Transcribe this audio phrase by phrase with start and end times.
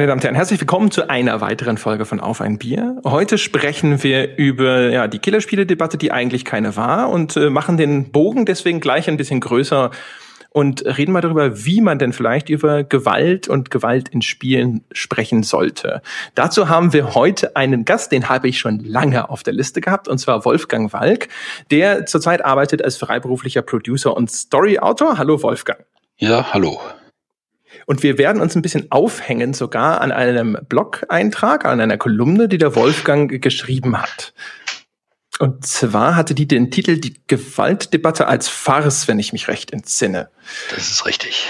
[0.00, 3.02] Meine Damen und Herren, herzlich willkommen zu einer weiteren Folge von Auf ein Bier.
[3.04, 8.10] Heute sprechen wir über ja, die Killerspiele-Debatte, die eigentlich keine war und äh, machen den
[8.10, 9.90] Bogen deswegen gleich ein bisschen größer
[10.48, 15.42] und reden mal darüber, wie man denn vielleicht über Gewalt und Gewalt in Spielen sprechen
[15.42, 16.00] sollte.
[16.34, 20.08] Dazu haben wir heute einen Gast, den habe ich schon lange auf der Liste gehabt,
[20.08, 21.28] und zwar Wolfgang Walk,
[21.70, 25.18] der zurzeit arbeitet als freiberuflicher Producer und Story-Autor.
[25.18, 25.84] Hallo Wolfgang.
[26.16, 26.80] Ja, hallo.
[27.86, 32.58] Und wir werden uns ein bisschen aufhängen sogar an einem Blog-Eintrag, an einer Kolumne, die
[32.58, 34.32] der Wolfgang geschrieben hat.
[35.38, 40.28] Und zwar hatte die den Titel Die Gewaltdebatte als Farce, wenn ich mich recht entsinne.
[40.74, 41.46] Das ist richtig.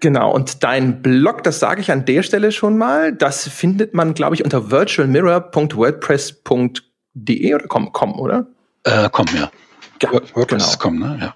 [0.00, 4.14] Genau, und dein Blog, das sage ich an der Stelle schon mal, das findet man,
[4.14, 8.46] glaube ich, unter virtualmirror.wordpress.de oder com, com oder?
[8.84, 9.50] Äh, com, ja.
[10.00, 11.14] ja WordPress.com, genau.
[11.14, 11.18] ne?
[11.20, 11.34] Ja.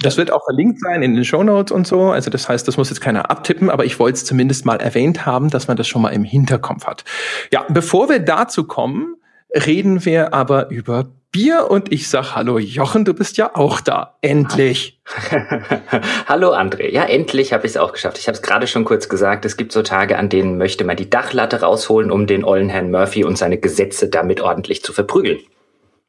[0.00, 2.10] Das wird auch verlinkt sein in den Show Notes und so.
[2.10, 5.26] Also das heißt, das muss jetzt keiner abtippen, aber ich wollte es zumindest mal erwähnt
[5.26, 7.04] haben, dass man das schon mal im Hinterkopf hat.
[7.52, 9.16] Ja, bevor wir dazu kommen,
[9.54, 14.14] reden wir aber über Bier und ich sag Hallo Jochen, du bist ja auch da.
[14.20, 15.00] Endlich.
[16.28, 16.90] Hallo André.
[16.92, 18.18] Ja, endlich habe ich es auch geschafft.
[18.18, 19.44] Ich habe es gerade schon kurz gesagt.
[19.44, 22.92] Es gibt so Tage, an denen möchte man die Dachlatte rausholen, um den ollen Herrn
[22.92, 25.40] Murphy und seine Gesetze damit ordentlich zu verprügeln.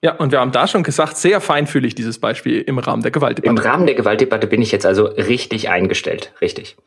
[0.06, 3.50] Ja, und wir haben da schon gesagt, sehr feinfühlig dieses Beispiel im Rahmen der Gewaltdebatte.
[3.50, 6.32] Im Rahmen der Gewaltdebatte bin ich jetzt also richtig eingestellt.
[6.42, 6.78] Richtig.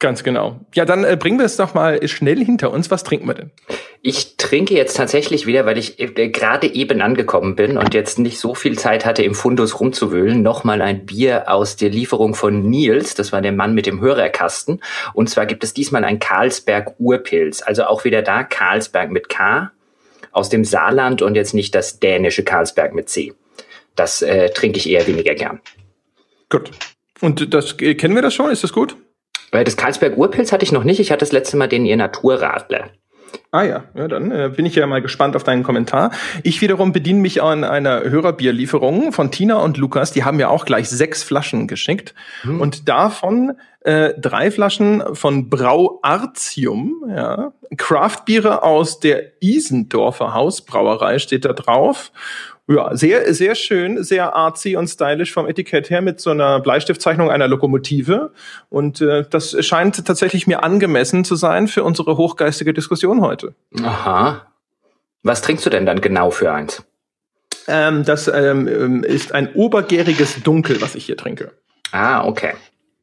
[0.00, 0.60] Ganz genau.
[0.74, 2.90] Ja, dann äh, bringen wir es doch mal schnell hinter uns.
[2.90, 3.52] Was trinken wir denn?
[4.02, 8.38] Ich trinke jetzt tatsächlich wieder, weil ich äh, gerade eben angekommen bin und jetzt nicht
[8.38, 13.14] so viel Zeit hatte, im Fundus rumzuwühlen, nochmal ein Bier aus der Lieferung von Nils.
[13.14, 14.82] Das war der Mann mit dem Hörerkasten.
[15.14, 17.62] Und zwar gibt es diesmal ein Karlsberg Urpilz.
[17.62, 19.72] Also auch wieder da Karlsberg mit K
[20.32, 23.32] aus dem Saarland und jetzt nicht das dänische Karlsberg mit C.
[23.96, 25.60] Das äh, trinke ich eher weniger gern.
[26.48, 26.70] Gut.
[27.20, 28.50] Und das äh, kennen wir das schon?
[28.50, 28.96] Ist das gut?
[29.50, 31.00] Äh, das Karlsberg Urpilz hatte ich noch nicht.
[31.00, 32.90] Ich hatte das letzte Mal den ihr Naturradler.
[33.50, 36.10] Ah ja, ja dann äh, bin ich ja mal gespannt auf deinen Kommentar.
[36.42, 40.12] Ich wiederum bediene mich an einer Hörerbierlieferung von Tina und Lukas.
[40.12, 42.14] Die haben mir auch gleich sechs Flaschen geschickt.
[42.42, 42.60] Hm.
[42.60, 47.52] Und davon äh, drei Flaschen von Brau Artium, ja.
[47.76, 52.12] Craftbiere aus der Isendorfer Hausbrauerei steht da drauf.
[52.70, 57.30] Ja, sehr, sehr schön, sehr artsy und stylisch vom Etikett her mit so einer Bleistiftzeichnung
[57.30, 58.30] einer Lokomotive.
[58.68, 63.54] Und äh, das scheint tatsächlich mir angemessen zu sein für unsere hochgeistige Diskussion heute.
[63.82, 64.46] Aha.
[65.22, 66.84] Was trinkst du denn dann genau für eins?
[67.68, 71.52] Ähm, das ähm, ist ein obergäriges Dunkel, was ich hier trinke.
[71.92, 72.52] Ah, okay.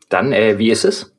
[0.10, 1.15] Dann, äh, wie ist es?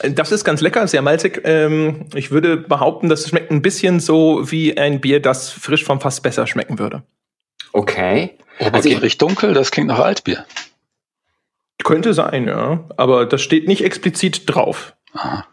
[0.00, 1.40] Das ist ganz lecker, sehr malzig.
[1.44, 6.00] Ähm, ich würde behaupten, das schmeckt ein bisschen so wie ein Bier, das frisch vom
[6.00, 7.02] Fass besser schmecken würde.
[7.72, 8.38] Okay.
[8.60, 10.44] Obergierig also dunkel, das klingt nach Altbier.
[11.84, 12.84] Könnte sein, ja.
[12.96, 14.94] Aber das steht nicht explizit drauf.
[15.12, 15.46] Aha.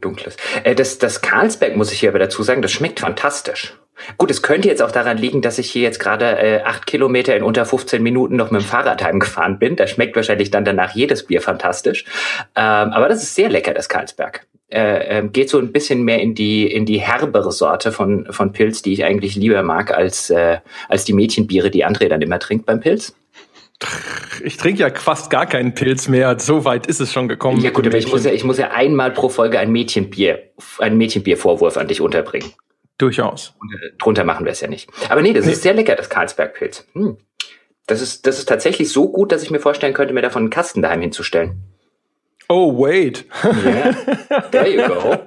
[0.00, 0.36] Dunkles.
[0.64, 3.74] Äh, das, das Karlsberg, muss ich hier aber dazu sagen, das schmeckt fantastisch.
[4.18, 7.36] Gut, es könnte jetzt auch daran liegen, dass ich hier jetzt gerade äh, acht Kilometer
[7.36, 9.76] in unter 15 Minuten noch mit dem Fahrrad heimgefahren bin.
[9.76, 12.04] Da schmeckt wahrscheinlich dann danach jedes Bier fantastisch.
[12.54, 14.46] Ähm, aber das ist sehr lecker, das Karlsberg.
[14.68, 18.52] Äh, äh, geht so ein bisschen mehr in die in die herbere Sorte von von
[18.52, 20.58] Pilz, die ich eigentlich lieber mag als äh,
[20.88, 23.14] als die Mädchenbiere, die André dann immer trinkt beim Pilz.
[24.42, 26.38] Ich trinke ja fast gar keinen Pilz mehr.
[26.38, 27.60] So weit ist es schon gekommen.
[27.60, 30.96] Ja gut, aber ich muss ja, ich muss ja einmal pro Folge ein Mädchenbier, einen
[30.96, 32.50] Mädchenbiervorwurf an dich unterbringen.
[32.98, 33.54] Durchaus.
[33.60, 34.90] Und, äh, drunter machen wir es ja nicht.
[35.10, 35.52] Aber nee, das nee.
[35.52, 36.86] ist sehr lecker, das Karlsbergpilz.
[36.92, 37.18] Hm.
[37.86, 40.50] Das ist, das ist tatsächlich so gut, dass ich mir vorstellen könnte, mir davon einen
[40.50, 41.62] Kasten daheim hinzustellen.
[42.48, 43.26] Oh, wait.
[43.44, 43.92] Yeah.
[44.50, 45.18] There you go.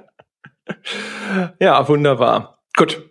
[1.60, 2.58] ja, wunderbar.
[2.76, 3.10] Gut.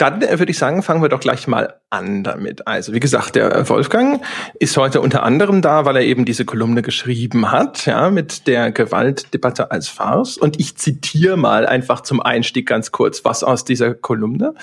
[0.00, 2.66] Dann äh, würde ich sagen, fangen wir doch gleich mal an damit.
[2.66, 4.22] Also, wie gesagt, der Wolfgang
[4.58, 8.72] ist heute unter anderem da, weil er eben diese Kolumne geschrieben hat, ja, mit der
[8.72, 10.38] Gewaltdebatte als Farce.
[10.38, 14.54] Und ich zitiere mal einfach zum Einstieg ganz kurz was aus dieser Kolumne.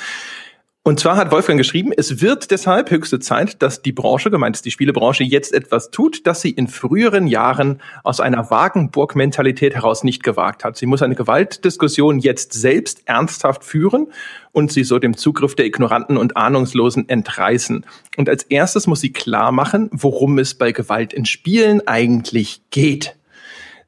[0.88, 4.64] Und zwar hat Wolfgang geschrieben, es wird deshalb höchste Zeit, dass die Branche, gemeint ist
[4.64, 10.24] die Spielebranche, jetzt etwas tut, das sie in früheren Jahren aus einer Wagenburg-Mentalität heraus nicht
[10.24, 10.78] gewagt hat.
[10.78, 14.08] Sie muss eine Gewaltdiskussion jetzt selbst ernsthaft führen
[14.54, 17.86] und sie so dem Zugriff der Ignoranten und Ahnungslosen entreißen.
[18.16, 23.18] Und als erstes muss sie klar machen, worum es bei Gewalt in Spielen eigentlich geht.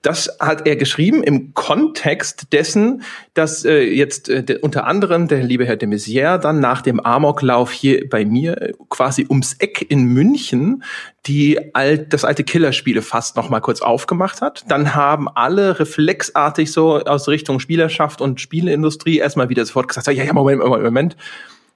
[0.02, 3.04] Das hat er geschrieben im Kontext dessen,
[3.34, 7.02] dass äh, jetzt äh, der, unter anderem der liebe Herr de Maizière dann nach dem
[7.02, 10.84] Amoklauf hier bei mir äh, quasi ums Eck in München
[11.26, 14.64] die alt, das alte Killerspiele fast noch mal kurz aufgemacht hat.
[14.70, 20.24] Dann haben alle reflexartig so aus Richtung Spielerschaft und Spieleindustrie erstmal wieder sofort gesagt, ja,
[20.24, 21.18] ja, Moment, Moment, Moment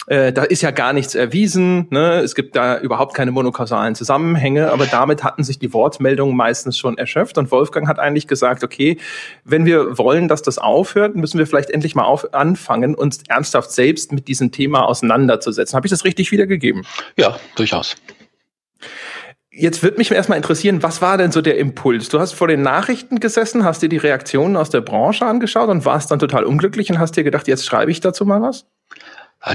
[0.07, 2.19] äh, da ist ja gar nichts erwiesen, ne?
[2.19, 6.97] es gibt da überhaupt keine monokausalen Zusammenhänge, aber damit hatten sich die Wortmeldungen meistens schon
[6.97, 8.97] erschöpft und Wolfgang hat eigentlich gesagt, okay,
[9.45, 13.71] wenn wir wollen, dass das aufhört, müssen wir vielleicht endlich mal auf, anfangen, uns ernsthaft
[13.71, 15.75] selbst mit diesem Thema auseinanderzusetzen.
[15.75, 16.85] Habe ich das richtig wiedergegeben?
[17.15, 17.95] Ja, durchaus.
[19.55, 22.09] Jetzt wird mich erstmal interessieren, was war denn so der Impuls?
[22.09, 25.85] Du hast vor den Nachrichten gesessen, hast dir die Reaktionen aus der Branche angeschaut und
[25.85, 28.65] warst dann total unglücklich und hast dir gedacht, jetzt schreibe ich dazu mal was?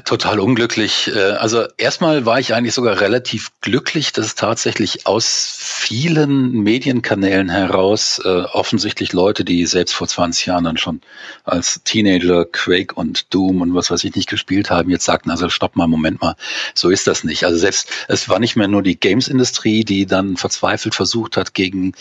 [0.04, 1.10] Total unglücklich.
[1.14, 8.20] Äh, also erstmal war ich eigentlich sogar relativ glücklich, dass tatsächlich aus vielen Medienkanälen heraus
[8.22, 11.00] äh, offensichtlich Leute, die selbst vor 20 Jahren dann schon
[11.44, 15.48] als Teenager Quake und Doom und was weiß ich nicht gespielt haben, jetzt sagten, also
[15.48, 16.36] stopp mal, Moment mal,
[16.74, 17.44] so ist das nicht.
[17.44, 21.94] Also selbst, es war nicht mehr nur die Games-Industrie, die dann verzweifelt versucht hat, gegen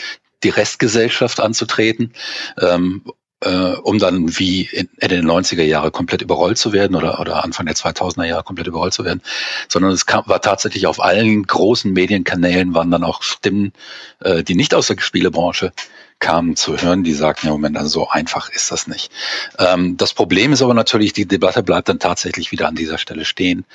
[0.44, 2.14] die Restgesellschaft anzutreten.
[2.60, 3.02] Ähm,
[3.42, 7.66] äh, um dann wie Ende der 90er Jahre komplett überrollt zu werden oder, oder Anfang
[7.66, 9.22] der 2000er Jahre komplett überrollt zu werden,
[9.68, 13.74] sondern es kam, war tatsächlich auf allen großen Medienkanälen waren dann auch Stimmen,
[14.22, 15.72] äh, die nicht aus der Spielebranche
[16.20, 19.12] kamen zu hören, die sagten, ja Moment, also so einfach ist das nicht.
[19.60, 23.24] Ähm, das Problem ist aber natürlich, die Debatte bleibt dann tatsächlich wieder an dieser Stelle
[23.24, 23.66] stehen,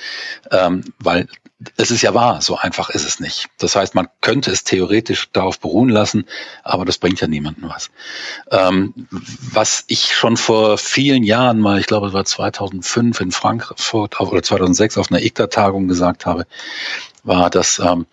[0.50, 1.29] ähm, weil
[1.76, 3.49] es ist ja wahr, so einfach ist es nicht.
[3.59, 6.26] Das heißt, man könnte es theoretisch darauf beruhen lassen,
[6.62, 7.91] aber das bringt ja niemandem was.
[8.50, 14.20] Ähm, was ich schon vor vielen Jahren mal, ich glaube, es war 2005 in Frankfurt
[14.20, 16.47] oder 2006 auf einer ICTA-Tagung gesagt habe,
[17.25, 18.06] war, dass ähm,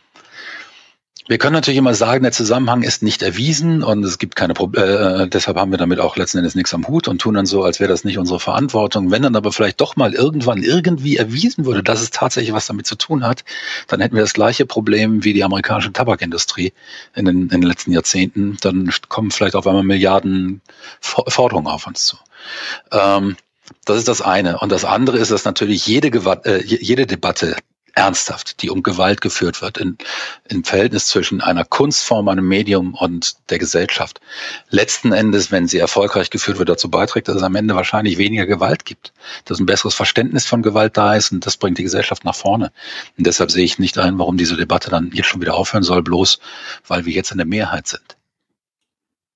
[1.29, 5.25] wir können natürlich immer sagen, der Zusammenhang ist nicht erwiesen und es gibt keine Probleme.
[5.25, 7.63] Äh, deshalb haben wir damit auch letzten Endes nichts am Hut und tun dann so,
[7.63, 9.11] als wäre das nicht unsere Verantwortung.
[9.11, 12.87] Wenn dann aber vielleicht doch mal irgendwann irgendwie erwiesen würde, dass es tatsächlich was damit
[12.87, 13.43] zu tun hat,
[13.85, 16.73] dann hätten wir das gleiche Problem wie die amerikanische Tabakindustrie
[17.13, 18.57] in den, in den letzten Jahrzehnten.
[18.61, 20.61] Dann kommen vielleicht auf einmal Milliarden
[20.99, 22.17] Forderungen auf uns zu.
[22.91, 23.37] Ähm,
[23.85, 24.57] das ist das eine.
[24.57, 26.07] Und das andere ist, dass natürlich jede,
[26.45, 27.55] äh, jede Debatte
[27.95, 29.97] ernsthaft, die um Gewalt geführt wird, in,
[30.47, 34.21] im Verhältnis zwischen einer Kunstform, einem Medium und der Gesellschaft.
[34.69, 38.45] Letzten Endes, wenn sie erfolgreich geführt wird, dazu beiträgt, dass es am Ende wahrscheinlich weniger
[38.45, 39.13] Gewalt gibt,
[39.45, 42.71] dass ein besseres Verständnis von Gewalt da ist und das bringt die Gesellschaft nach vorne.
[43.17, 46.03] Und deshalb sehe ich nicht ein, warum diese Debatte dann jetzt schon wieder aufhören soll,
[46.03, 46.39] bloß
[46.87, 48.18] weil wir jetzt in der Mehrheit sind.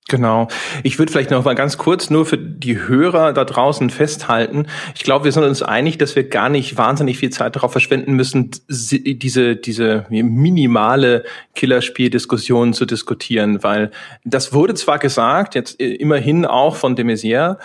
[0.08, 0.48] Genau.
[0.82, 4.66] Ich würde vielleicht noch mal ganz kurz nur für die Hörer da draußen festhalten.
[4.94, 8.12] Ich glaube, wir sind uns einig, dass wir gar nicht wahnsinnig viel Zeit darauf verschwenden
[8.12, 11.24] müssen, diese, diese minimale
[11.54, 13.92] Killerspiel-Diskussion zu diskutieren, weil
[14.24, 17.56] das wurde zwar gesagt, jetzt immerhin auch von de Maizière,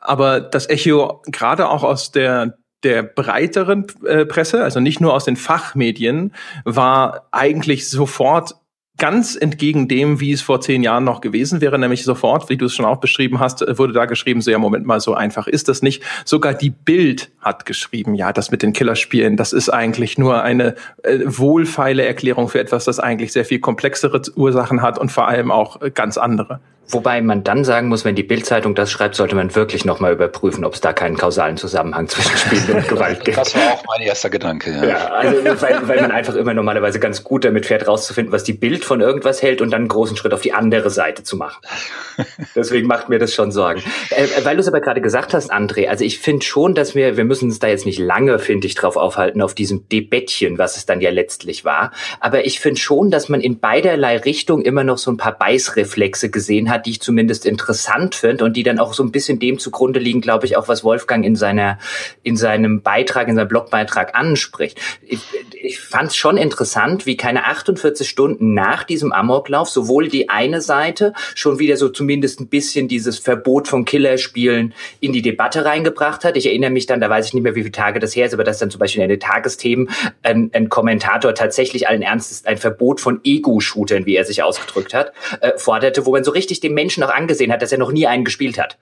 [0.00, 5.24] aber das Echo gerade auch aus der der breiteren äh, Presse, also nicht nur aus
[5.24, 6.32] den Fachmedien,
[6.64, 8.54] war eigentlich sofort
[8.98, 12.66] ganz entgegen dem, wie es vor zehn Jahren noch gewesen wäre, nämlich sofort, wie du
[12.66, 15.68] es schon auch beschrieben hast, wurde da geschrieben, so ja, Moment mal, so einfach ist
[15.68, 16.02] das nicht.
[16.24, 20.74] Sogar die Bild hat geschrieben, ja, das mit den Killerspielen, das ist eigentlich nur eine
[21.04, 25.50] äh, wohlfeile Erklärung für etwas, das eigentlich sehr viel komplexere Ursachen hat und vor allem
[25.50, 26.60] auch äh, ganz andere.
[26.90, 30.64] Wobei man dann sagen muss, wenn die Bildzeitung das schreibt, sollte man wirklich nochmal überprüfen,
[30.64, 33.36] ob es da keinen kausalen Zusammenhang zwischen Spielen und Gewalt gibt.
[33.36, 34.70] Das war auch mein erster Gedanke.
[34.70, 38.44] Ja, ja also weil, weil man einfach immer normalerweise ganz gut damit fährt, rauszufinden, was
[38.44, 41.36] die Bild von irgendwas hält und dann einen großen Schritt auf die andere Seite zu
[41.36, 41.60] machen.
[42.54, 43.82] Deswegen macht mir das schon Sorgen.
[44.10, 47.16] Äh, weil du es aber gerade gesagt hast, André, also ich finde schon, dass wir,
[47.16, 50.76] wir müssen uns da jetzt nicht lange, finde ich, drauf aufhalten, auf diesem Debettchen, was
[50.76, 51.92] es dann ja letztlich war.
[52.20, 56.30] Aber ich finde schon, dass man in beiderlei Richtung immer noch so ein paar Beißreflexe
[56.30, 59.58] gesehen hat, die ich zumindest interessant finde und die dann auch so ein bisschen dem
[59.58, 61.78] zugrunde liegen, glaube ich, auch was Wolfgang in seiner
[62.22, 64.80] in seinem Beitrag, in seinem Blogbeitrag anspricht.
[65.02, 65.20] Ich,
[65.60, 70.60] ich fand es schon interessant, wie keine 48 Stunden nach diesem Amoklauf sowohl die eine
[70.60, 76.24] Seite schon wieder so zumindest ein bisschen dieses Verbot von Killerspielen in die Debatte reingebracht
[76.24, 76.36] hat.
[76.36, 78.34] Ich erinnere mich dann, da weiß ich nicht mehr, wie viele Tage das her ist,
[78.34, 79.90] aber dass dann zum Beispiel in den Tagesthemen
[80.22, 85.12] ein, ein Kommentator tatsächlich allen Ernstes ein Verbot von Ego-Shootern, wie er sich ausgedrückt hat,
[85.40, 88.06] äh, forderte, wo man so richtig dem Menschen auch angesehen hat, dass er noch nie
[88.06, 88.78] einen gespielt hat.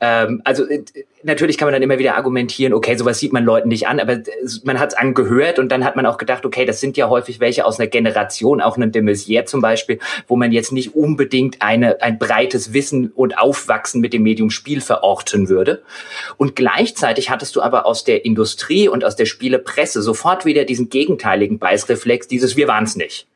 [0.00, 0.84] Ähm, also äh,
[1.24, 4.18] natürlich kann man dann immer wieder argumentieren, okay, sowas sieht man Leuten nicht an, aber
[4.62, 7.40] man hat es angehört und dann hat man auch gedacht, okay, das sind ja häufig
[7.40, 9.98] welche aus einer Generation, auch einen de Maizière zum Beispiel,
[10.28, 14.80] wo man jetzt nicht unbedingt eine, ein breites Wissen und Aufwachsen mit dem Medium Spiel
[14.80, 15.82] verorten würde.
[16.36, 20.90] Und gleichzeitig hattest du aber aus der Industrie und aus der Spielepresse sofort wieder diesen
[20.90, 23.26] gegenteiligen Beißreflex, dieses Wir waren's nicht.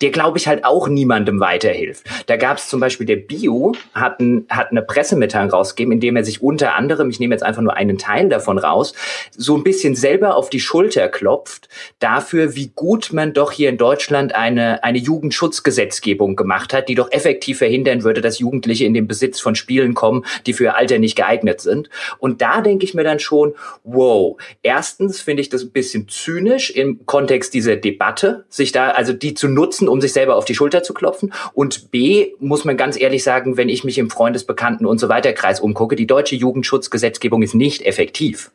[0.00, 2.04] Der glaube ich halt auch niemandem weiterhilft.
[2.26, 6.16] Da gab es zum Beispiel der Bio hat, ein, hat eine Pressemitteilung rausgegeben, in dem
[6.16, 8.94] er sich unter anderem, ich nehme jetzt einfach nur einen Teil davon raus,
[9.36, 13.78] so ein bisschen selber auf die Schulter klopft dafür, wie gut man doch hier in
[13.78, 19.06] Deutschland eine, eine Jugendschutzgesetzgebung gemacht hat, die doch effektiv verhindern würde, dass Jugendliche in den
[19.06, 21.88] Besitz von Spielen kommen, die für ihr Alter nicht geeignet sind.
[22.18, 26.70] Und da denke ich mir dann schon, wow, erstens finde ich das ein bisschen zynisch
[26.70, 30.54] im Kontext dieser Debatte, sich da, also die zu nutzen, um sich selber auf die
[30.54, 31.32] Schulter zu klopfen.
[31.52, 35.32] Und B, muss man ganz ehrlich sagen, wenn ich mich im Freundesbekannten und so weiter
[35.32, 38.50] Kreis umgucke, die deutsche Jugendschutzgesetzgebung ist nicht effektiv.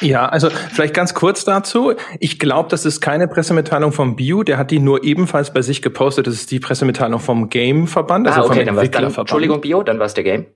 [0.00, 1.94] Ja, also vielleicht ganz kurz dazu.
[2.18, 4.42] Ich glaube, das ist keine Pressemitteilung vom Bio.
[4.42, 6.26] Der hat die nur ebenfalls bei sich gepostet.
[6.26, 9.18] Das ist die Pressemitteilung vom Game-Verband, also ah, okay, vom Entwicklerverband.
[9.18, 10.46] Entschuldigung, Bio, dann war es der Game.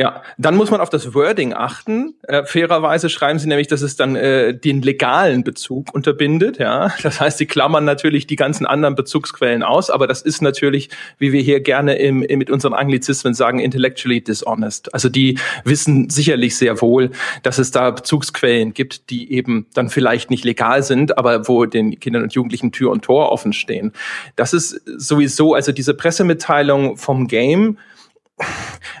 [0.00, 2.14] Ja, dann muss man auf das Wording achten.
[2.22, 6.58] Äh, fairerweise schreiben sie nämlich, dass es dann äh, den legalen Bezug unterbindet.
[6.58, 10.90] Ja, das heißt, sie klammern natürlich die ganzen anderen Bezugsquellen aus, aber das ist natürlich,
[11.18, 14.94] wie wir hier gerne im, im, mit unseren Anglizismen sagen, intellectually dishonest.
[14.94, 17.10] Also die wissen sicherlich sehr wohl,
[17.42, 21.98] dass es da Bezugsquellen gibt, die eben dann vielleicht nicht legal sind, aber wo den
[21.98, 23.92] Kindern und Jugendlichen Tür und Tor offen stehen.
[24.36, 27.78] Das ist sowieso, also diese Pressemitteilung vom Game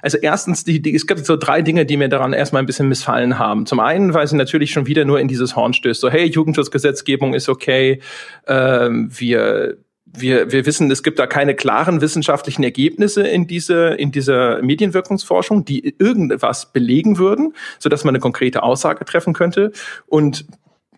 [0.02, 2.88] also erstens, die, die, es gibt so drei Dinge, die mir daran erstmal ein bisschen
[2.88, 3.66] missfallen haben.
[3.66, 6.00] Zum einen, weil sie natürlich schon wieder nur in dieses Horn stößt.
[6.00, 8.00] So, hey, Jugendschutzgesetzgebung ist okay,
[8.46, 9.78] ähm, wir
[10.16, 15.64] wir, wir wissen, es gibt da keine klaren wissenschaftlichen Ergebnisse in diese, in dieser Medienwirkungsforschung,
[15.64, 19.72] die irgendwas belegen würden, so dass man eine konkrete Aussage treffen könnte.
[20.06, 20.46] Und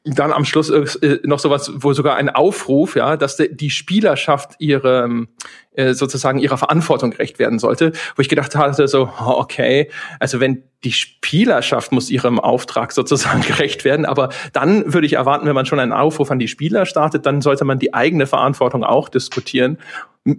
[0.05, 5.27] dann am Schluss äh, noch sowas, wo sogar ein Aufruf, ja, dass die Spielerschaft ihre
[5.73, 10.63] äh, sozusagen ihrer Verantwortung gerecht werden sollte, wo ich gedacht hatte, so, okay, also wenn
[10.85, 15.67] die Spielerschaft muss ihrem Auftrag sozusagen gerecht werden, aber dann würde ich erwarten, wenn man
[15.67, 19.79] schon einen Aufruf an die Spieler startet, dann sollte man die eigene Verantwortung auch diskutieren,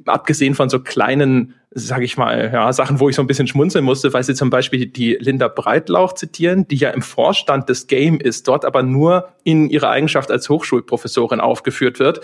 [0.06, 3.86] abgesehen von so kleinen sage ich mal, ja, Sachen, wo ich so ein bisschen schmunzeln
[3.86, 8.20] musste, weil sie zum Beispiel die Linda Breitlauch zitieren, die ja im Vorstand des Game
[8.20, 12.22] ist, dort aber nur in ihrer Eigenschaft als Hochschulprofessorin aufgeführt wird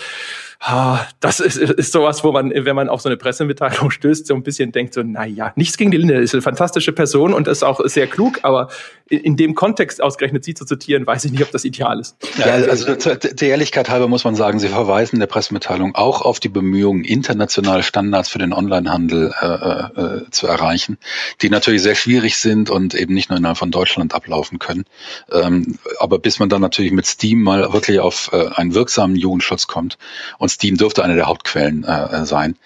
[1.20, 4.44] das ist, ist sowas, wo man, wenn man auf so eine Pressemitteilung stößt, so ein
[4.44, 7.64] bisschen denkt, so, na ja, nichts gegen die Linde, ist eine fantastische Person und ist
[7.64, 8.70] auch sehr klug, aber
[9.08, 12.18] in, in dem Kontext ausgerechnet sie zu zitieren, weiß ich nicht, ob das ideal ist.
[12.38, 16.40] Ja, also der Ehrlichkeit halber muss man sagen, Sie verweisen in der Pressemitteilung auch auf
[16.40, 20.98] die Bemühungen, internationale Standards für den Onlinehandel äh, äh, zu erreichen,
[21.42, 24.86] die natürlich sehr schwierig sind und eben nicht nur innerhalb von Deutschland ablaufen können.
[25.32, 29.68] Ähm, aber bis man dann natürlich mit Steam mal wirklich auf äh, einen wirksamen Jugendschutz
[29.68, 29.98] kommt
[30.38, 32.58] und Steam dürfte eine der Hauptquellen äh, sein,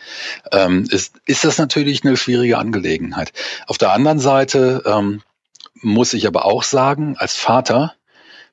[0.51, 3.33] ähm, ist, ist das natürlich eine schwierige Angelegenheit.
[3.67, 5.21] Auf der anderen Seite ähm,
[5.81, 7.93] muss ich aber auch sagen, als Vater,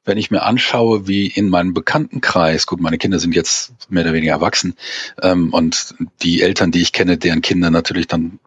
[0.04, 4.14] wenn ich mir anschaue, wie in meinem Bekanntenkreis, gut, meine Kinder sind jetzt mehr oder
[4.14, 4.74] weniger erwachsen,
[5.22, 8.38] ähm, und die Eltern, die ich kenne, deren Kinder natürlich dann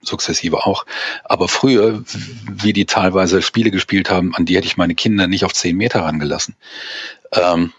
[0.00, 0.86] sukzessive auch.
[1.24, 2.04] Aber früher,
[2.50, 5.76] wie die teilweise Spiele gespielt haben, an die hätte ich meine Kinder nicht auf zehn
[5.76, 6.54] Meter rangelassen.
[7.32, 7.72] Ähm,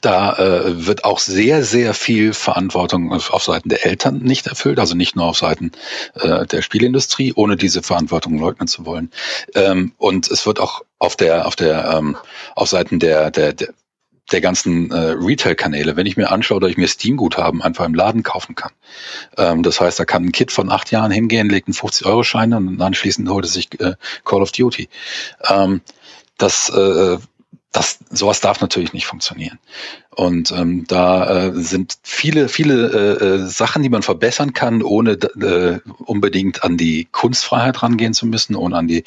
[0.00, 4.94] da äh, wird auch sehr, sehr viel Verantwortung auf Seiten der Eltern nicht erfüllt, also
[4.94, 5.72] nicht nur auf Seiten
[6.14, 9.10] äh, der Spielindustrie, ohne diese Verantwortung leugnen zu wollen.
[9.54, 12.16] Ähm, und es wird auch auf der, auf der, ähm,
[12.54, 13.68] auf Seiten der, der, der
[14.30, 18.22] der ganzen äh, Retail-Kanäle, wenn ich mir anschaue, dass ich mir Steam-Guthaben einfach im Laden
[18.22, 18.72] kaufen kann.
[19.38, 22.80] Ähm, das heißt, da kann ein Kind von acht Jahren hingehen, legt einen 50-Euro-Schein und
[22.80, 24.88] anschließend holt er sich äh, Call of Duty.
[25.48, 25.80] Ähm,
[26.36, 27.16] das äh,
[27.72, 29.58] das, sowas darf natürlich nicht funktionieren.
[30.10, 32.88] Und ähm, da äh, sind viele, viele
[33.20, 38.26] äh, äh, Sachen, die man verbessern kann, ohne äh, unbedingt an die Kunstfreiheit rangehen zu
[38.26, 39.04] müssen, ohne an die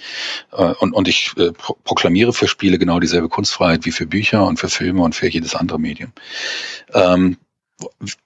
[0.52, 4.46] äh, und, und ich äh, pro proklamiere für Spiele genau dieselbe Kunstfreiheit wie für Bücher
[4.46, 6.12] und für Filme und für jedes andere Medium.
[6.94, 7.38] Ähm,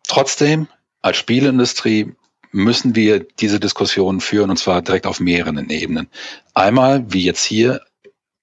[0.08, 0.68] trotzdem,
[1.02, 2.14] als Spielindustrie
[2.52, 6.08] müssen wir diese Diskussion führen und zwar direkt auf mehreren Ebenen.
[6.54, 7.82] Einmal, wie jetzt hier,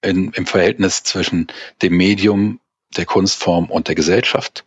[0.03, 1.47] in, im Verhältnis zwischen
[1.81, 2.59] dem Medium,
[2.97, 4.65] der Kunstform und der Gesellschaft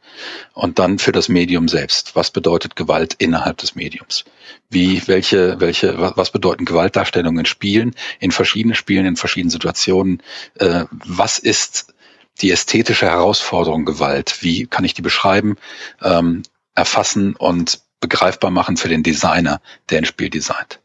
[0.52, 2.16] und dann für das Medium selbst.
[2.16, 4.25] Was bedeutet Gewalt innerhalb des Mediums?
[4.69, 10.23] Wie, welche, welche, was bedeuten Gewaltdarstellungen in Spielen, in verschiedenen Spielen, in verschiedenen Situationen?
[10.59, 11.95] Äh, was ist
[12.40, 14.43] die ästhetische Herausforderung Gewalt?
[14.43, 15.57] Wie kann ich die beschreiben,
[16.02, 16.43] ähm,
[16.75, 20.81] erfassen und begreifbar machen für den Designer, der ein Spiel designt?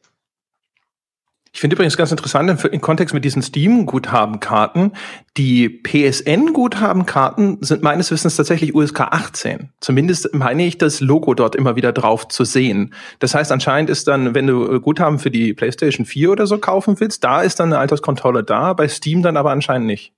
[1.54, 4.94] Ich finde übrigens ganz interessant im Kontext mit diesen Steam-Guthabenkarten,
[5.36, 9.70] die PSN-Guthabenkarten sind meines Wissens tatsächlich USK 18.
[9.82, 12.94] Zumindest meine ich das Logo dort immer wieder drauf zu sehen.
[13.20, 17.00] Das heißt, anscheinend ist dann, wenn du Guthaben für die PlayStation 4 oder so kaufen
[17.02, 20.14] willst, da ist dann eine Alterskontrolle da, bei Steam dann aber anscheinend nicht.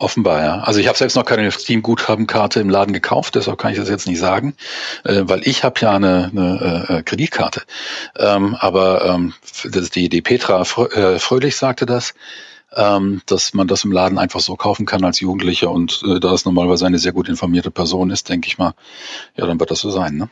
[0.00, 0.60] Offenbar, ja.
[0.60, 4.06] Also ich habe selbst noch keine Steam-Guthabenkarte im Laden gekauft, deshalb kann ich das jetzt
[4.06, 4.54] nicht sagen,
[5.02, 7.62] äh, weil ich habe ja eine, eine äh, Kreditkarte.
[8.16, 12.14] Ähm, aber ähm, die, die Petra äh, Fröhlich sagte das,
[12.76, 16.32] ähm, dass man das im Laden einfach so kaufen kann als Jugendlicher und äh, da
[16.32, 18.74] es normalerweise eine sehr gut informierte Person ist, denke ich mal,
[19.36, 20.16] ja, dann wird das so sein.
[20.16, 20.28] Ne?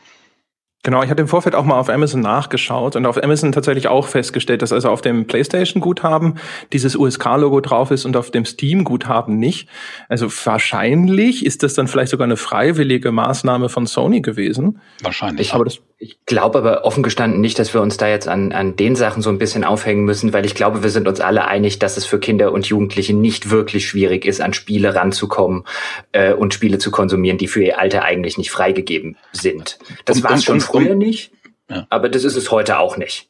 [0.87, 4.07] Genau, ich hatte im Vorfeld auch mal auf Amazon nachgeschaut und auf Amazon tatsächlich auch
[4.07, 6.35] festgestellt, dass also auf dem PlayStation-Guthaben
[6.71, 9.67] dieses USK-Logo drauf ist und auf dem Steam-Guthaben nicht.
[10.07, 14.79] Also wahrscheinlich ist das dann vielleicht sogar eine freiwillige Maßnahme von Sony gewesen.
[15.01, 15.53] Wahrscheinlich.
[15.53, 18.75] Aber das ich glaube aber offen gestanden nicht, dass wir uns da jetzt an, an
[18.75, 21.79] den Sachen so ein bisschen aufhängen müssen, weil ich glaube, wir sind uns alle einig,
[21.79, 25.63] dass es für Kinder und Jugendliche nicht wirklich schwierig ist, an Spiele ranzukommen
[26.11, 29.79] äh, und Spiele zu konsumieren, die für ihr Alter eigentlich nicht freigegeben sind.
[30.05, 31.31] Das war es schon früher nicht,
[31.67, 31.87] ja.
[31.89, 33.27] aber das ist es heute auch nicht.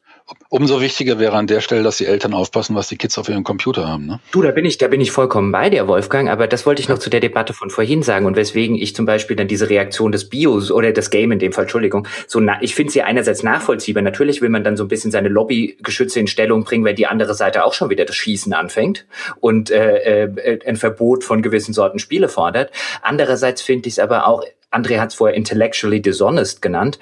[0.50, 3.44] Umso wichtiger wäre an der Stelle, dass die Eltern aufpassen, was die Kids auf ihrem
[3.44, 4.06] Computer haben.
[4.06, 4.20] Ne?
[4.30, 6.28] Du, da bin ich, da bin ich vollkommen bei dir, Wolfgang.
[6.28, 9.06] Aber das wollte ich noch zu der Debatte von vorhin sagen und weswegen ich zum
[9.06, 12.58] Beispiel dann diese Reaktion des Bios oder des Game in dem Fall, Entschuldigung, so na,
[12.62, 14.02] ich finde sie einerseits nachvollziehbar.
[14.02, 17.34] Natürlich will man dann so ein bisschen seine Lobbygeschütze in Stellung bringen, wenn die andere
[17.34, 19.06] Seite auch schon wieder das Schießen anfängt
[19.40, 22.70] und äh, äh, ein Verbot von gewissen Sorten Spiele fordert.
[23.02, 26.98] Andererseits finde ich es aber auch André hat es vorher intellectually dishonest genannt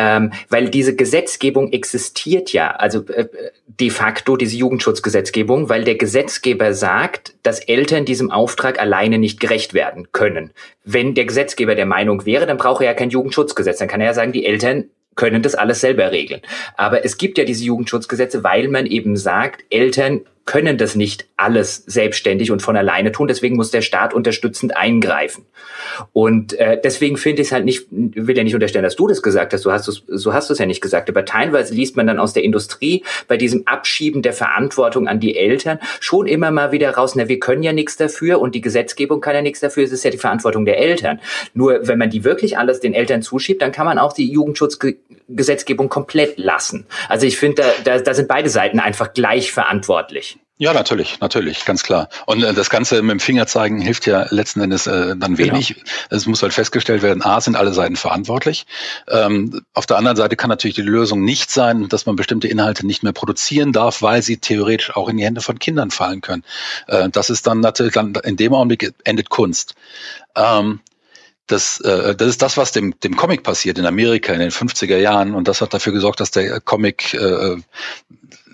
[0.00, 3.28] ähm, weil diese Gesetzgebung existiert ja, also äh,
[3.66, 9.74] de facto diese Jugendschutzgesetzgebung, weil der Gesetzgeber sagt, dass Eltern diesem Auftrag alleine nicht gerecht
[9.74, 10.52] werden können.
[10.84, 14.06] Wenn der Gesetzgeber der Meinung wäre, dann brauche er ja kein Jugendschutzgesetz, dann kann er
[14.06, 14.84] ja sagen, die Eltern
[15.16, 16.40] können das alles selber regeln.
[16.78, 21.84] Aber es gibt ja diese Jugendschutzgesetze, weil man eben sagt, Eltern können das nicht alles
[21.86, 23.28] selbstständig und von alleine tun.
[23.28, 25.46] Deswegen muss der Staat unterstützend eingreifen.
[26.12, 29.22] Und äh, deswegen finde ich es halt nicht, will ja nicht unterstellen, dass du das
[29.22, 29.64] gesagt hast.
[29.64, 31.08] Du hast es, so hast du es ja nicht gesagt.
[31.08, 35.36] Aber teilweise liest man dann aus der Industrie bei diesem Abschieben der Verantwortung an die
[35.36, 39.20] Eltern schon immer mal wieder raus, na, wir können ja nichts dafür und die Gesetzgebung
[39.20, 39.84] kann ja nichts dafür.
[39.84, 41.20] Es ist ja die Verantwortung der Eltern.
[41.54, 45.88] Nur wenn man die wirklich alles den Eltern zuschiebt, dann kann man auch die Jugendschutzgesetzgebung
[45.88, 46.86] komplett lassen.
[47.08, 50.39] Also ich finde, da, da, da sind beide Seiten einfach gleich verantwortlich.
[50.60, 52.10] Ja, natürlich, natürlich, ganz klar.
[52.26, 55.54] Und äh, das Ganze mit dem Finger zeigen hilft ja letzten Endes äh, dann genau.
[55.54, 55.68] wenig.
[55.68, 55.86] Genau.
[56.10, 58.66] Es muss halt festgestellt werden, A, sind alle Seiten verantwortlich.
[59.08, 62.86] Ähm, auf der anderen Seite kann natürlich die Lösung nicht sein, dass man bestimmte Inhalte
[62.86, 66.44] nicht mehr produzieren darf, weil sie theoretisch auch in die Hände von Kindern fallen können.
[66.88, 69.76] Äh, das ist dann natürlich, dann in dem Augenblick endet Kunst.
[70.36, 70.80] Ähm,
[71.46, 74.98] das, äh, das ist das, was dem, dem Comic passiert in Amerika in den 50er
[74.98, 75.34] Jahren.
[75.34, 77.56] Und das hat dafür gesorgt, dass der Comic äh,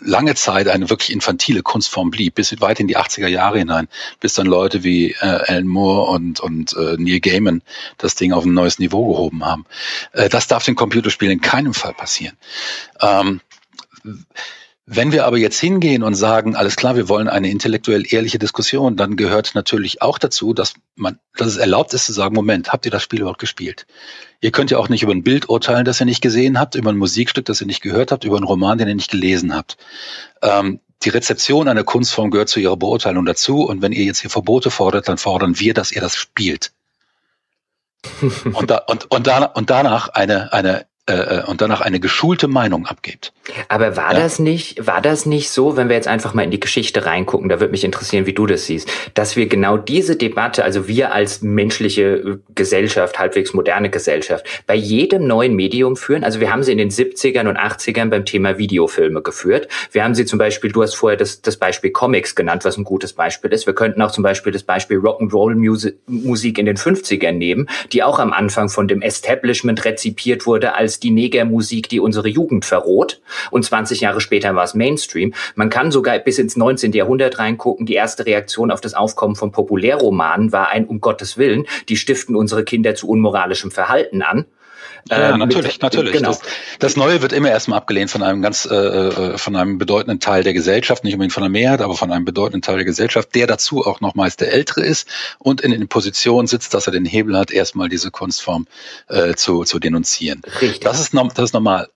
[0.00, 3.88] lange Zeit eine wirklich infantile Kunstform blieb, bis weit in die 80er Jahre hinein,
[4.20, 7.62] bis dann Leute wie äh, Alan Moore und, und äh, Neil Gaiman
[7.98, 9.64] das Ding auf ein neues Niveau gehoben haben.
[10.12, 12.37] Äh, das darf den Computerspielen in keinem Fall passieren.
[13.00, 13.40] Ähm,
[14.88, 18.96] wenn wir aber jetzt hingehen und sagen, alles klar, wir wollen eine intellektuell ehrliche Diskussion,
[18.96, 22.85] dann gehört natürlich auch dazu, dass man, dass es erlaubt ist zu sagen, Moment, habt
[22.85, 23.88] ihr das Spiel überhaupt gespielt?
[24.40, 26.90] Ihr könnt ja auch nicht über ein Bild urteilen, das ihr nicht gesehen habt, über
[26.90, 29.77] ein Musikstück, das ihr nicht gehört habt, über einen Roman, den ihr nicht gelesen habt.
[30.40, 33.62] Ähm, die Rezeption einer Kunstform gehört zu ihrer Beurteilung dazu.
[33.62, 36.72] Und wenn ihr jetzt hier Verbote fordert, dann fordern wir, dass ihr das spielt.
[38.53, 42.49] und, da, und, und, da, und danach eine, eine äh, äh, und danach eine geschulte
[42.49, 43.33] Meinung abgibt.
[43.68, 44.20] Aber war ja.
[44.20, 47.48] das nicht, war das nicht so, wenn wir jetzt einfach mal in die Geschichte reingucken,
[47.48, 51.12] da würde mich interessieren, wie du das siehst, dass wir genau diese Debatte, also wir
[51.12, 56.24] als menschliche äh, Gesellschaft, halbwegs moderne Gesellschaft, bei jedem neuen Medium führen.
[56.24, 59.68] Also wir haben sie in den 70ern und 80ern beim Thema Videofilme geführt.
[59.92, 62.85] Wir haben sie zum Beispiel, du hast vorher das, das Beispiel Comics genannt, was ein
[62.85, 63.66] gutes Beispiel ist.
[63.66, 65.54] Wir könnten auch zum Beispiel das Beispiel Rock'n'Roll
[66.06, 71.00] Musik in den 50ern nehmen, die auch am Anfang von dem Establishment rezipiert wurde als
[71.00, 73.20] die Negermusik, die unsere Jugend verroht.
[73.51, 75.35] Und 20 Jahre später war es Mainstream.
[75.55, 76.92] Man kann sogar bis ins 19.
[76.92, 77.87] Jahrhundert reingucken.
[77.87, 82.37] Die erste Reaktion auf das Aufkommen von Populärromanen war ein Um Gottes Willen, die stiften
[82.37, 84.46] unsere Kinder zu unmoralischem Verhalten an.
[85.09, 86.12] Ja, ähm, natürlich, mit, natürlich.
[86.12, 86.31] Genau.
[86.31, 86.40] Das,
[86.79, 90.42] das, Neue wird immer erstmal abgelehnt von einem ganz, äh, äh, von einem bedeutenden Teil
[90.42, 93.46] der Gesellschaft, nicht unbedingt von der Mehrheit, aber von einem bedeutenden Teil der Gesellschaft, der
[93.46, 97.05] dazu auch noch meist der Ältere ist und in den Positionen sitzt, dass er den
[97.05, 98.66] Hebel hat, erstmal diese Kunstform
[99.09, 100.42] äh, zu, zu denunzieren.
[100.61, 100.81] Richtig.
[100.81, 101.88] Das ist, das ist normal.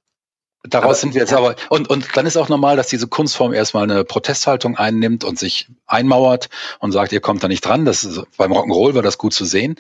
[0.63, 1.39] Daraus aber, sind wir jetzt ja.
[1.39, 5.39] aber, und, und dann ist auch normal, dass diese Kunstform erstmal eine Protesthaltung einnimmt und
[5.39, 7.87] sich einmauert und sagt, ihr kommt da nicht dran.
[7.87, 9.77] Das ist, beim Rock'n'Roll war das gut zu sehen,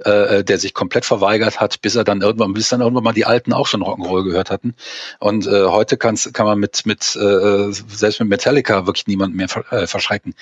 [0.00, 3.26] äh, der sich komplett verweigert hat, bis er dann irgendwann, bis dann irgendwann mal die
[3.26, 4.74] Alten auch schon Rock'n'Roll gehört hatten.
[5.20, 9.46] Und äh, heute kann's, kann man mit, mit äh, selbst mit Metallica wirklich niemand mehr
[9.70, 10.34] äh, verschrecken.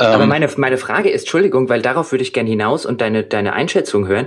[0.00, 3.22] Ähm, aber meine, meine Frage ist, Entschuldigung, weil darauf würde ich gerne hinaus und deine,
[3.22, 4.26] deine Einschätzung hören.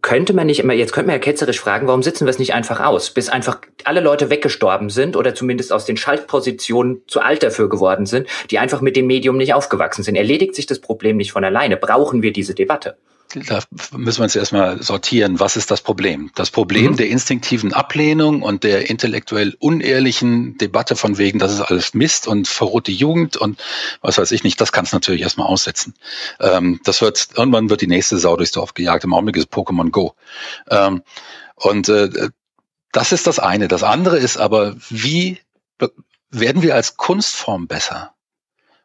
[0.00, 2.54] Könnte man nicht immer, jetzt könnte man ja ketzerisch fragen, warum sitzen wir es nicht
[2.54, 7.42] einfach aus, bis einfach alle Leute weggestorben sind oder zumindest aus den Schaltpositionen zu alt
[7.42, 10.14] dafür geworden sind, die einfach mit dem Medium nicht aufgewachsen sind.
[10.14, 11.76] Erledigt sich das Problem nicht von alleine?
[11.76, 12.96] Brauchen wir diese Debatte?
[13.34, 13.60] Da
[13.96, 16.30] müssen wir uns erstmal sortieren, was ist das Problem?
[16.34, 16.96] Das Problem mhm.
[16.96, 22.48] der instinktiven Ablehnung und der intellektuell unehrlichen Debatte von wegen, das ist alles Mist und
[22.48, 23.62] verrohte Jugend und
[24.00, 25.94] was weiß ich nicht, das kann es natürlich erstmal aussetzen.
[26.40, 29.04] Ähm, das wird, irgendwann wird die nächste Sau durchs Dorf gejagt.
[29.04, 30.14] Im Augenblick ist Pokémon Go.
[30.68, 31.02] Ähm,
[31.56, 32.30] und äh,
[32.92, 33.68] das ist das eine.
[33.68, 35.38] Das andere ist aber, wie
[36.30, 38.14] werden wir als Kunstform besser?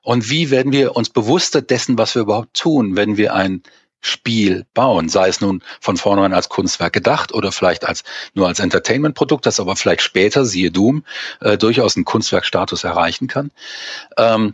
[0.01, 3.61] Und wie werden wir uns bewusster dessen, was wir überhaupt tun, wenn wir ein
[4.01, 8.59] Spiel bauen, sei es nun von vornherein als Kunstwerk gedacht oder vielleicht als nur als
[8.59, 11.03] Entertainment-Produkt, das aber vielleicht später, siehe Doom,
[11.41, 13.51] äh, durchaus einen Kunstwerkstatus erreichen kann.
[14.17, 14.53] Ähm,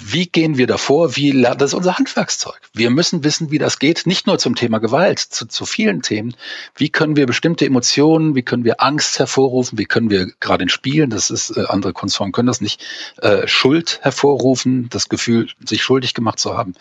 [0.00, 1.16] wie gehen wir davor?
[1.16, 2.60] Wie das unser Handwerkszeug?
[2.72, 6.36] Wir müssen wissen, wie das geht, nicht nur zum Thema Gewalt, zu, zu vielen Themen.
[6.76, 10.68] Wie können wir bestimmte Emotionen, wie können wir Angst hervorrufen, wie können wir gerade in
[10.68, 12.80] Spielen, das ist äh, andere Kunstformen können das nicht,
[13.22, 16.74] äh, Schuld hervorrufen, das Gefühl, sich schuldig gemacht zu haben.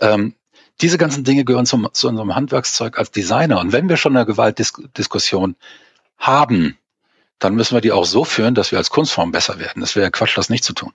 [0.00, 0.34] Ähm,
[0.80, 3.60] diese ganzen Dinge gehören zum, zu unserem Handwerkszeug als Designer.
[3.60, 5.56] Und wenn wir schon eine Gewaltdiskussion
[6.18, 6.76] haben,
[7.38, 9.80] dann müssen wir die auch so führen, dass wir als Kunstform besser werden.
[9.80, 10.92] Das wäre Quatsch, das nicht zu tun.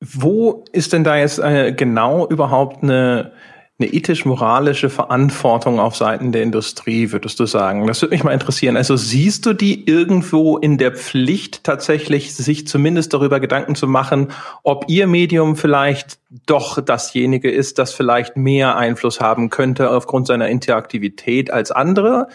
[0.00, 3.32] Wo ist denn da jetzt äh, genau überhaupt eine
[3.80, 7.86] eine ethisch-moralische Verantwortung auf Seiten der Industrie, würdest du sagen?
[7.86, 8.76] Das würde mich mal interessieren.
[8.76, 14.32] Also siehst du die irgendwo in der Pflicht tatsächlich, sich zumindest darüber Gedanken zu machen,
[14.64, 20.48] ob ihr Medium vielleicht doch dasjenige ist, das vielleicht mehr Einfluss haben könnte aufgrund seiner
[20.48, 22.26] Interaktivität als andere?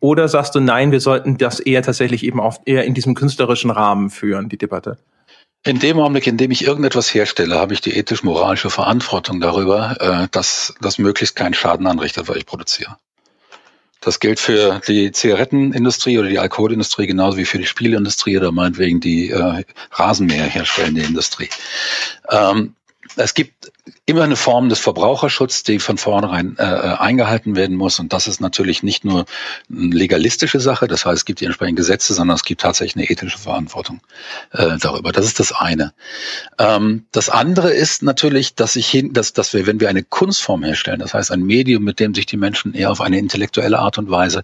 [0.00, 3.70] Oder sagst du, nein, wir sollten das eher tatsächlich eben auch eher in diesem künstlerischen
[3.70, 4.96] Rahmen führen, die Debatte?
[5.64, 10.28] In dem Augenblick, in dem ich irgendetwas herstelle, habe ich die ethisch-moralische Verantwortung darüber, äh,
[10.30, 12.96] dass das möglichst keinen Schaden anrichtet, was ich produziere.
[14.00, 19.00] Das gilt für die Zigarettenindustrie oder die Alkoholindustrie genauso wie für die Spielindustrie oder meinetwegen
[19.00, 21.48] die äh, Rasenmäher herstellende Industrie.
[22.30, 22.76] Ähm,
[23.16, 23.72] es gibt
[24.04, 27.98] immer eine Form des Verbraucherschutzes, die von vornherein äh, eingehalten werden muss.
[27.98, 29.24] Und das ist natürlich nicht nur
[29.70, 33.10] eine legalistische Sache, das heißt, es gibt die entsprechenden Gesetze, sondern es gibt tatsächlich eine
[33.10, 34.00] ethische Verantwortung
[34.52, 35.12] äh, darüber.
[35.12, 35.92] Das ist das eine.
[36.58, 40.62] Ähm, das andere ist natürlich, dass ich hin, dass, dass wir, wenn wir eine Kunstform
[40.62, 43.98] herstellen, das heißt ein Medium, mit dem sich die Menschen eher auf eine intellektuelle Art
[43.98, 44.42] und Weise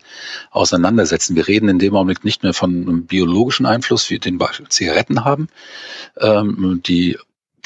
[0.50, 1.36] auseinandersetzen.
[1.36, 5.24] Wir reden in dem Augenblick nicht mehr von einem biologischen Einfluss, wie den Beispiel Zigaretten
[5.24, 5.48] haben,
[6.18, 7.18] ähm, die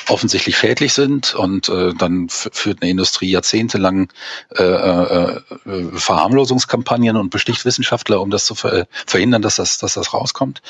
[0.09, 4.09] offensichtlich schädlich sind und äh, dann führt eine Industrie jahrzehntelang
[4.57, 9.95] äh, äh, äh, Verharmlosungskampagnen und besticht Wissenschaftler, um das zu ver verhindern, dass das, dass
[9.95, 10.63] das rauskommt.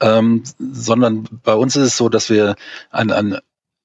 [0.00, 2.56] Ähm, sondern bei uns ist es so, dass wir
[2.90, 3.38] ein, ein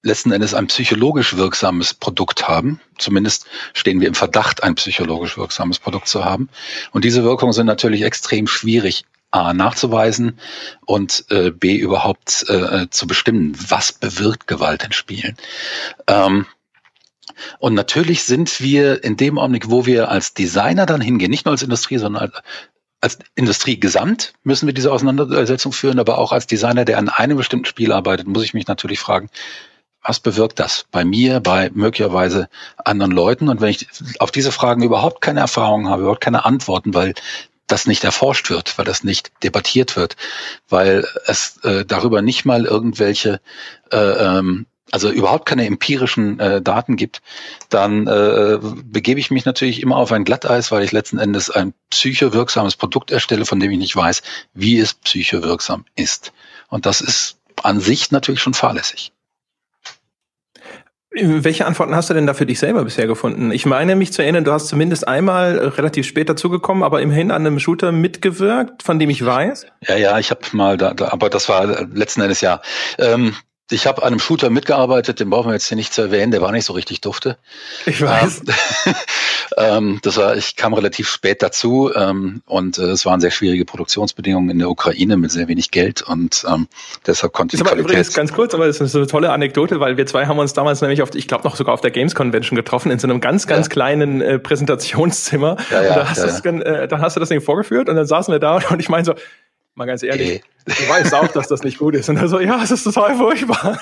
[0.04, 2.80] letzten Endes ein psychologisch wirksames Produkt haben.
[2.98, 6.50] Zumindest stehen wir im Verdacht, ein psychologisch wirksames Produkt zu haben.
[6.92, 10.40] Und diese Wirkungen sind natürlich extrem schwierig A nachzuweisen
[10.86, 15.36] und äh, B überhaupt äh, zu bestimmen, was bewirkt Gewalt in Spielen.
[16.08, 16.46] Ähm,
[17.60, 21.52] und natürlich sind wir in dem Augenblick, wo wir als Designer dann hingehen, nicht nur
[21.52, 22.42] als Industrie, sondern als,
[23.02, 27.38] als Industrie gesamt müssen wir diese Auseinandersetzung führen, aber auch als Designer, der an einem
[27.38, 29.30] bestimmten Spiel arbeitet, muss ich mich natürlich fragen,
[30.04, 33.50] was bewirkt das bei mir, bei möglicherweise anderen Leuten?
[33.50, 33.88] Und wenn ich
[34.20, 37.13] auf diese Fragen überhaupt keine Erfahrung habe, überhaupt keine Antworten, weil
[37.67, 40.15] das nicht erforscht wird, weil das nicht debattiert wird,
[40.69, 43.41] weil es äh, darüber nicht mal irgendwelche,
[43.91, 47.21] äh, ähm, also überhaupt keine empirischen äh, Daten gibt,
[47.69, 51.73] dann äh, begebe ich mich natürlich immer auf ein Glatteis, weil ich letzten Endes ein
[51.89, 54.21] psychowirksames Produkt erstelle, von dem ich nicht weiß,
[54.53, 56.32] wie es psychowirksam ist.
[56.69, 59.12] Und das ist an sich natürlich schon fahrlässig.
[61.19, 63.51] Welche Antworten hast du denn da für dich selber bisher gefunden?
[63.51, 67.45] Ich meine mich zu erinnern, du hast zumindest einmal relativ spät dazugekommen, aber immerhin an
[67.45, 69.67] einem Shooter mitgewirkt, von dem ich weiß.
[69.88, 72.62] Ja, ja, ich habe mal da, da, aber das war letzten Endes ja.
[72.99, 73.36] Ähm,
[73.71, 76.41] ich habe an einem Shooter mitgearbeitet, den brauchen wir jetzt hier nicht zu erwähnen, der
[76.41, 77.38] war nicht so richtig dufte.
[77.86, 78.43] Ich weiß.
[78.45, 78.95] Ähm,
[79.58, 83.65] ähm, das war, ich kam relativ spät dazu ähm, und äh, es waren sehr schwierige
[83.65, 86.67] Produktionsbedingungen in der Ukraine mit sehr wenig Geld und ähm,
[87.06, 87.60] deshalb konnte ich.
[87.62, 90.06] Das ist aber übrigens ganz kurz, aber das ist so eine tolle Anekdote, weil wir
[90.06, 92.91] zwei haben uns damals nämlich auf, ich glaube noch sogar auf der Games Convention getroffen
[92.91, 93.71] in so einem ganz, ganz ja.
[93.71, 95.58] kleinen äh, Präsentationszimmer.
[95.69, 97.95] Ja, ja, und da hast, ja, das, äh, da hast du das Ding vorgeführt und
[97.95, 99.13] dann saßen wir da und ich meine so,
[99.78, 100.44] Mal ganz ehrlich, Ey.
[100.66, 102.10] du weißt auch, dass das nicht gut ist.
[102.10, 103.80] Und er so, ja, es ist total furchtbar.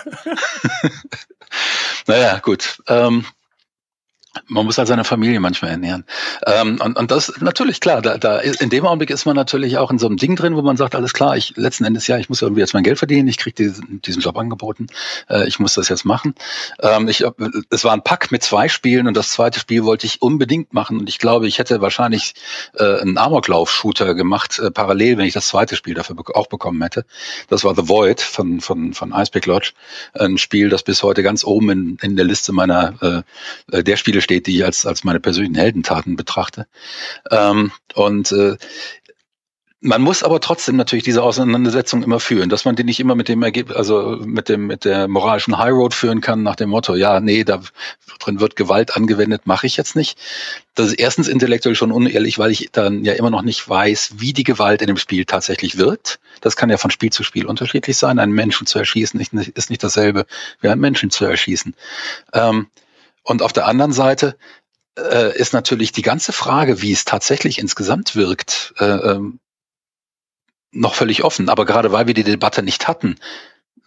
[2.07, 2.79] naja, gut.
[2.87, 3.23] Ähm,
[4.47, 6.05] Man muss halt seine Familie manchmal ernähren.
[6.45, 9.91] Ähm, und, und das natürlich klar, da, da in dem Augenblick ist man natürlich auch
[9.91, 12.29] in so einem Ding drin, wo man sagt, alles klar, ich letzten Endes ja, ich
[12.29, 14.87] muss irgendwie jetzt mein Geld verdienen, ich kriege diesen, diesen Job angeboten,
[15.29, 16.35] äh, ich muss das jetzt machen.
[16.81, 17.23] Ähm, ich,
[17.69, 20.99] es war ein Pack mit zwei Spielen und das zweite Spiel wollte ich unbedingt machen
[20.99, 22.33] und ich glaube, ich hätte wahrscheinlich
[22.77, 27.05] äh, einen Amoklauf-Shooter gemacht, äh, parallel, wenn ich das zweite Spiel dafür auch bekommen hätte.
[27.47, 29.71] Das war The Void von, von, von Icepick Lodge,
[30.13, 33.23] ein Spiel, das bis heute ganz oben in, in der Liste meiner
[33.71, 36.67] äh, der Spiele steht, die ich als, als meine persönlichen Heldentaten betrachte.
[37.31, 38.57] Ähm, und äh,
[39.85, 43.27] man muss aber trotzdem natürlich diese Auseinandersetzung immer führen, dass man die nicht immer mit
[43.27, 46.95] dem Ergebnis, also mit dem mit der moralischen High Road führen kann nach dem Motto,
[46.95, 47.61] ja, nee, da
[48.19, 50.17] drin wird Gewalt angewendet, mache ich jetzt nicht.
[50.73, 54.33] Das ist erstens intellektuell schon unehrlich, weil ich dann ja immer noch nicht weiß, wie
[54.33, 56.19] die Gewalt in dem Spiel tatsächlich wirkt.
[56.41, 58.17] Das kann ja von Spiel zu Spiel unterschiedlich sein.
[58.17, 60.25] Einen Menschen zu erschießen ist nicht dasselbe
[60.61, 61.75] wie einen Menschen zu erschießen.
[62.33, 62.67] Ähm,
[63.25, 64.37] und auf der anderen Seite
[64.97, 69.39] äh, ist natürlich die ganze Frage, wie es tatsächlich insgesamt wirkt, äh, ähm,
[70.71, 71.49] noch völlig offen.
[71.49, 73.17] Aber gerade weil wir die Debatte nicht hatten,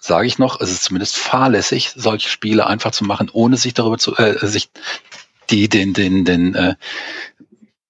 [0.01, 3.97] sage ich noch, es ist zumindest fahrlässig, solche Spiele einfach zu machen, ohne sich darüber
[3.97, 4.71] zu, äh, sich
[5.51, 6.75] die, den, den, den, äh,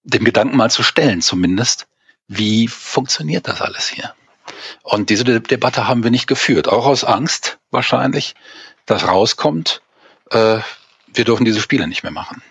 [0.05, 1.87] dem Gedanken mal zu stellen, zumindest,
[2.29, 4.15] wie funktioniert das alles hier?
[4.83, 8.35] Und diese De Debatte haben wir nicht geführt, auch aus Angst wahrscheinlich,
[8.85, 9.81] dass rauskommt,
[10.31, 10.61] äh,
[11.19, 12.43] wir dürfen diese Spiele nicht mehr machen.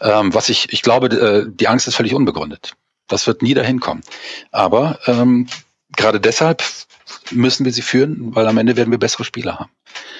[0.00, 2.74] Ähm, was ich, ich glaube, äh, die Angst ist völlig unbegründet.
[3.08, 4.02] Das wird nie dahin kommen.
[4.52, 5.48] Aber ähm,
[5.96, 6.62] gerade deshalb
[7.30, 9.70] müssen wir sie führen, weil am Ende werden wir bessere Spieler haben.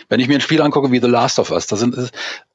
[0.08, 1.96] Wenn ich mir ein Spiel angucke wie The Last of Us, da sind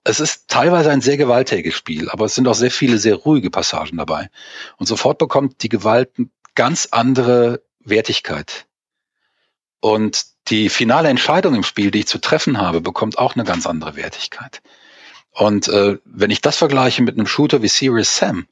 [0.03, 3.49] es ist teilweise ein sehr gewalttätiges Spiel, aber es sind auch sehr viele sehr ruhige
[3.49, 4.29] Passagen dabei.
[4.77, 6.11] Und sofort bekommt die Gewalt
[6.53, 8.65] ganz andere Wertigkeit.
[9.79, 13.65] Und die finale Entscheidung im Spiel, die ich zu treffen habe, bekommt auch eine ganz
[13.65, 14.61] andere Wertigkeit.
[15.31, 18.47] Und äh, wenn ich das vergleiche mit einem Shooter wie Serious Sam,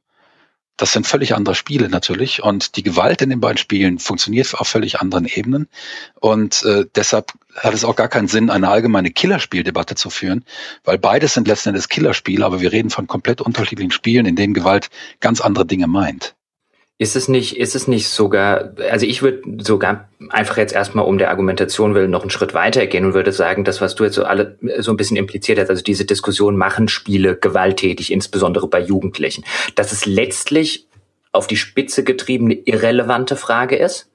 [0.76, 4.68] das sind völlig andere Spiele natürlich und die Gewalt in den beiden Spielen funktioniert auf
[4.68, 5.70] völlig anderen Ebenen
[6.16, 10.46] und äh, deshalb hat es auch gar keinen Sinn, eine allgemeine Killerspieldebatte zu führen,
[10.84, 14.56] weil beides sind letzten Endes Killerspiele, aber wir reden von komplett unterschiedlichen Spielen, in denen
[14.56, 16.36] Gewalt ganz andere Dinge meint.
[17.00, 21.18] Ist es nicht, ist es nicht sogar, also ich würde sogar einfach jetzt erstmal um
[21.18, 24.16] der Argumentation willen noch einen Schritt weiter gehen und würde sagen, das, was du jetzt
[24.16, 28.80] so alle so ein bisschen impliziert hast, also diese Diskussion machen Spiele gewalttätig, insbesondere bei
[28.80, 29.44] Jugendlichen,
[29.76, 30.88] dass es letztlich
[31.32, 34.10] auf die Spitze getriebene irrelevante Frage ist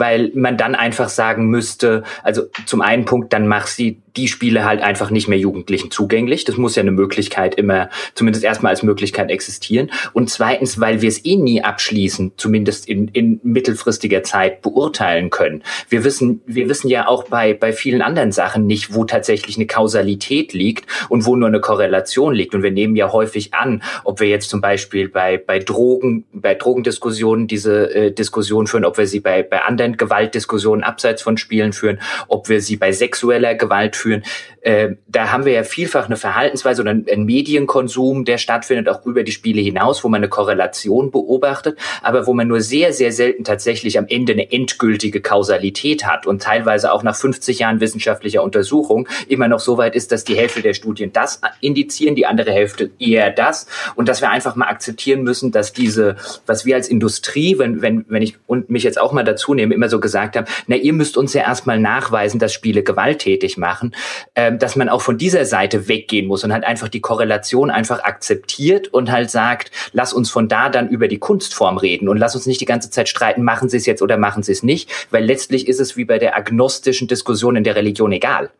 [0.00, 4.64] weil man dann einfach sagen müsste, also zum einen Punkt, dann mach sie die Spiele
[4.64, 6.44] halt einfach nicht mehr Jugendlichen zugänglich.
[6.44, 9.90] Das muss ja eine Möglichkeit immer, zumindest erstmal als Möglichkeit existieren.
[10.12, 15.62] Und zweitens, weil wir es eh nie abschließend, zumindest in, in mittelfristiger Zeit beurteilen können.
[15.88, 19.66] Wir wissen, wir wissen ja auch bei, bei vielen anderen Sachen nicht, wo tatsächlich eine
[19.66, 22.54] Kausalität liegt und wo nur eine Korrelation liegt.
[22.54, 26.54] Und wir nehmen ja häufig an, ob wir jetzt zum Beispiel bei, bei Drogen, bei
[26.54, 31.72] Drogendiskussionen diese äh, Diskussion führen, ob wir sie bei, bei anderen Gewaltdiskussionen abseits von Spielen
[31.72, 34.22] führen, ob wir sie bei sexueller Gewalt führen.
[34.62, 39.22] Äh, da haben wir ja vielfach eine Verhaltensweise oder einen Medienkonsum, der stattfindet, auch über
[39.22, 43.44] die Spiele hinaus, wo man eine Korrelation beobachtet, aber wo man nur sehr, sehr selten
[43.44, 49.08] tatsächlich am Ende eine endgültige Kausalität hat und teilweise auch nach 50 Jahren wissenschaftlicher Untersuchung
[49.28, 52.90] immer noch so weit ist, dass die Hälfte der Studien das indizieren, die andere Hälfte
[52.98, 57.58] eher das und dass wir einfach mal akzeptieren müssen, dass diese, was wir als Industrie,
[57.58, 60.46] wenn, wenn, wenn ich und mich jetzt auch mal dazu nehme, immer so gesagt haben,
[60.66, 63.94] na, ihr müsst uns ja erstmal nachweisen, dass Spiele gewalttätig machen,
[64.34, 68.04] äh, dass man auch von dieser Seite weggehen muss und halt einfach die Korrelation einfach
[68.04, 72.34] akzeptiert und halt sagt, lass uns von da dann über die Kunstform reden und lass
[72.34, 74.90] uns nicht die ganze Zeit streiten, machen sie es jetzt oder machen sie es nicht,
[75.10, 78.50] weil letztlich ist es wie bei der agnostischen Diskussion in der Religion egal.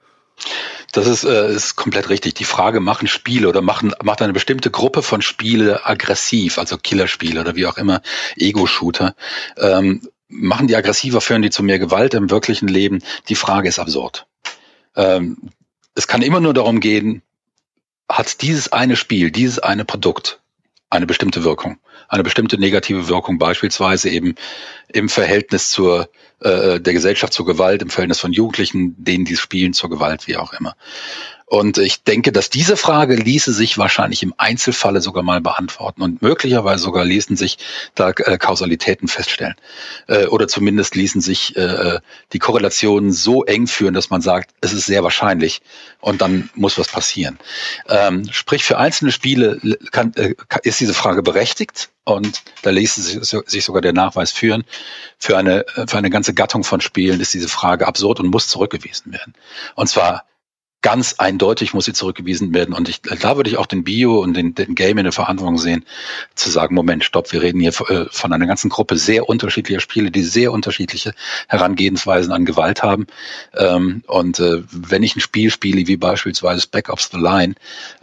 [0.93, 2.35] Das ist, äh, ist komplett richtig.
[2.35, 7.41] Die Frage, machen Spiele oder machen, macht eine bestimmte Gruppe von Spiele aggressiv, also Killerspiele
[7.41, 8.03] oder wie auch immer,
[8.37, 9.15] Ego-Shooter,
[9.57, 13.03] ähm, machen die aggressiver, führen die zu mehr Gewalt im wirklichen Leben?
[13.29, 14.27] Die Frage ist absurd.
[14.97, 15.37] Ähm,
[15.95, 17.23] es kann immer nur darum gehen,
[18.09, 20.41] hat dieses eine Spiel, dieses eine Produkt
[20.91, 24.35] eine bestimmte Wirkung, eine bestimmte negative Wirkung, beispielsweise eben
[24.89, 29.73] im Verhältnis zur äh, der Gesellschaft zur Gewalt, im Verhältnis von Jugendlichen, denen die spielen
[29.73, 30.75] zur Gewalt, wie auch immer.
[31.51, 36.23] Und ich denke, dass diese Frage ließe sich wahrscheinlich im Einzelfalle sogar mal beantworten und
[36.23, 37.59] möglicherweise sogar ließen sich
[37.97, 39.57] da äh, Kausalitäten feststellen.
[40.07, 42.01] Äh, oder zumindest ließen sich äh, äh,
[42.33, 45.61] die Korrelationen so eng führen, dass man sagt, es ist sehr wahrscheinlich
[46.01, 47.37] und dann muss was passieren.
[47.89, 49.59] Ähm, sprich, für einzelne Spiele
[49.91, 54.63] kann, äh, ist diese Frage berechtigt und da ließe sich sogar der Nachweis führen.
[55.19, 59.13] Für eine, für eine ganze Gattung von Spielen ist diese Frage absurd und muss zurückgewiesen
[59.13, 59.35] werden.
[59.75, 60.30] Und zwar
[60.83, 62.75] ganz eindeutig muss sie zurückgewiesen werden.
[62.75, 65.59] Und ich, da würde ich auch den Bio und den, den Game in der Verantwortung
[65.59, 65.85] sehen,
[66.35, 70.11] zu sagen, Moment, stopp, wir reden hier äh, von einer ganzen Gruppe sehr unterschiedlicher Spiele,
[70.11, 71.15] die sehr unterschiedliche
[71.49, 73.07] Herangehensweisen an Gewalt haben.
[73.55, 77.55] Ähm, und äh, wenn ich ein Spiel spiele, wie beispielsweise Back of the Line,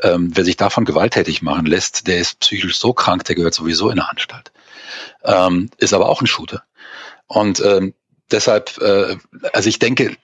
[0.03, 3.89] ähm, wer sich davon gewalttätig machen lässt, der ist psychisch so krank, der gehört sowieso
[3.89, 4.51] in eine Anstalt.
[5.23, 6.63] Ähm, ist aber auch ein Shooter.
[7.25, 7.61] Und
[8.31, 9.17] deshalb, äh,
[9.53, 10.15] also ich denke,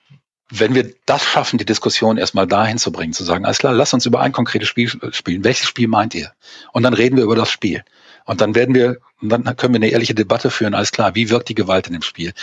[0.55, 3.93] wenn wir das schaffen, die Diskussion erstmal dahin zu bringen, zu sagen, alles klar, lass
[3.93, 5.43] uns über ein konkretes Spiel spielen.
[5.43, 6.31] Welches Spiel meint ihr?
[6.71, 7.83] Und dann reden wir über das Spiel.
[8.25, 11.49] Und dann werden wir, dann können wir eine ehrliche Debatte führen, alles klar, wie wirkt
[11.49, 12.33] die Gewalt in dem Spiel?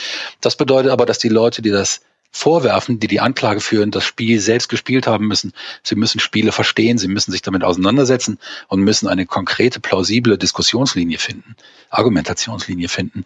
[0.41, 4.41] Das bedeutet aber, dass die Leute, die das vorwerfen, die die Anklage führen, das Spiel
[4.41, 5.53] selbst gespielt haben müssen.
[5.83, 8.39] Sie müssen Spiele verstehen, sie müssen sich damit auseinandersetzen
[8.69, 11.57] und müssen eine konkrete, plausible Diskussionslinie finden,
[11.91, 13.25] Argumentationslinie finden.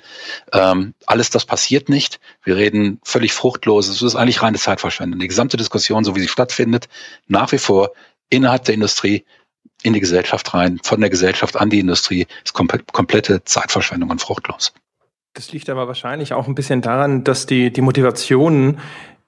[0.53, 2.19] Ähm, alles das passiert nicht.
[2.43, 3.89] Wir reden völlig fruchtlos.
[3.89, 5.21] Es ist eigentlich reine Zeitverschwendung.
[5.21, 6.89] Die gesamte Diskussion, so wie sie stattfindet,
[7.27, 7.93] nach wie vor
[8.31, 9.25] innerhalb der Industrie
[9.83, 14.73] in die Gesellschaft rein, von der Gesellschaft an die Industrie, ist komplette Zeitverschwendung und fruchtlos.
[15.35, 18.79] Das liegt aber wahrscheinlich auch ein bisschen daran, dass die, die Motivationen,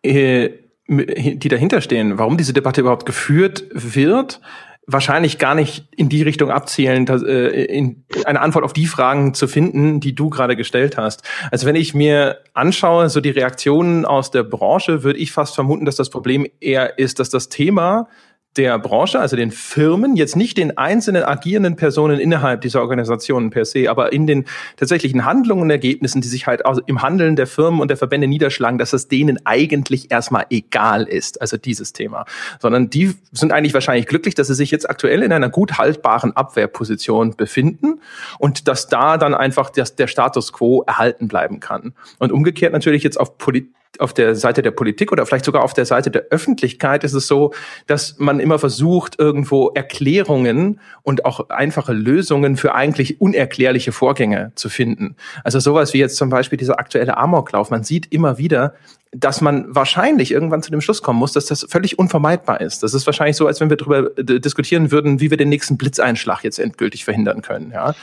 [0.03, 0.51] äh,
[0.89, 4.41] die dahinter stehen, warum diese Debatte überhaupt geführt wird,
[4.87, 9.35] wahrscheinlich gar nicht in die Richtung abzielen, dass, äh, in eine Antwort auf die Fragen
[9.35, 11.25] zu finden, die du gerade gestellt hast.
[11.51, 15.87] Also wenn ich mir anschaue, so die Reaktionen aus der Branche, würde ich fast vermuten,
[15.87, 18.09] dass das Problem eher ist, dass das Thema
[18.57, 23.65] der Branche, also den Firmen, jetzt nicht den einzelnen agierenden Personen innerhalb dieser Organisationen per
[23.65, 24.45] se, aber in den
[24.77, 28.79] tatsächlichen Handlungen und Ergebnissen, die sich halt im Handeln der Firmen und der Verbände niederschlagen,
[28.79, 32.25] dass es denen eigentlich erstmal egal ist, also dieses Thema.
[32.61, 36.37] Sondern die sind eigentlich wahrscheinlich glücklich, dass sie sich jetzt aktuell in einer gut haltbaren
[36.37, 38.01] Abwehrposition befinden
[38.39, 41.93] und dass da dann einfach das, der Status quo erhalten bleiben kann.
[42.19, 45.75] Und umgekehrt natürlich jetzt auf Politik auf der Seite der Politik oder vielleicht sogar auf
[45.75, 47.53] der Seite der Öffentlichkeit ist es so,
[47.87, 54.69] dass man immer versucht, irgendwo Erklärungen und auch einfache Lösungen für eigentlich unerklärliche Vorgänge zu
[54.69, 55.17] finden.
[55.45, 57.71] Also sowas wie jetzt zum Beispiel dieser aktuelle Amoklauf.
[57.71, 58.75] Man sieht immer wieder,
[59.13, 62.83] dass man wahrscheinlich irgendwann zu dem Schluss kommen muss, dass das völlig unvermeidbar ist.
[62.83, 66.45] Das ist wahrscheinlich so, als wenn wir darüber diskutieren würden, wie wir den nächsten Blitzeinschlag
[66.45, 67.71] jetzt endgültig verhindern können.
[67.71, 67.95] Ja.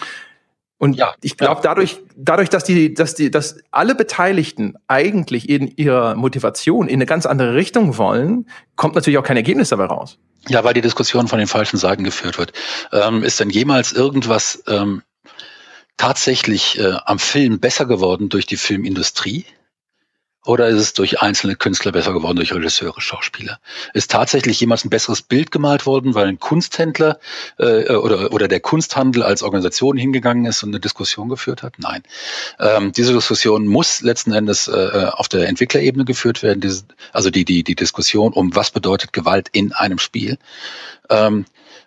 [0.83, 5.69] Und ja, ich glaube, dadurch, dadurch, dass die, dass die, dass alle Beteiligten eigentlich in
[5.77, 10.17] ihrer Motivation in eine ganz andere Richtung wollen, kommt natürlich auch kein Ergebnis dabei raus.
[10.49, 12.51] Ja, weil die Diskussion von den falschen Seiten geführt wird.
[12.91, 15.03] Ähm, ist denn jemals irgendwas ähm,
[15.95, 19.45] tatsächlich äh, am Film besser geworden durch die Filmindustrie?
[20.45, 23.59] Oder ist es durch einzelne Künstler besser geworden, durch Regisseure, Schauspieler?
[23.93, 27.19] Ist tatsächlich jemals ein besseres Bild gemalt worden, weil ein Kunsthändler
[27.57, 31.75] äh, oder, oder der Kunsthandel als Organisation hingegangen ist und eine Diskussion geführt hat?
[31.77, 32.03] Nein.
[32.59, 37.45] Ähm, diese Diskussion muss letzten Endes äh, auf der Entwicklerebene geführt werden, diese, also die,
[37.45, 40.37] die, die Diskussion um, was bedeutet Gewalt in einem Spiel.
[41.09, 41.45] Ähm,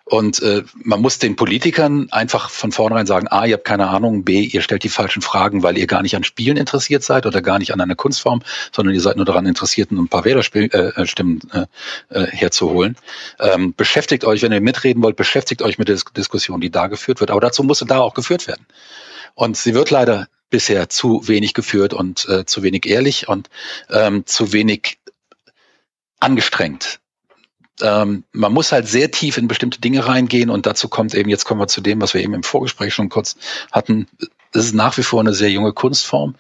[0.09, 4.23] und äh, man muss den Politikern einfach von vornherein sagen, A, ihr habt keine Ahnung,
[4.23, 7.43] B, ihr stellt die falschen Fragen, weil ihr gar nicht an Spielen interessiert seid oder
[7.43, 11.07] gar nicht an einer Kunstform, sondern ihr seid nur daran interessiert, ein paar Wählerstimmen äh,
[11.09, 11.67] Stimmen, äh,
[12.11, 12.97] äh, herzuholen.
[13.41, 17.19] Ähm, beschäftigt euch, wenn ihr mitreden wollt, beschäftigt euch mit der Diskussion, die da geführt
[17.19, 17.33] wird.
[17.33, 18.65] Aber dazu muss sie da auch geführt werden.
[19.35, 23.51] Und sie wird leider bisher zu wenig geführt und äh, zu wenig ehrlich und
[23.91, 24.99] ähm, zu wenig
[26.21, 27.01] angestrengt
[27.83, 31.45] ähm, man muss halt sehr tief in bestimmte Dinge reingehen und dazu kommt eben, jetzt
[31.45, 33.37] kommen wir zu dem, was wir eben im Vorgespräch schon kurz
[33.73, 34.07] hatten,
[34.53, 36.35] es ist nach wie vor eine sehr junge Kunstform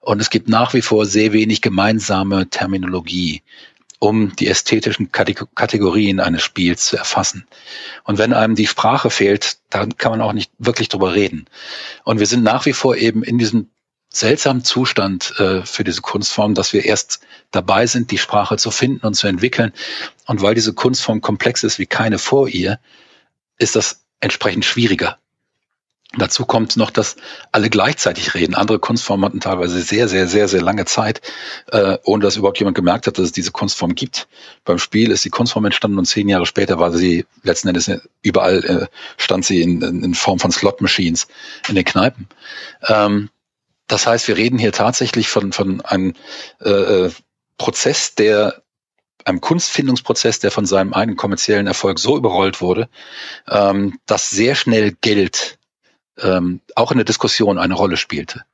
[0.00, 3.42] und es gibt nach wie vor sehr wenig gemeinsame Terminologie,
[3.98, 7.46] um die ästhetischen Kategorien eines Spiels zu erfassen.
[8.04, 11.46] Und wenn einem die Sprache fehlt, dann kann man auch nicht wirklich drüber reden.
[12.04, 13.70] Und wir sind nach wie vor eben in diesem
[14.10, 19.06] seltsamen Zustand äh, für diese Kunstform, dass wir erst dabei sind, die Sprache zu finden
[19.06, 19.72] und zu entwickeln.
[20.26, 22.80] Und weil diese Kunstform komplex ist wie keine vor ihr,
[23.58, 25.18] ist das entsprechend schwieriger.
[26.16, 27.16] Dazu kommt noch, dass
[27.52, 28.54] alle gleichzeitig reden.
[28.54, 31.20] Andere Kunstformen hatten teilweise sehr, sehr, sehr, sehr lange Zeit,
[31.70, 34.26] äh, ohne dass überhaupt jemand gemerkt hat, dass es diese Kunstform gibt.
[34.64, 37.90] Beim Spiel ist die Kunstform entstanden und zehn Jahre später war sie letzten Endes
[38.22, 38.86] überall äh,
[39.18, 41.28] stand sie in, in Form von Slot Machines
[41.68, 42.26] in den Kneipen.
[42.86, 43.28] Ähm,
[43.88, 46.14] das heißt, wir reden hier tatsächlich von, von einem
[46.60, 47.10] äh, äh,
[47.56, 48.62] Prozess, der
[49.24, 52.88] einem Kunstfindungsprozess, der von seinem eigenen kommerziellen Erfolg so überrollt wurde,
[53.48, 55.58] ähm, dass sehr schnell Geld
[56.18, 58.44] ähm, auch in der Diskussion eine Rolle spielte.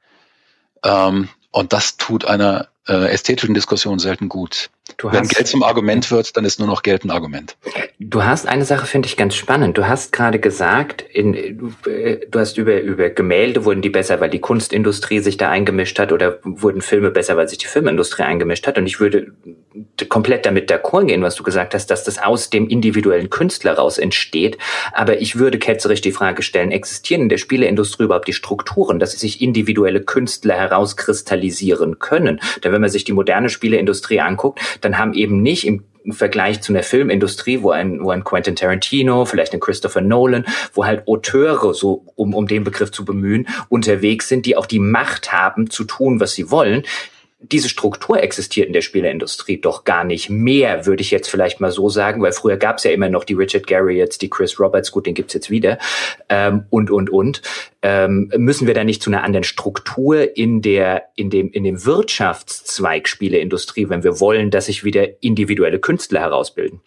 [0.82, 4.70] Ähm, und das tut einer äh, ästhetischen Diskussion selten gut.
[4.96, 7.56] Du Wenn Geld zum Argument wird, dann ist nur noch Geld ein Argument.
[7.98, 9.78] Du hast eine Sache, finde ich ganz spannend.
[9.78, 14.40] Du hast gerade gesagt, in, du hast über, über Gemälde wurden die besser, weil die
[14.40, 18.78] Kunstindustrie sich da eingemischt hat oder wurden Filme besser, weil sich die Filmindustrie eingemischt hat.
[18.78, 19.32] Und ich würde
[20.08, 23.98] komplett damit d'accord gehen, was du gesagt hast, dass das aus dem individuellen Künstler raus
[23.98, 24.58] entsteht.
[24.92, 29.12] Aber ich würde ketzerisch die Frage stellen, existieren in der Spieleindustrie überhaupt die Strukturen, dass
[29.12, 32.40] sich individuelle Künstler herauskristallisieren können?
[32.62, 36.72] Denn wenn man sich die moderne Spieleindustrie anguckt, dann haben eben nicht im Vergleich zu
[36.72, 40.44] einer Filmindustrie, wo ein, wo ein Quentin Tarantino, vielleicht ein Christopher Nolan,
[40.74, 44.80] wo halt Auteure, so um, um den Begriff zu bemühen, unterwegs sind, die auch die
[44.80, 46.82] Macht haben zu tun, was sie wollen,
[47.52, 51.70] diese Struktur existiert in der Spieleindustrie doch gar nicht mehr, würde ich jetzt vielleicht mal
[51.70, 54.90] so sagen, weil früher gab es ja immer noch die Richard Garriotts, die Chris Roberts,
[54.90, 55.78] gut, den gibt's jetzt wieder,
[56.28, 57.42] ähm, und, und, und.
[57.82, 61.84] Ähm, müssen wir da nicht zu einer anderen Struktur in der, in dem, in dem
[61.84, 66.80] Wirtschaftszweig Spieleindustrie, wenn wir wollen, dass sich wieder individuelle Künstler herausbilden?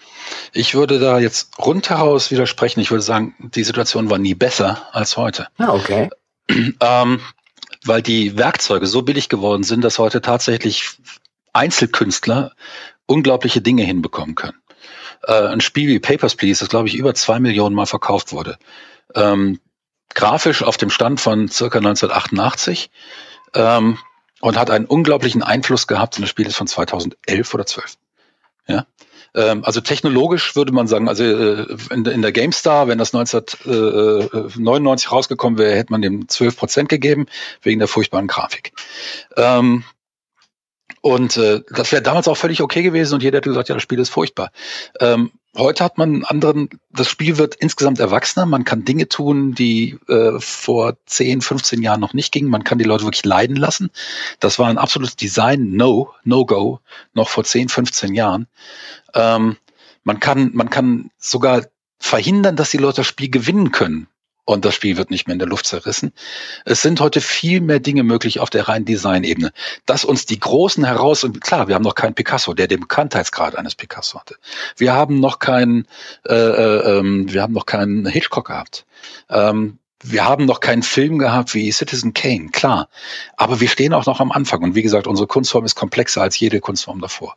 [0.54, 2.80] Ich würde da jetzt rundheraus widersprechen.
[2.80, 5.48] Ich würde sagen, die Situation war nie besser als heute.
[5.58, 6.10] Ah, okay.
[6.50, 7.20] Ähm,
[7.88, 10.98] weil die Werkzeuge so billig geworden sind, dass heute tatsächlich
[11.54, 12.54] Einzelkünstler
[13.06, 14.58] unglaubliche Dinge hinbekommen können.
[15.24, 18.58] Äh, ein Spiel wie Papers, Please, das glaube ich über zwei Millionen Mal verkauft wurde.
[19.16, 19.60] Ähm,
[20.14, 22.90] grafisch auf dem Stand von circa 1988
[23.54, 23.98] ähm,
[24.42, 26.18] und hat einen unglaublichen Einfluss gehabt.
[26.18, 27.98] Und das Spiel ist von 2011 oder 12.
[29.38, 35.60] Ähm, also technologisch würde man sagen, also äh, in, der GameStar, wenn das 1999 rausgekommen
[35.60, 37.28] wäre, hätte man dem 12 Prozent gegeben,
[37.62, 38.74] wegen der furchtbaren Grafik.
[39.36, 39.84] Ähm,
[41.02, 43.84] und äh, das wäre damals auch völlig okay gewesen und jeder hätte gesagt, ja, das
[43.84, 44.52] Spiel ist furchtbar.
[45.00, 49.54] Ähm, heute hat man einen anderen, das Spiel wird insgesamt erwachsener, man kann Dinge tun,
[49.54, 53.56] die äh, vor 10, 15 Jahren noch nicht gingen, man kann die Leute wirklich leiden
[53.56, 53.90] lassen.
[54.40, 56.80] Das war ein absolutes Design-No, No-Go,
[57.14, 58.48] noch vor 10, 15 Jahren.
[59.14, 59.58] Ähm,
[60.04, 61.66] man kann, man kann sogar
[62.00, 64.08] verhindern, dass die Leute das Spiel gewinnen können
[64.48, 66.14] und das Spiel wird nicht mehr in der Luft zerrissen.
[66.64, 69.52] Es sind heute viel mehr Dinge möglich auf der reinen Design-Ebene.
[69.86, 73.58] Dass uns die großen heraus, und klar, wir haben noch keinen Picasso, der den Bekanntheitsgrad
[73.58, 74.38] eines Picasso hatte.
[74.78, 75.86] Wir haben noch keinen,
[76.26, 78.86] äh, äh, ähm, wir haben noch keinen Hitchcock gehabt.
[79.30, 82.88] Ähm, wir haben noch keinen Film gehabt wie Citizen Kane, klar.
[83.36, 84.64] Aber wir stehen auch noch am Anfang.
[84.64, 87.36] Und wie gesagt, unsere Kunstform ist komplexer als jede Kunstform davor.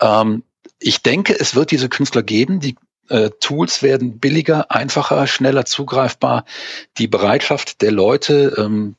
[0.00, 0.44] Ähm,
[0.78, 2.76] ich denke, es wird diese Künstler geben, die
[3.10, 6.44] äh, Tools werden billiger, einfacher, schneller zugreifbar.
[6.98, 8.96] Die Bereitschaft der Leute, ähm,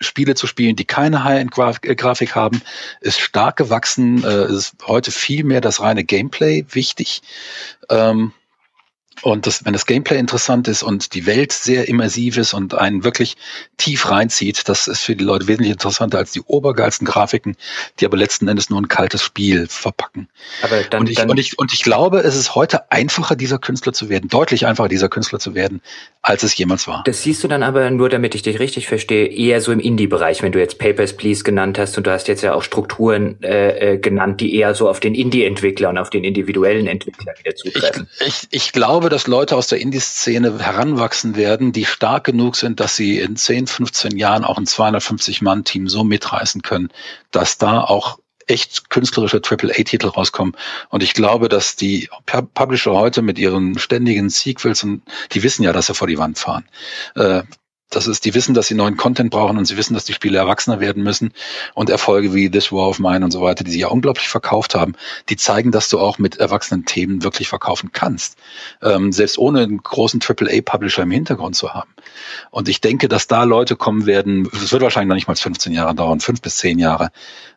[0.00, 2.62] Spiele zu spielen, die keine High-End-Grafik haben,
[3.00, 4.24] ist stark gewachsen.
[4.24, 7.22] Äh, ist heute viel mehr das reine Gameplay wichtig.
[7.90, 8.32] Ähm,
[9.22, 13.04] und das, wenn das Gameplay interessant ist und die Welt sehr immersiv ist und einen
[13.04, 13.36] wirklich
[13.76, 17.56] tief reinzieht, das ist für die Leute wesentlich interessanter als die obergeilsten Grafiken,
[18.00, 20.28] die aber letzten Endes nur ein kaltes Spiel verpacken.
[20.62, 23.58] Aber dann, und, ich, dann und, ich, und ich glaube, es ist heute einfacher, dieser
[23.58, 25.80] Künstler zu werden, deutlich einfacher, dieser Künstler zu werden,
[26.22, 27.02] als es jemals war.
[27.04, 30.42] Das siehst du dann aber, nur damit ich dich richtig verstehe, eher so im Indie-Bereich,
[30.42, 33.94] wenn du jetzt Papers, Please genannt hast und du hast jetzt ja auch Strukturen äh,
[33.94, 38.08] äh genannt, die eher so auf den Indie-Entwickler und auf den individuellen Entwickler wieder zutreffen.
[38.20, 42.56] Ich, ich, ich glaube, glaube, dass Leute aus der Indie-Szene heranwachsen werden, die stark genug
[42.56, 46.90] sind, dass sie in 10, 15 Jahren auch ein 250-Mann-Team so mitreißen können,
[47.30, 50.54] dass da auch echt künstlerische AAA-Titel rauskommen.
[50.90, 52.10] Und ich glaube, dass die
[52.52, 55.02] Publisher heute mit ihren ständigen Sequels und
[55.32, 56.68] die wissen ja, dass sie vor die Wand fahren.
[57.14, 57.44] Äh,
[57.90, 60.38] das ist, die wissen, dass sie neuen Content brauchen und sie wissen, dass die Spiele
[60.38, 61.32] erwachsener werden müssen
[61.74, 64.74] und Erfolge wie This War of Mine und so weiter, die sie ja unglaublich verkauft
[64.74, 64.94] haben,
[65.28, 68.36] die zeigen, dass du auch mit erwachsenen Themen wirklich verkaufen kannst,
[68.82, 71.90] ähm, selbst ohne einen großen AAA-Publisher im Hintergrund zu haben.
[72.50, 75.72] Und ich denke, dass da Leute kommen werden, es wird wahrscheinlich noch nicht mal 15
[75.72, 77.10] Jahre dauern, fünf bis zehn Jahre,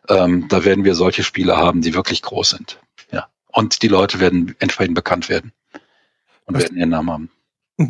[0.08, 2.78] ähm, da werden wir solche Spiele haben, die wirklich groß sind.
[3.10, 3.28] Ja.
[3.48, 5.52] Und die Leute werden entsprechend bekannt werden
[6.46, 7.30] und werden ihren Namen haben.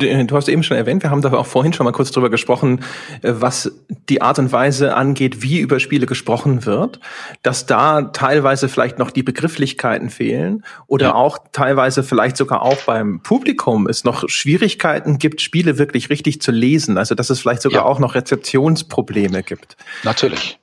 [0.01, 2.29] Äh, du hast eben schon erwähnt, wir haben da auch vorhin schon mal kurz drüber
[2.29, 2.81] gesprochen,
[3.21, 3.71] äh, was
[4.09, 6.99] die Art und Weise angeht, wie über Spiele gesprochen wird,
[7.41, 11.15] dass da teilweise vielleicht noch die Begrifflichkeiten fehlen oder ja.
[11.15, 16.51] auch teilweise vielleicht sogar auch beim Publikum es noch Schwierigkeiten gibt, Spiele wirklich richtig zu
[16.51, 16.97] lesen.
[16.97, 17.87] Also dass es vielleicht sogar ja.
[17.87, 19.77] auch noch Rezeptionsprobleme gibt.
[20.03, 20.59] Natürlich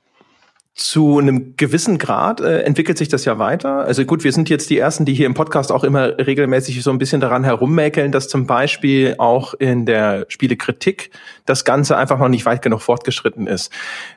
[0.80, 3.84] zu einem gewissen Grad äh, entwickelt sich das ja weiter.
[3.84, 6.90] Also gut, wir sind jetzt die Ersten, die hier im Podcast auch immer regelmäßig so
[6.90, 11.10] ein bisschen daran herummäkeln, dass zum Beispiel auch in der Spielekritik
[11.44, 13.70] das Ganze einfach noch nicht weit genug fortgeschritten ist.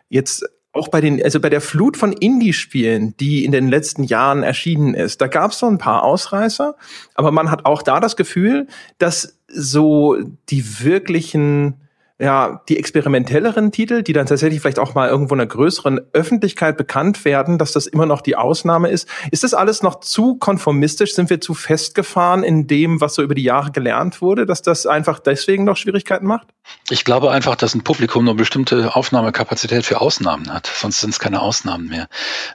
[0.07, 4.41] Jetzt auch bei den, also bei der Flut von Indie-Spielen, die in den letzten Jahren
[4.41, 6.77] erschienen ist, da gab es so ein paar Ausreißer,
[7.13, 8.67] aber man hat auch da das Gefühl,
[8.99, 10.17] dass so
[10.49, 11.82] die wirklichen
[12.23, 16.77] ja, die experimentelleren Titel, die dann tatsächlich vielleicht auch mal irgendwo in einer größeren Öffentlichkeit
[16.77, 19.09] bekannt werden, dass das immer noch die Ausnahme ist.
[19.31, 21.15] Ist das alles noch zu konformistisch?
[21.15, 24.85] Sind wir zu festgefahren in dem, was so über die Jahre gelernt wurde, dass das
[24.85, 26.47] einfach deswegen noch Schwierigkeiten macht?
[26.89, 30.67] Ich glaube einfach, dass ein Publikum nur bestimmte Aufnahmekapazität für Ausnahmen hat.
[30.67, 32.07] Sonst sind es keine Ausnahmen mehr.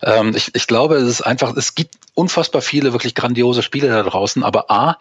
[0.03, 4.03] Ähm, ich, ich glaube, es ist einfach, es gibt unfassbar viele wirklich grandiose Spiele da
[4.03, 4.97] draußen, aber A,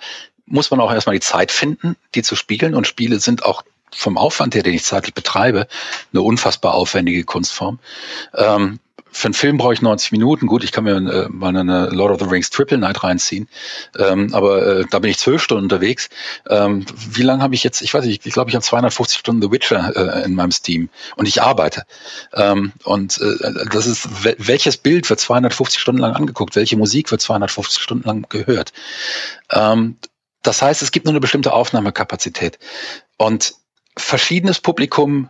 [0.46, 2.76] muss man auch erstmal die Zeit finden, die zu spielen.
[2.76, 3.64] Und Spiele sind auch
[3.94, 5.68] vom Aufwand her, den ich zeitlich betreibe,
[6.12, 7.80] eine unfassbar aufwendige Kunstform.
[8.36, 8.80] Ähm,
[9.12, 10.46] für einen Film brauche ich 90 Minuten.
[10.46, 13.48] Gut, ich kann mir äh, mal eine Lord of the Rings Triple Night reinziehen,
[13.98, 16.10] ähm, aber äh, da bin ich zwölf Stunden unterwegs.
[16.48, 17.82] Ähm, wie lange habe ich jetzt?
[17.82, 18.26] Ich weiß nicht.
[18.26, 21.84] Ich glaube, ich habe 250 Stunden The Witcher äh, in meinem Steam und ich arbeite.
[22.34, 24.08] Ähm, und äh, das ist
[24.38, 26.56] welches Bild wird 250 Stunden lang angeguckt?
[26.56, 28.72] Welche Musik wird 250 Stunden lang gehört?
[29.52, 29.98] Ähm,
[30.44, 32.60] das heißt, es gibt nur eine bestimmte Aufnahmekapazität
[33.18, 33.56] und
[33.98, 35.30] verschiedenes Publikum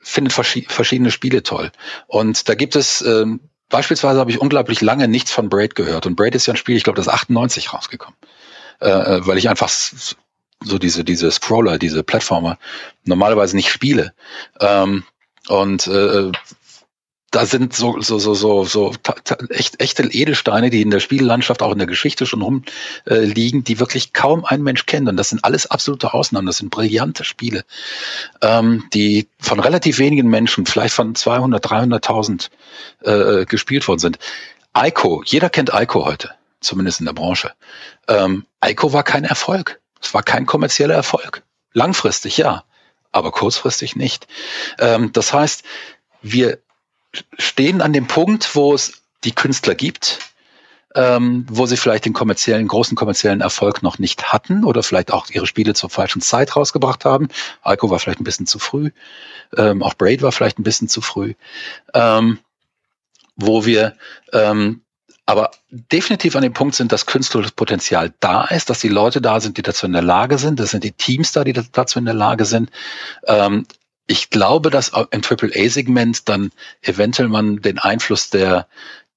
[0.00, 1.72] findet verschiedene Spiele toll.
[2.06, 6.06] Und da gibt es ähm, beispielsweise habe ich unglaublich lange nichts von Braid gehört.
[6.06, 8.16] Und Braid ist ja ein Spiel, ich glaube, das ist 98 rausgekommen,
[8.80, 12.58] äh, äh, weil ich einfach so diese diese Scroller, diese Plattformer
[13.04, 14.14] normalerweise nicht spiele.
[14.60, 15.04] Ähm,
[15.48, 16.30] und äh,
[17.34, 18.92] da sind so, so, so, so, so
[19.48, 23.80] echt, echte Edelsteine, die in der Spiellandschaft, auch in der Geschichte schon rumliegen, äh, die
[23.80, 25.08] wirklich kaum ein Mensch kennt.
[25.08, 26.46] Und das sind alles absolute Ausnahmen.
[26.46, 27.64] Das sind brillante Spiele,
[28.40, 32.50] ähm, die von relativ wenigen Menschen, vielleicht von 200, 300.000
[33.02, 34.18] äh, gespielt worden sind.
[34.76, 36.30] Ico, jeder kennt Ico heute,
[36.60, 37.52] zumindest in der Branche.
[38.06, 39.80] Ähm, Ico war kein Erfolg.
[40.00, 41.42] Es war kein kommerzieller Erfolg.
[41.72, 42.62] Langfristig ja,
[43.10, 44.28] aber kurzfristig nicht.
[44.78, 45.64] Ähm, das heißt,
[46.22, 46.58] wir
[47.38, 50.18] stehen an dem Punkt, wo es die Künstler gibt,
[50.94, 55.28] ähm, wo sie vielleicht den kommerziellen, großen kommerziellen Erfolg noch nicht hatten oder vielleicht auch
[55.30, 57.28] ihre Spiele zur falschen Zeit rausgebracht haben.
[57.62, 58.90] Alco war vielleicht ein bisschen zu früh,
[59.56, 61.34] ähm, auch Braid war vielleicht ein bisschen zu früh,
[61.94, 62.38] ähm,
[63.36, 63.96] wo wir
[64.32, 64.82] ähm,
[65.26, 69.40] aber definitiv an dem Punkt sind, dass künstlerisches Potenzial da ist, dass die Leute da
[69.40, 72.04] sind, die dazu in der Lage sind, das sind die Teams da, die dazu in
[72.04, 72.70] der Lage sind,
[73.26, 73.66] ähm,
[74.06, 76.50] ich glaube, dass im AAA-Segment dann
[76.82, 78.66] eventuell man den Einfluss der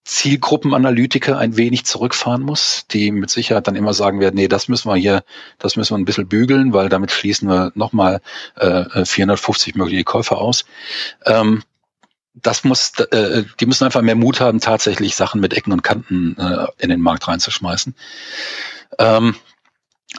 [0.05, 4.89] Zielgruppenanalytiker ein wenig zurückfahren muss, die mit Sicherheit dann immer sagen werden, nee, das müssen
[4.89, 5.23] wir hier,
[5.59, 8.21] das müssen wir ein bisschen bügeln, weil damit schließen wir nochmal
[8.55, 10.63] äh, 450 mögliche Käufer aus.
[11.25, 11.61] Ähm,
[12.33, 16.38] das muss, äh, die müssen einfach mehr Mut haben, tatsächlich Sachen mit Ecken und Kanten
[16.38, 17.93] äh, in den Markt reinzuschmeißen.
[18.99, 19.35] Ähm,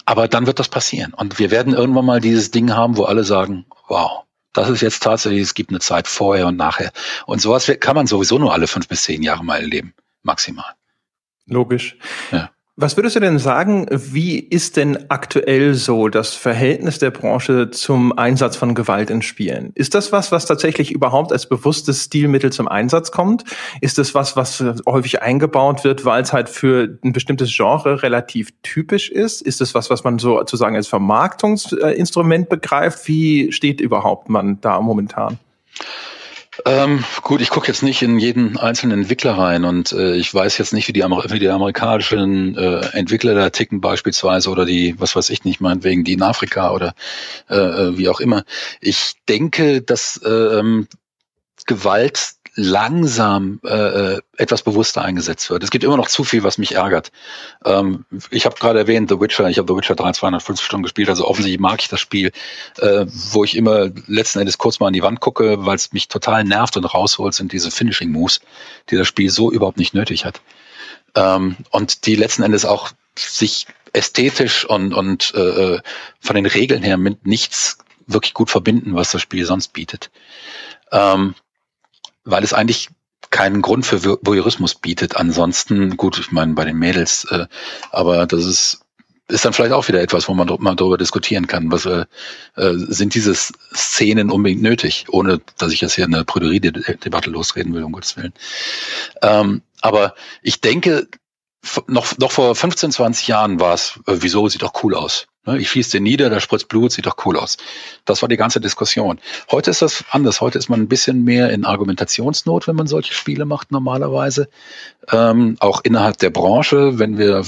[0.04, 1.14] aber dann wird das passieren.
[1.14, 5.02] Und wir werden irgendwann mal dieses Ding haben, wo alle sagen, wow, das ist jetzt
[5.02, 6.92] tatsächlich, es gibt eine Zeit vorher und nachher.
[7.26, 10.74] Und sowas kann man sowieso nur alle fünf bis zehn Jahre mal erleben, maximal.
[11.46, 11.96] Logisch.
[12.30, 12.50] Ja.
[12.80, 18.16] Was würdest du denn sagen, wie ist denn aktuell so das Verhältnis der Branche zum
[18.16, 19.72] Einsatz von Gewalt in Spielen?
[19.74, 23.42] Ist das was, was tatsächlich überhaupt als bewusstes Stilmittel zum Einsatz kommt?
[23.80, 28.50] Ist das was, was häufig eingebaut wird, weil es halt für ein bestimmtes Genre relativ
[28.62, 29.42] typisch ist?
[29.42, 33.08] Ist das was, was man so zu sagen als Vermarktungsinstrument begreift?
[33.08, 35.40] Wie steht überhaupt man da momentan?
[36.66, 40.58] Ähm, gut, ich gucke jetzt nicht in jeden einzelnen Entwickler rein und äh, ich weiß
[40.58, 44.94] jetzt nicht, wie die, Amer wie die amerikanischen äh, Entwickler da ticken beispielsweise oder die,
[44.98, 46.94] was weiß ich nicht, meinetwegen die in Afrika oder
[47.48, 48.44] äh, äh wie auch immer.
[48.80, 50.88] Ich denke, dass äh, ähm,
[51.66, 55.62] Gewalt langsam äh, äh, etwas bewusster eingesetzt wird.
[55.62, 57.12] Es gibt immer noch zu viel, was mich ärgert.
[57.64, 61.08] Ähm, ich habe gerade erwähnt, The Witcher, ich habe The Witcher 3 250 Stunden gespielt,
[61.08, 62.32] also offensichtlich mag ich das Spiel,
[62.78, 66.08] äh, wo ich immer letzten Endes kurz mal an die Wand gucke, weil es mich
[66.08, 68.40] total nervt und rausholt, sind diese Finishing Moves,
[68.90, 70.40] die das Spiel so überhaupt nicht nötig hat.
[71.14, 75.80] Ähm, und die letzten Endes auch sich ästhetisch und, und äh, äh
[76.18, 77.78] von den Regeln her mit nichts
[78.08, 80.10] wirklich gut verbinden, was das Spiel sonst bietet.
[80.90, 81.36] Ähm,
[82.28, 82.88] weil es eigentlich
[83.30, 85.16] keinen Grund für Voyeurismus bietet.
[85.16, 87.46] Ansonsten, gut, ich meine bei den Mädels, äh,
[87.90, 88.80] aber das ist
[89.30, 91.70] ist dann vielleicht auch wieder etwas, wo man mal darüber diskutieren kann.
[91.70, 92.06] Was äh,
[92.56, 97.84] äh, sind diese Szenen unbedingt nötig, ohne dass ich jetzt hier eine Prüderie-Debatte losreden will,
[97.84, 98.32] um Gottes Willen.
[99.20, 101.08] Ähm, aber ich denke,
[101.86, 105.26] noch, noch vor 15, 20 Jahren war es, äh, wieso sieht doch cool aus.
[105.48, 107.56] Ne, ich schieße den nieder, da spritzt Blut, sieht doch cool aus.
[108.04, 109.18] Das war die ganze Diskussion.
[109.50, 110.40] Heute ist das anders.
[110.40, 114.48] Heute ist man ein bisschen mehr in Argumentationsnot, wenn man solche Spiele macht normalerweise.
[115.10, 117.44] Ähm, auch innerhalb der Branche, wenn wir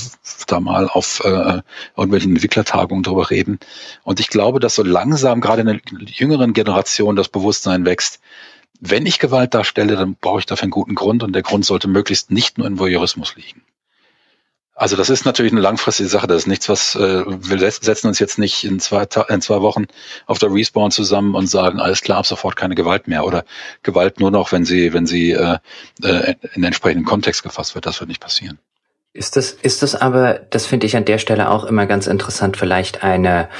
[0.47, 1.61] da mal auf äh,
[1.97, 3.59] irgendwelchen Entwicklertagungen drüber reden.
[4.03, 8.21] Und ich glaube, dass so langsam gerade in der jüngeren Generation das Bewusstsein wächst.
[8.81, 11.87] Wenn ich Gewalt darstelle, dann brauche ich dafür einen guten Grund und der Grund sollte
[11.87, 13.63] möglichst nicht nur in Voyeurismus liegen.
[14.81, 16.27] Also das ist natürlich eine langfristige Sache.
[16.27, 19.85] Das ist nichts, was äh, wir setzen uns jetzt nicht in zwei, in zwei Wochen
[20.25, 23.45] auf der Respawn zusammen und sagen, alles klar, ab sofort keine Gewalt mehr oder
[23.83, 25.59] Gewalt nur noch, wenn sie, wenn sie äh,
[26.03, 27.85] äh, in entsprechenden Kontext gefasst wird.
[27.85, 28.59] Das wird nicht passieren.
[29.13, 32.57] Ist das, ist das aber, das finde ich an der Stelle auch immer ganz interessant,
[32.57, 33.51] vielleicht eine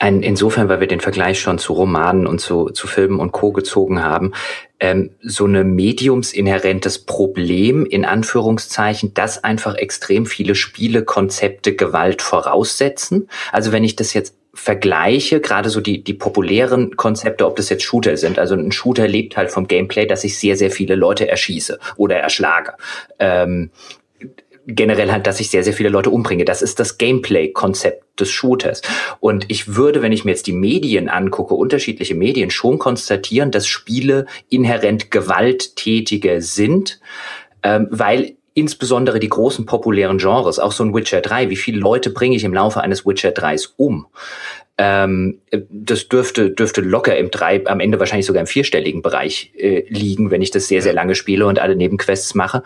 [0.00, 3.50] ein, insofern, weil wir den Vergleich schon zu Romanen und zu, zu Filmen und Co.
[3.50, 4.32] gezogen haben,
[4.80, 13.28] ähm, so eine mediumsinhärentes Problem, in Anführungszeichen, dass einfach extrem viele Spielekonzepte Gewalt voraussetzen.
[13.52, 17.84] Also wenn ich das jetzt vergleiche, gerade so die, die populären Konzepte, ob das jetzt
[17.84, 18.38] Shooter sind.
[18.38, 22.16] Also ein Shooter lebt halt vom Gameplay, dass ich sehr, sehr viele Leute erschieße oder
[22.16, 22.72] erschlage.
[23.20, 23.70] Ähm,
[24.68, 26.44] generell halt, dass ich sehr, sehr viele Leute umbringe.
[26.44, 28.82] Das ist das Gameplay-Konzept des Shooters.
[29.18, 33.66] Und ich würde, wenn ich mir jetzt die Medien angucke, unterschiedliche Medien, schon konstatieren, dass
[33.66, 37.00] Spiele inhärent gewalttätiger sind,
[37.62, 42.10] ähm, weil insbesondere die großen populären Genres, auch so ein Witcher 3, wie viele Leute
[42.10, 44.06] bringe ich im Laufe eines Witcher 3s um?
[44.78, 49.84] Ähm, das dürfte, dürfte locker im drei, am Ende wahrscheinlich sogar im vierstelligen Bereich äh,
[49.88, 52.62] liegen, wenn ich das sehr, sehr lange spiele und alle Nebenquests mache.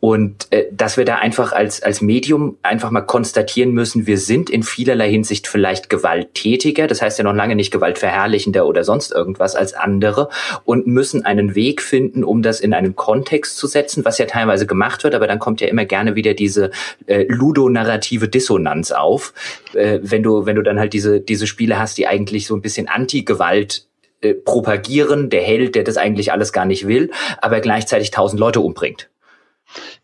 [0.00, 4.48] Und äh, dass wir da einfach als, als Medium einfach mal konstatieren müssen, wir sind
[4.48, 9.54] in vielerlei Hinsicht vielleicht gewalttätiger, das heißt ja noch lange nicht gewaltverherrlichender oder sonst irgendwas
[9.54, 10.30] als andere
[10.64, 14.66] und müssen einen Weg finden, um das in einen Kontext zu setzen, was ja teilweise
[14.66, 16.70] gemacht wird, aber dann kommt ja immer gerne wieder diese
[17.06, 19.34] äh, ludonarrative Dissonanz auf,
[19.74, 22.62] äh, wenn du, wenn du dann halt diese, diese Spiele hast, die eigentlich so ein
[22.62, 23.86] bisschen Anti-Gewalt
[24.22, 28.60] äh, propagieren, der Held, der das eigentlich alles gar nicht will, aber gleichzeitig tausend Leute
[28.60, 29.10] umbringt.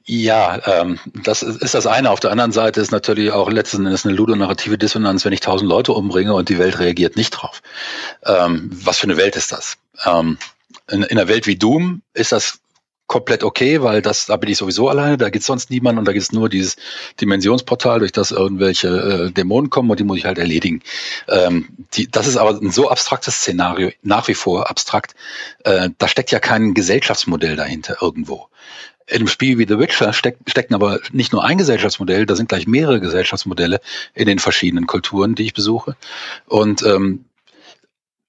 [0.05, 2.11] Ja, ähm, das ist das eine.
[2.11, 5.69] Auf der anderen Seite ist natürlich auch letzten Endes eine ludonarrative Dissonanz, wenn ich tausend
[5.69, 7.63] Leute umbringe und die Welt reagiert nicht drauf.
[8.25, 9.79] Ähm, was für eine Welt ist das?
[10.05, 10.39] Ähm,
[10.89, 12.61] in, in einer Welt wie Doom ist das
[13.07, 16.13] komplett okay, weil das, da bin ich sowieso alleine, da gibt's sonst niemanden und da
[16.13, 16.77] gibt's nur dieses
[17.21, 18.89] Dimensionsportal, durch das irgendwelche
[19.29, 20.83] äh, Dämonen kommen und die muss ich halt erledigen.
[21.29, 25.15] Ähm, die, das ist aber ein so abstraktes Szenario, nach wie vor abstrakt.
[25.65, 28.49] Äh, da steckt ja kein Gesellschaftsmodell dahinter irgendwo.
[29.09, 32.49] In einem Spiel wie The Witcher steck, stecken aber nicht nur ein Gesellschaftsmodell, da sind
[32.49, 33.81] gleich mehrere Gesellschaftsmodelle
[34.15, 35.95] in den verschiedenen Kulturen, die ich besuche.
[36.47, 37.25] Und ähm,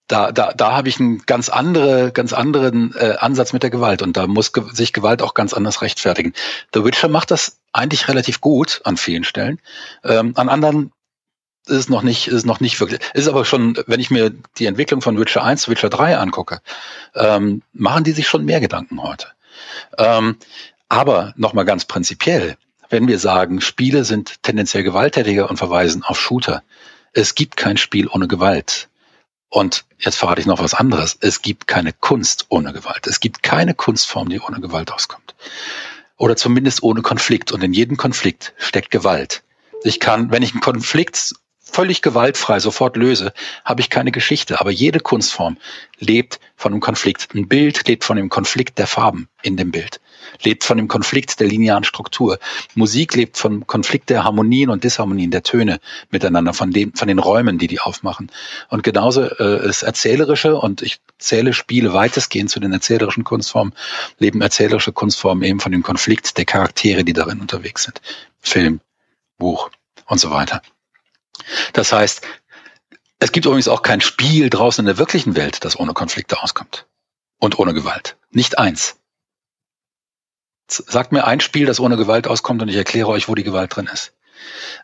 [0.08, 4.02] da, da, da habe ich einen ganz andere, ganz anderen äh, Ansatz mit der Gewalt
[4.02, 6.34] und da muss ge sich Gewalt auch ganz anders rechtfertigen.
[6.74, 9.60] The Witcher macht das eigentlich relativ gut an vielen Stellen.
[10.04, 10.92] Ähm, an anderen
[11.68, 13.02] ist es noch nicht, ist es noch nicht wirklich.
[13.14, 16.62] Ist aber schon, wenn ich mir die Entwicklung von Witcher 1 zu Witcher 3 angucke,
[17.14, 19.28] ähm, machen die sich schon mehr Gedanken heute.
[19.98, 20.38] Ähm,
[20.88, 22.56] aber nochmal ganz prinzipiell,
[22.90, 26.64] wenn wir sagen, Spiele sind tendenziell gewalttätiger und verweisen auf Shooter,
[27.12, 28.88] es gibt kein Spiel ohne Gewalt.
[29.50, 31.18] Und jetzt verrate ich noch was anderes.
[31.22, 33.08] Es gibt keine Kunst ohne Gewalt.
[33.08, 35.36] Es gibt keine Kunstform, die ohne Gewalt auskommt.
[36.18, 37.52] Oder zumindest ohne Konflikt.
[37.52, 39.44] Und in jedem Konflikt steckt Gewalt.
[39.84, 41.36] Ich kann, wenn ich einen Konflikt
[41.72, 43.34] völlig gewaltfrei sofort löse,
[43.66, 44.60] habe ich keine Geschichte.
[44.60, 45.58] Aber jede Kunstform
[46.00, 47.34] lebt von einem Konflikt.
[47.34, 50.00] Ein Bild lebt von dem Konflikt der Farben in dem Bild
[50.44, 52.40] lebt von dem Konflikt der linearen Struktur.
[52.76, 57.20] Musik lebt vom Konflikt der Harmonien und Disharmonien, der Töne miteinander, von, dem, von den
[57.20, 58.32] Räumen, die die aufmachen.
[58.70, 63.74] Und genauso äh, ist erzählerische, und ich zähle Spiele weitestgehend zu den erzählerischen Kunstformen,
[64.20, 68.02] leben erzählerische Kunstformen eben von dem Konflikt der Charaktere, die darin unterwegs sind.
[68.40, 68.80] Film,
[69.38, 69.70] Buch
[70.06, 70.62] und so weiter.
[71.74, 72.22] Das heißt,
[73.20, 76.88] es gibt übrigens auch kein Spiel draußen in der wirklichen Welt, das ohne Konflikte auskommt.
[77.40, 78.18] Und ohne Gewalt.
[78.32, 79.00] Nicht eins.
[80.68, 83.76] Sagt mir ein Spiel, das ohne Gewalt auskommt und ich erkläre euch, wo die Gewalt
[83.76, 84.14] drin ist.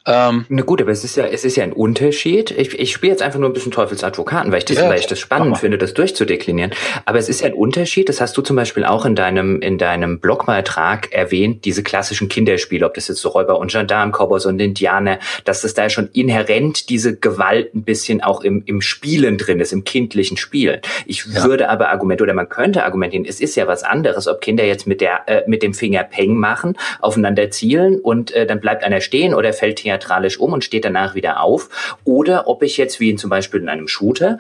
[0.05, 2.51] Ähm, Na gut, aber es ist ja, es ist ja ein Unterschied.
[2.51, 5.07] Ich, ich spiele jetzt einfach nur ein bisschen Teufelsadvokaten, weil ich das, ja, weil ich
[5.07, 6.71] das spannend finde, das durchzudeklinieren.
[7.05, 8.09] Aber es ist ja ein Unterschied.
[8.09, 12.85] Das hast du zum Beispiel auch in deinem, in deinem Blogbeitrag erwähnt, diese klassischen Kinderspiele,
[12.85, 16.89] ob das jetzt so Räuber und Gendarm, Cowboys und Indianer, dass das da schon inhärent
[16.89, 20.81] diese Gewalt ein bisschen auch im, im Spielen drin ist, im kindlichen Spielen.
[21.05, 21.43] Ich ja.
[21.43, 24.85] würde aber argumentieren, oder man könnte argumentieren, es ist ja was anderes, ob Kinder jetzt
[24.85, 28.99] mit der, äh, mit dem Finger Peng machen, aufeinander zielen und äh, dann bleibt einer
[28.99, 31.97] stehen oder fällt theatralisch um und steht danach wieder auf.
[32.03, 34.39] Oder ob ich jetzt wie in zum Beispiel in einem Shooter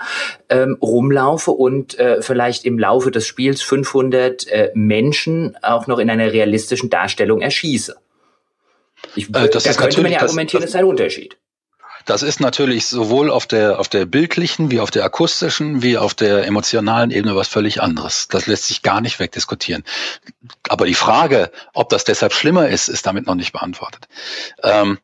[0.49, 6.09] ähm, rumlaufe und äh, vielleicht im Laufe des Spiels 500 äh, Menschen auch noch in
[6.09, 7.95] einer realistischen Darstellung erschieße.
[9.15, 11.37] Ich, äh, das da könnte man ja argumentieren, das, das ist ein Unterschied.
[12.05, 16.13] Das ist natürlich sowohl auf der, auf der bildlichen, wie auf der akustischen, wie auf
[16.13, 18.27] der emotionalen Ebene was völlig anderes.
[18.29, 19.83] Das lässt sich gar nicht wegdiskutieren.
[20.67, 24.07] Aber die Frage, ob das deshalb schlimmer ist, ist damit noch nicht beantwortet.
[24.61, 24.99] Ähm,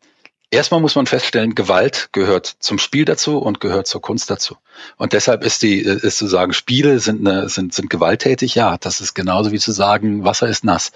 [0.51, 4.57] Erstmal muss man feststellen, Gewalt gehört zum Spiel dazu und gehört zur Kunst dazu.
[4.97, 8.55] Und deshalb ist die, ist zu sagen, Spiele sind, eine, sind, sind gewalttätig.
[8.55, 10.91] Ja, das ist genauso wie zu sagen, Wasser ist nass.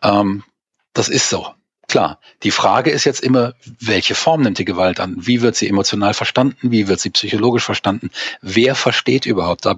[0.00, 0.44] Ähm,
[0.92, 1.48] das ist so.
[1.94, 2.18] Klar.
[2.42, 5.14] Die Frage ist jetzt immer, welche Form nimmt die Gewalt an?
[5.16, 6.72] Wie wird sie emotional verstanden?
[6.72, 8.10] Wie wird sie psychologisch verstanden?
[8.42, 9.64] Wer versteht überhaupt?
[9.64, 9.76] Da,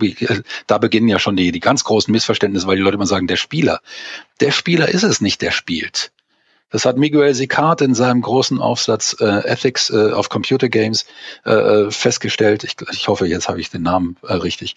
[0.66, 3.36] da beginnen ja schon die, die ganz großen Missverständnisse, weil die Leute immer sagen, der
[3.36, 3.82] Spieler.
[4.40, 6.10] Der Spieler ist es nicht, der spielt.
[6.70, 11.04] Das hat Miguel Sicard in seinem großen Aufsatz äh, Ethics äh, of Computer Games
[11.44, 12.64] äh, äh, festgestellt.
[12.64, 14.74] Ich, ich hoffe, jetzt habe ich den Namen äh, richtig.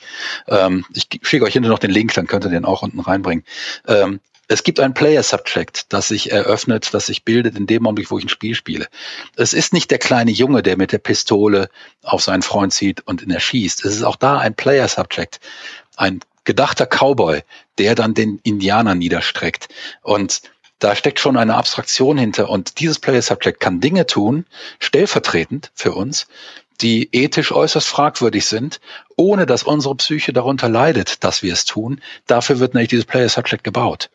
[0.50, 3.46] Ähm, ich schicke euch hinter noch den Link, dann könnt ihr den auch unten reinbringen.
[3.88, 4.20] Ähm,
[4.52, 8.18] es gibt ein Player Subject, das sich eröffnet, das sich bildet in dem Augenblick, wo
[8.18, 8.88] ich ein Spiel spiele.
[9.36, 11.70] Es ist nicht der kleine Junge, der mit der Pistole
[12.02, 13.86] auf seinen Freund zieht und ihn erschießt.
[13.86, 15.40] Es ist auch da ein Player Subject,
[15.98, 17.44] ein gedachter Cowboy,
[17.78, 19.68] der dann den Indianer niederstreckt.
[20.02, 20.42] Und
[20.80, 24.48] da steckt schon eine Abstraktion hinter und dieses Player Subject kann Dinge tun,
[24.80, 26.26] stellvertretend für uns,
[26.82, 28.82] die ethisch äußerst fragwürdig sind,
[29.16, 32.02] ohne dass unsere Psyche darunter leidet, dass wir es tun.
[32.26, 34.10] Dafür wird nämlich dieses Player Subject gebaut.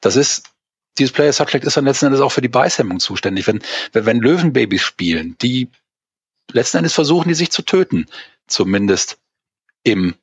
[0.00, 0.50] Das ist,
[0.98, 3.46] dieses Player Subject ist dann letzten Endes auch für die Beißhemmung zuständig.
[3.46, 5.68] Wenn, wenn, Löwenbabys spielen, die
[6.52, 8.06] letzten Endes versuchen, die sich zu töten,
[8.46, 9.18] zumindest
[9.82, 10.14] im,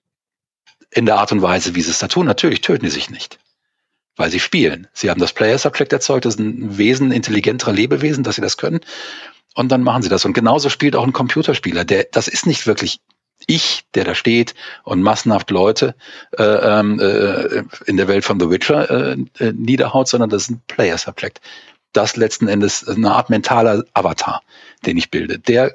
[0.92, 2.26] in der Art und Weise, wie sie es da tun.
[2.26, 3.40] Natürlich töten die sich nicht
[4.16, 4.88] weil sie spielen.
[4.94, 8.58] Sie haben das Player Subject erzeugt, das ist ein Wesen, intelligenterer Lebewesen, dass sie das
[8.58, 8.82] können.
[9.56, 10.26] Und dann machen sie das.
[10.26, 11.86] Und genauso spielt auch ein Computerspieler.
[11.86, 13.00] Der, das ist nicht wirklich
[13.48, 14.54] ich, der da steht
[14.84, 15.96] und massenhaft Leute
[16.38, 20.52] äh, ähm, äh, in der Welt von The Witcher äh, äh, niederhaut, sondern das ist
[20.52, 21.42] ein Player Subject.
[21.92, 24.42] Das letzten Endes eine Art mentaler Avatar,
[24.86, 25.40] den ich bilde.
[25.40, 25.74] Der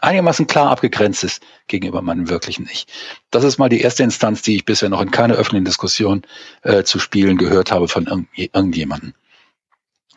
[0.00, 2.86] einigermaßen klar abgegrenzt ist gegenüber meinem wirklichen Ich.
[3.30, 6.22] Das ist mal die erste Instanz, die ich bisher noch in keiner öffentlichen Diskussion
[6.62, 9.14] äh, zu spielen gehört habe von irgend irgendjemandem.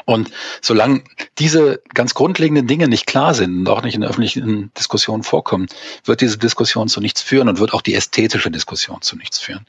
[0.10, 1.04] Und solange
[1.38, 5.68] diese ganz grundlegenden Dinge nicht klar sind und auch nicht in öffentlichen Diskussion vorkommen,
[6.04, 9.68] wird diese Diskussion zu nichts führen und wird auch die ästhetische Diskussion zu nichts führen.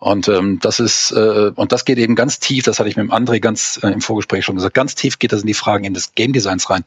[0.00, 2.64] Und ähm, das ist äh, und das geht eben ganz tief.
[2.64, 4.74] Das hatte ich mit dem André ganz äh, im Vorgespräch schon gesagt.
[4.74, 6.82] Ganz tief geht das in die Fragen in des Game Designs rein.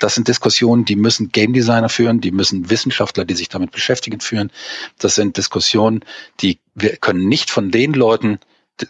[0.00, 4.18] Das sind Diskussionen, die müssen Game Designer führen, die müssen Wissenschaftler, die sich damit beschäftigen,
[4.18, 4.50] führen.
[4.98, 6.04] Das sind Diskussionen,
[6.40, 8.40] die wir können nicht von den Leuten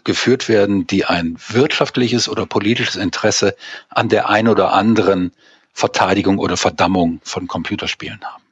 [0.03, 3.55] geführt werden, die ein wirtschaftliches oder politisches Interesse
[3.89, 5.31] an der ein oder anderen
[5.73, 8.43] Verteidigung oder Verdammung von Computerspielen haben.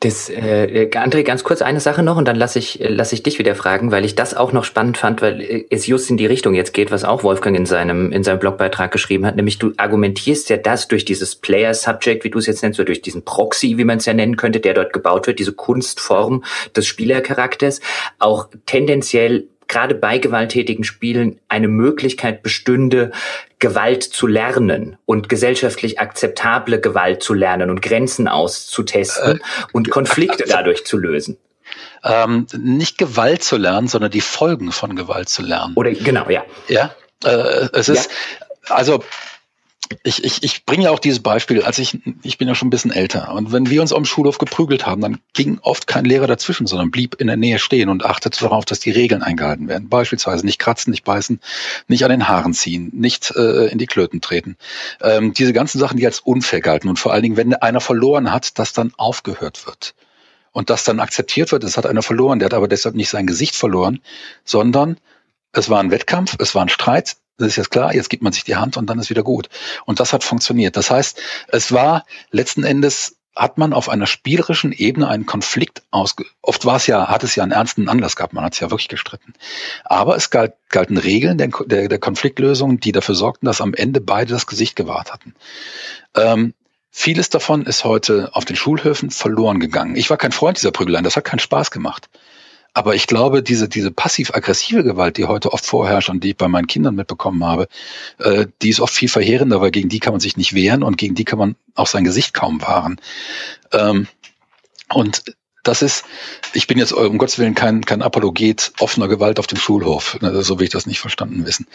[0.00, 3.40] Das, äh, André, ganz kurz eine Sache noch und dann lasse ich, lass ich dich
[3.40, 6.26] wieder fragen, weil ich das auch noch spannend fand, weil äh, es just in die
[6.26, 9.72] Richtung jetzt geht, was auch Wolfgang in seinem, in seinem Blogbeitrag geschrieben hat, nämlich du
[9.76, 13.76] argumentierst ja das durch dieses Player-Subject, wie du es jetzt nennst, oder durch diesen Proxy,
[13.76, 16.44] wie man es ja nennen könnte, der dort gebaut wird, diese Kunstform
[16.76, 17.80] des Spielercharakters,
[18.20, 23.12] auch tendenziell gerade bei gewalttätigen Spielen eine Möglichkeit bestünde,
[23.58, 29.40] Gewalt zu lernen und gesellschaftlich akzeptable Gewalt zu lernen und Grenzen auszutesten äh,
[29.72, 31.36] und Konflikte also, dadurch zu lösen.
[32.02, 35.74] Ähm, nicht Gewalt zu lernen, sondern die Folgen von Gewalt zu lernen.
[35.74, 36.44] Oder genau, ja.
[36.68, 36.94] Ja,
[37.24, 38.74] äh, es ist ja.
[38.74, 39.04] also
[40.02, 42.70] ich, ich, ich bringe ja auch dieses Beispiel, als ich, ich bin ja schon ein
[42.70, 43.32] bisschen älter.
[43.32, 46.90] Und wenn wir uns am Schulhof geprügelt haben, dann ging oft kein Lehrer dazwischen, sondern
[46.90, 49.88] blieb in der Nähe stehen und achtete darauf, dass die Regeln eingehalten werden.
[49.88, 51.40] Beispielsweise nicht kratzen, nicht beißen,
[51.88, 54.56] nicht an den Haaren ziehen, nicht äh, in die Klöten treten.
[55.00, 56.88] Ähm, diese ganzen Sachen, die als unfair galten.
[56.88, 59.94] Und vor allen Dingen, wenn einer verloren hat, dass dann aufgehört wird.
[60.52, 63.26] Und das dann akzeptiert wird, es hat einer verloren, der hat aber deshalb nicht sein
[63.26, 64.00] Gesicht verloren,
[64.44, 64.98] sondern
[65.52, 68.32] es war ein Wettkampf, es war ein Streit, das ist jetzt klar, jetzt gibt man
[68.32, 69.48] sich die Hand und dann ist wieder gut.
[69.86, 70.76] Und das hat funktioniert.
[70.76, 76.24] Das heißt, es war letzten Endes hat man auf einer spielerischen Ebene einen Konflikt ausge...
[76.42, 78.70] Oft war es ja, hat es ja einen ernsten Anlass gehabt, man hat es ja
[78.72, 79.32] wirklich gestritten.
[79.84, 84.32] Aber es galt, galten Regeln der, der, Konfliktlösung, die dafür sorgten, dass am Ende beide
[84.32, 85.34] das Gesicht gewahrt hatten.
[86.16, 86.52] Ähm,
[86.90, 89.94] vieles davon ist heute auf den Schulhöfen verloren gegangen.
[89.94, 92.08] Ich war kein Freund dieser Prügeleien, das hat keinen Spaß gemacht.
[92.78, 96.46] Aber ich glaube, diese, diese passiv-aggressive Gewalt, die heute oft vorherrscht und die ich bei
[96.46, 97.66] meinen Kindern mitbekommen habe,
[98.18, 100.96] äh, die ist oft viel verheerender, weil gegen die kann man sich nicht wehren und
[100.96, 103.00] gegen die kann man auch sein Gesicht kaum wahren.
[103.72, 104.06] Ähm,
[104.90, 105.24] und
[105.64, 106.04] das ist,
[106.52, 110.44] ich bin jetzt um Gottes Willen kein, kein Apologet offener Gewalt auf dem Schulhof, ne,
[110.44, 111.66] so will ich das nicht verstanden wissen.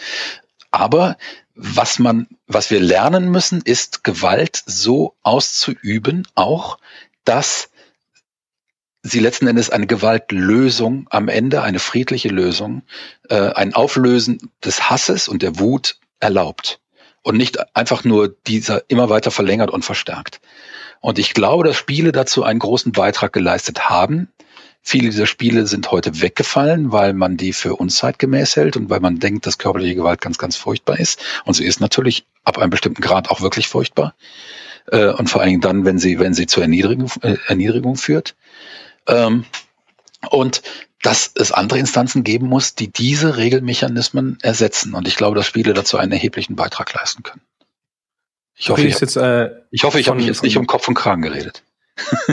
[0.70, 1.18] Aber
[1.54, 6.78] was man, was wir lernen müssen, ist Gewalt so auszuüben, auch,
[7.24, 7.68] dass
[9.04, 12.82] sie letzten Endes eine Gewaltlösung am Ende, eine friedliche Lösung,
[13.28, 16.80] äh, ein Auflösen des Hasses und der Wut erlaubt
[17.22, 20.40] und nicht einfach nur dieser immer weiter verlängert und verstärkt.
[21.00, 24.28] Und ich glaube, dass Spiele dazu einen großen Beitrag geleistet haben.
[24.80, 29.18] Viele dieser Spiele sind heute weggefallen, weil man die für unzeitgemäß hält und weil man
[29.18, 31.22] denkt, dass körperliche Gewalt ganz, ganz furchtbar ist.
[31.44, 34.14] Und sie ist natürlich ab einem bestimmten Grad auch wirklich furchtbar.
[34.90, 38.34] Äh, und vor allen Dingen dann, wenn sie, wenn sie zur Erniedrigung, äh, Erniedrigung führt.
[39.06, 39.44] Ähm,
[40.30, 40.62] und
[41.02, 44.94] dass es andere Instanzen geben muss, die diese Regelmechanismen ersetzen.
[44.94, 47.42] Und ich glaube, dass Spiele dazu einen erheblichen Beitrag leisten können.
[48.56, 50.94] Ich hoffe, ich, jetzt, äh, ich, hoffe, ich habe mich jetzt nicht um Kopf und
[50.94, 51.62] Kragen geredet.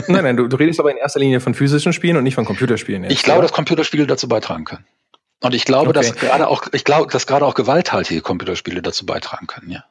[0.06, 2.44] nein, nein, du, du, redest aber in erster Linie von physischen Spielen und nicht von
[2.44, 3.04] Computerspielen.
[3.04, 3.42] Jetzt, ich glaube, ja?
[3.42, 4.86] dass Computerspiele dazu beitragen können.
[5.40, 5.98] Und ich glaube, okay.
[5.98, 9.84] dass gerade auch, ich glaube, dass gerade auch gewalthaltige Computerspiele dazu beitragen können, ja.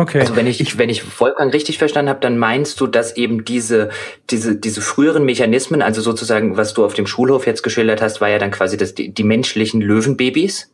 [0.00, 0.20] Okay.
[0.20, 3.44] Also wenn ich, ich wenn ich Wolfgang richtig verstanden habe, dann meinst du, dass eben
[3.44, 3.90] diese
[4.30, 8.30] diese diese früheren Mechanismen, also sozusagen was du auf dem Schulhof jetzt geschildert hast, war
[8.30, 10.72] ja dann quasi das die, die menschlichen Löwenbabys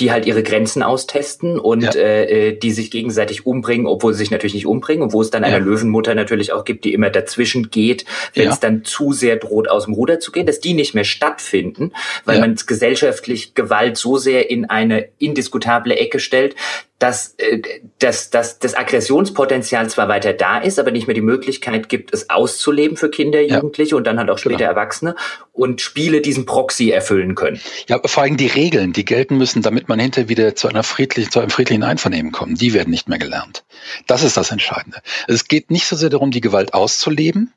[0.00, 1.90] die halt ihre Grenzen austesten und ja.
[1.92, 5.30] äh, äh, die sich gegenseitig umbringen, obwohl sie sich natürlich nicht umbringen und wo es
[5.30, 5.48] dann ja.
[5.48, 8.52] eine Löwenmutter natürlich auch gibt, die immer dazwischen geht, wenn ja.
[8.52, 11.92] es dann zu sehr droht, aus dem Ruder zu gehen, dass die nicht mehr stattfinden,
[12.24, 16.54] weil man gesellschaftlich Gewalt so sehr in eine indiskutable Ecke stellt,
[16.98, 17.60] dass, äh,
[18.00, 22.28] dass, dass das Aggressionspotenzial zwar weiter da ist, aber nicht mehr die Möglichkeit gibt, es
[22.28, 24.70] auszuleben für Kinder, Jugendliche ja, und dann halt auch später genau.
[24.70, 25.14] Erwachsene
[25.52, 27.60] und Spiele diesen Proxy erfüllen können.
[27.86, 31.30] Ja, vor allem die Regeln, die gelten müssen, damit man hinterher wieder zu einer friedlichen,
[31.30, 33.64] zu einem friedlichen Einvernehmen kommt, die werden nicht mehr gelernt.
[34.06, 35.00] Das ist das Entscheidende.
[35.26, 37.52] Es geht nicht so sehr darum, die Gewalt auszuleben,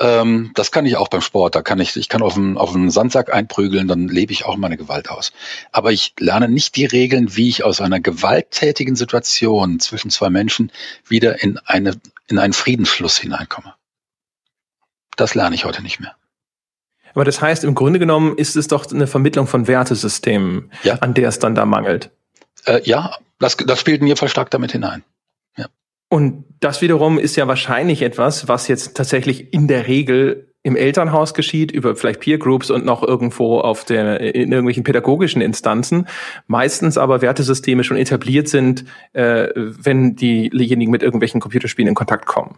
[0.00, 1.54] ähm, das kann ich auch beim Sport.
[1.54, 4.56] Da kann ich, ich kann auf einen, auf einen Sandsack einprügeln, dann lebe ich auch
[4.56, 5.32] meine Gewalt aus.
[5.72, 10.72] Aber ich lerne nicht die Regeln, wie ich aus einer gewalttätigen Situation zwischen zwei Menschen
[11.06, 13.74] wieder in eine, in einen Friedensschluss hineinkomme.
[15.16, 16.14] Das lerne ich heute nicht mehr.
[17.18, 20.94] Aber das heißt, im Grunde genommen ist es doch eine Vermittlung von Wertesystemen, ja.
[21.00, 22.12] an der es dann da mangelt.
[22.64, 25.02] Äh, ja, das, das spielt in mir Fall stark damit hinein.
[26.08, 31.34] Und das wiederum ist ja wahrscheinlich etwas, was jetzt tatsächlich in der Regel im Elternhaus
[31.34, 36.06] geschieht, über vielleicht Peer Groups und noch irgendwo auf der, in irgendwelchen pädagogischen Instanzen.
[36.46, 42.56] Meistens aber Wertesysteme schon etabliert sind, äh, wenn diejenigen mit irgendwelchen Computerspielen in Kontakt kommen.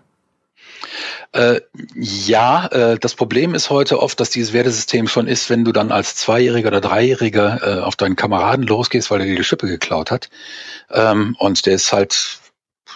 [1.32, 1.60] Äh,
[1.94, 5.92] ja, äh, das Problem ist heute oft, dass dieses Wertesystem schon ist, wenn du dann
[5.92, 10.10] als Zweijähriger oder Dreijähriger äh, auf deinen Kameraden losgehst, weil er dir die Schippe geklaut
[10.10, 10.30] hat.
[10.90, 12.40] Ähm, und der ist halt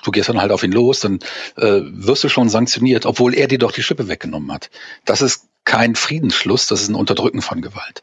[0.03, 1.21] du gehst dann halt auf ihn los, dann
[1.57, 4.71] äh, wirst du schon sanktioniert, obwohl er dir doch die Schippe weggenommen hat.
[5.05, 8.03] Das ist kein Friedensschluss, das ist ein Unterdrücken von Gewalt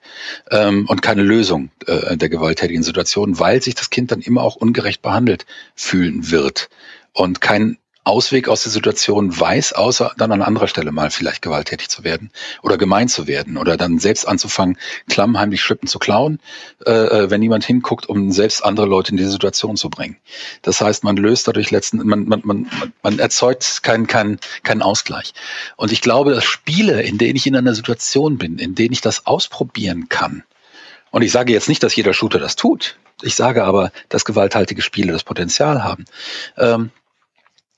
[0.49, 4.55] ähm, und keine Lösung äh, der gewalttätigen Situation, weil sich das Kind dann immer auch
[4.55, 5.45] ungerecht behandelt
[5.75, 6.69] fühlen wird
[7.13, 11.89] und kein Ausweg aus der Situation weiß, außer dann an anderer Stelle mal vielleicht gewalttätig
[11.89, 12.31] zu werden
[12.63, 14.77] oder gemein zu werden oder dann selbst anzufangen,
[15.07, 16.39] klammheimlich Schippen zu klauen,
[16.85, 20.17] äh, äh, wenn niemand hinguckt, um selbst andere Leute in diese Situation zu bringen.
[20.63, 25.33] Das heißt, man löst dadurch letzten, man, man, man, man erzeugt keinen keinen keinen Ausgleich.
[25.75, 29.01] Und ich glaube, dass Spiele, in denen ich in einer Situation bin, in denen ich
[29.01, 30.43] das ausprobieren kann,
[31.11, 32.97] und ich sage jetzt nicht, dass jeder Shooter das tut.
[33.21, 36.05] Ich sage aber, dass gewalthaltige Spiele das Potenzial haben.
[36.57, 36.89] Ähm,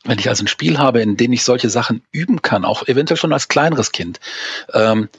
[0.03, 3.17] wenn ich also ein Spiel habe, in dem ich solche Sachen üben kann, auch eventuell
[3.17, 4.19] schon als kleineres Kind,
[4.73, 5.09] ähm,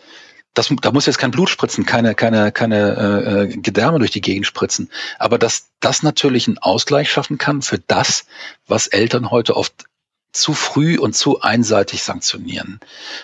[0.54, 4.46] das, da muss jetzt kein Blut spritzen, keine, keine, keine äh, Gedärme durch die Gegend
[4.46, 4.88] spritzen.
[5.18, 8.26] Aber dass das natürlich einen Ausgleich schaffen kann für das,
[8.68, 9.86] was Eltern heute oft
[10.32, 12.78] zu früh und zu einseitig sanktionieren.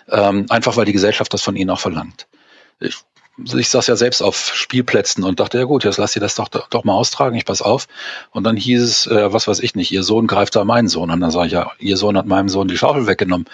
[0.08, 2.26] Ähm, einfach weil die Gesellschaft das von ihnen auch verlangt.
[2.80, 2.96] Ich
[3.38, 6.48] ich saß ja selbst auf Spielplätzen und dachte, ja gut, jetzt lass ihr das doch,
[6.48, 7.88] doch mal austragen, ich pass auf.
[8.32, 11.10] Und dann hieß es, äh, was weiß ich nicht, ihr Sohn greift da meinen Sohn.
[11.10, 13.46] Und dann sage ich, ja, ihr Sohn hat meinem Sohn die Schaufel weggenommen.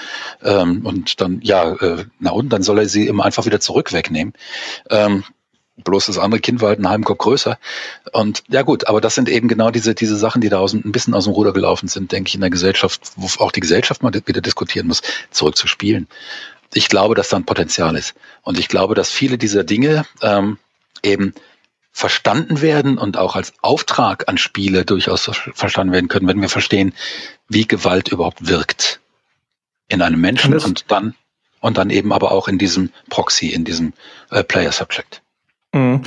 [0.43, 3.93] Ähm, und dann, ja, äh, na und, dann soll er sie immer einfach wieder zurück
[3.93, 4.35] wegnehmen.
[4.91, 5.25] Ähm,
[5.85, 7.59] bloß das andere Kind war halt einen halben Kopf größer.
[8.13, 10.91] Und ja gut, aber das sind eben genau diese, diese Sachen, die da aus, ein
[10.91, 14.03] bisschen aus dem Ruder gelaufen sind, denke ich, in der Gesellschaft, wo auch die Gesellschaft
[14.03, 16.09] mal wieder diskutieren muss, zurück zu spielen
[16.77, 18.15] ich glaube, dass da ein Potenzial ist.
[18.43, 20.59] Und ich glaube, dass viele dieser Dinge ähm,
[21.03, 21.35] eben
[21.93, 26.93] verstanden werden und auch als Auftrag an Spiele durchaus verstanden werden können, wenn wir verstehen,
[27.49, 29.01] wie Gewalt überhaupt wirkt
[29.89, 31.15] in einem Menschen und dann
[31.61, 33.95] und dann eben aber auch in diesem Proxy, in diesem
[34.31, 35.23] äh, Player Subject.
[35.73, 36.03] Mhm.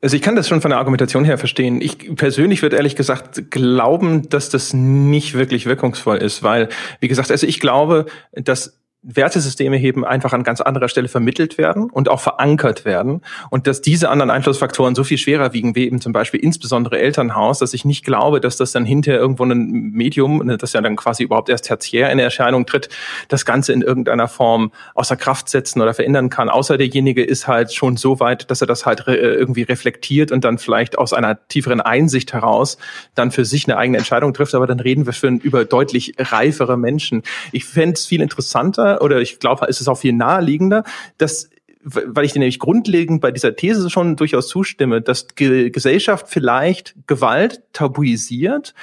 [0.00, 1.80] Also ich kann das schon von der Argumentation her verstehen.
[1.80, 6.68] Ich persönlich würde ehrlich gesagt glauben, dass das nicht wirklich wirkungsvoll ist, weil,
[7.00, 11.90] wie gesagt, also ich glaube, dass Wertesysteme eben einfach an ganz anderer Stelle vermittelt werden
[11.90, 16.00] und auch verankert werden und dass diese anderen Einflussfaktoren so viel schwerer wiegen, wie eben
[16.00, 20.44] zum Beispiel insbesondere Elternhaus, dass ich nicht glaube, dass das dann hinterher irgendwo ein Medium,
[20.44, 22.88] ne, das ja dann quasi überhaupt erst tertiär in Erscheinung tritt,
[23.28, 26.48] das Ganze in irgendeiner Form außer Kraft setzen oder verändern kann.
[26.48, 30.58] Außer derjenige ist halt schon so weit, dass er das halt irgendwie reflektiert und dann
[30.58, 32.76] vielleicht aus einer tieferen Einsicht heraus
[33.14, 34.54] dann für sich eine eigene Entscheidung trifft.
[34.54, 37.22] Aber dann reden wir für über deutlich reifere Menschen.
[37.52, 40.84] Ich fände es viel interessanter, oder ich glaube, ist es auch viel naheliegender,
[41.18, 41.50] dass
[41.88, 46.96] weil ich dir nämlich grundlegend bei dieser These schon durchaus zustimme, dass Ge Gesellschaft vielleicht
[47.06, 48.74] Gewalt tabuisiert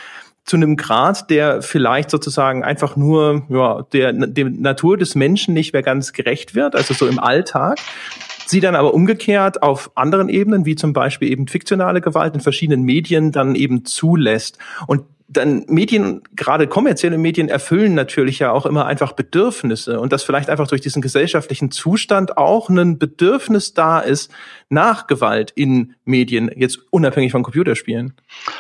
[0.46, 5.74] zu einem Grad, der vielleicht sozusagen einfach nur ja, der, der Natur des Menschen nicht
[5.74, 7.78] mehr ganz gerecht wird, also so im Alltag.
[8.46, 12.84] Sie dann aber umgekehrt auf anderen Ebenen, wie zum Beispiel eben fiktionale Gewalt in verschiedenen
[12.84, 14.58] Medien, dann eben zulässt.
[14.88, 15.04] Und
[15.34, 20.00] dann Medien, gerade kommerzielle Medien erfüllen natürlich ja auch immer einfach Bedürfnisse.
[20.00, 24.32] Und dass vielleicht einfach durch diesen gesellschaftlichen Zustand auch ein Bedürfnis da ist
[24.74, 28.14] nach Gewalt in Medien, jetzt unabhängig von Computerspielen.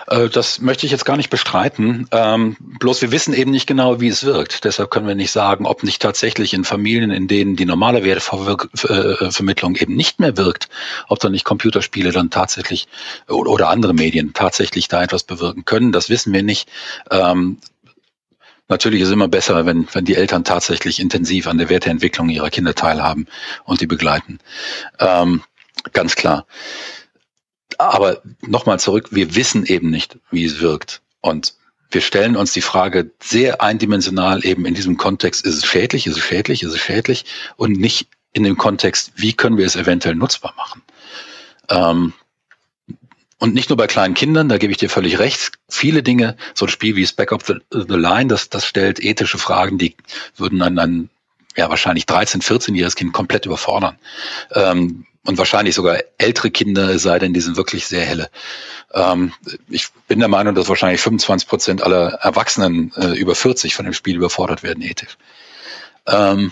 [0.07, 2.07] Äh, das möchte ich jetzt gar nicht bestreiten.
[2.11, 4.63] Ähm, bloß wir wissen eben nicht genau, wie es wirkt.
[4.63, 9.75] Deshalb können wir nicht sagen, ob nicht tatsächlich in Familien, in denen die normale Wertevermittlung
[9.75, 10.69] eben nicht mehr wirkt,
[11.07, 12.87] ob da nicht Computerspiele dann tatsächlich
[13.27, 15.91] oder andere Medien tatsächlich da etwas bewirken können.
[15.91, 16.69] Das wissen wir nicht.
[17.11, 17.57] Ähm,
[18.69, 22.49] Natürlich ist es immer besser, wenn, wenn die Eltern tatsächlich intensiv an der Werteentwicklung ihrer
[22.49, 23.27] Kinder teilhaben
[23.65, 24.39] und die begleiten.
[24.99, 25.43] Ähm,
[25.91, 26.45] ganz klar.
[27.77, 31.01] Aber nochmal zurück, wir wissen eben nicht, wie es wirkt.
[31.21, 31.55] Und
[31.89, 36.17] wir stellen uns die Frage sehr eindimensional eben in diesem Kontext, ist es schädlich, ist
[36.17, 37.25] es schädlich, ist es schädlich
[37.55, 40.81] und nicht in dem Kontext, wie können wir es eventuell nutzbar machen.
[41.69, 42.13] Ähm,
[43.37, 45.51] und nicht nur bei kleinen Kindern, da gebe ich dir völlig recht.
[45.69, 49.37] Viele Dinge, so ein Spiel wie Back of the, the Line, das, das stellt ethische
[49.37, 49.95] Fragen, die
[50.37, 51.09] würden ein, ein
[51.55, 53.99] ja, wahrscheinlich 13-, 14-jähriges Kind komplett überfordern.
[54.53, 58.29] Ähm, und wahrscheinlich sogar ältere Kinder, es sei denn, die sind wirklich sehr helle.
[58.93, 59.33] Ähm,
[59.69, 63.93] ich bin der Meinung, dass wahrscheinlich 25 Prozent aller Erwachsenen äh, über 40 von dem
[63.93, 65.17] Spiel überfordert werden ethisch.
[66.05, 66.51] Ähm,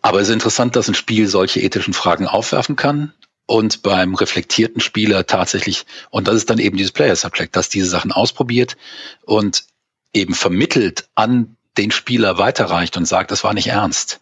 [0.00, 3.12] aber es ist interessant, dass ein Spiel solche ethischen Fragen aufwerfen kann
[3.46, 7.88] und beim reflektierten Spieler tatsächlich, und das ist dann eben dieses Player Subject, dass diese
[7.88, 8.76] Sachen ausprobiert
[9.24, 9.64] und
[10.14, 14.20] eben vermittelt an den Spieler weiterreicht und sagt, das war nicht ernst.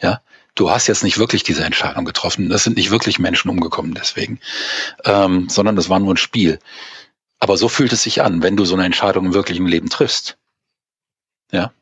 [0.00, 0.20] Ja,
[0.54, 2.48] du hast jetzt nicht wirklich diese Entscheidung getroffen.
[2.48, 4.40] Das sind nicht wirklich Menschen umgekommen deswegen,
[5.04, 6.58] ähm, sondern das war nur ein Spiel.
[7.38, 10.38] Aber so fühlt es sich an, wenn du so eine Entscheidung im wirklichen Leben triffst.
[11.50, 11.72] Ja,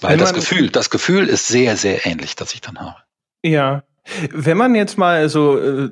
[0.00, 2.96] weil das Gefühl, das Gefühl ist sehr, sehr ähnlich, das ich dann habe.
[3.44, 3.84] Ja,
[4.30, 5.90] wenn man jetzt mal so äh,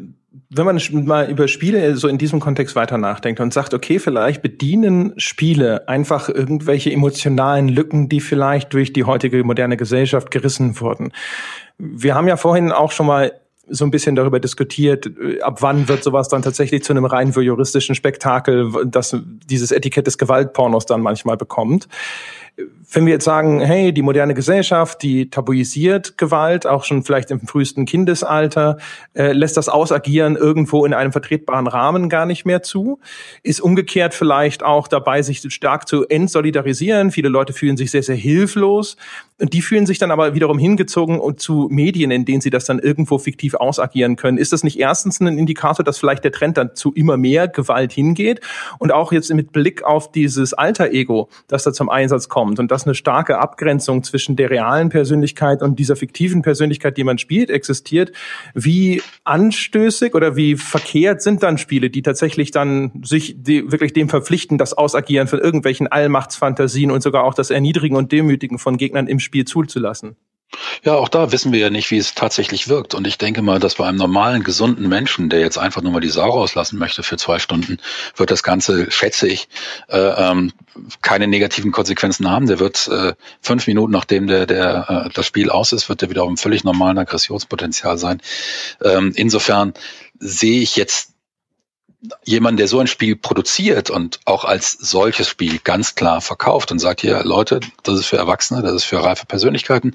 [0.49, 4.43] wenn man mal über Spiele so in diesem Kontext weiter nachdenkt und sagt, okay, vielleicht
[4.43, 11.13] bedienen Spiele einfach irgendwelche emotionalen Lücken, die vielleicht durch die heutige moderne Gesellschaft gerissen wurden.
[11.79, 13.33] Wir haben ja vorhin auch schon mal
[13.73, 17.33] so ein bisschen darüber diskutiert, äh, ab wann wird sowas dann tatsächlich zu einem rein
[17.43, 19.17] juristischen Spektakel, das
[19.47, 21.89] dieses Etikett des Gewaltpornos dann manchmal bekommt
[22.93, 27.41] wenn wir jetzt sagen, hey, die moderne Gesellschaft, die tabuisiert Gewalt, auch schon vielleicht im
[27.41, 28.79] frühesten Kindesalter,
[29.15, 32.99] äh, lässt das Ausagieren irgendwo in einem vertretbaren Rahmen gar nicht mehr zu,
[33.43, 37.11] ist umgekehrt vielleicht auch dabei, sich stark zu entsolidarisieren.
[37.11, 38.97] Viele Leute fühlen sich sehr, sehr hilflos
[39.41, 42.67] und die fühlen sich dann aber wiederum hingezogen und zu Medien, in denen sie das
[42.67, 44.37] dann irgendwo fiktiv ausagieren können.
[44.37, 47.93] Ist das nicht erstens ein Indikator, dass vielleicht der Trend dann zu immer mehr Gewalt
[47.93, 48.41] hingeht
[48.79, 52.85] und auch jetzt mit Blick auf dieses Alter-Ego, das da zum Einsatz kommt und dass
[52.85, 58.13] eine starke Abgrenzung zwischen der realen Persönlichkeit und dieser fiktiven Persönlichkeit, die man spielt, existiert.
[58.55, 64.59] Wie anstößig oder wie verkehrt sind dann Spiele, die tatsächlich dann sich wirklich dem verpflichten,
[64.59, 69.19] das Ausagieren von irgendwelchen Allmachtsfantasien und sogar auch das Erniedrigen und Demütigen von Gegnern im
[69.19, 70.17] Spiel zuzulassen?
[70.83, 72.95] Ja, auch da wissen wir ja nicht, wie es tatsächlich wirkt.
[72.95, 76.01] Und ich denke mal, dass bei einem normalen, gesunden Menschen, der jetzt einfach nur mal
[76.01, 77.79] die Sau rauslassen möchte für zwei Stunden,
[78.17, 79.49] wird das Ganze, schätze ich,
[79.89, 80.53] äh, ähm,
[81.03, 82.47] keine negativen Konsequenzen haben.
[82.47, 86.11] Der wird äh, fünf Minuten nachdem der, der äh, das Spiel aus ist, wird er
[86.11, 88.21] wieder auf einem völlig normalen Aggressionspotenzial sein.
[88.83, 89.75] Ähm, insofern
[90.19, 91.13] sehe ich jetzt
[92.25, 96.79] jemand, der so ein Spiel produziert und auch als solches Spiel ganz klar verkauft und
[96.79, 99.95] sagt, hier, Leute, das ist für Erwachsene, das ist für reife Persönlichkeiten,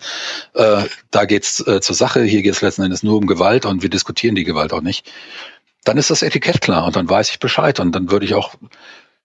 [0.53, 3.89] äh, da geht's äh, zur Sache, hier geht's letzten Endes nur um Gewalt und wir
[3.89, 5.11] diskutieren die Gewalt auch nicht,
[5.83, 8.55] dann ist das Etikett klar und dann weiß ich Bescheid und dann würde ich auch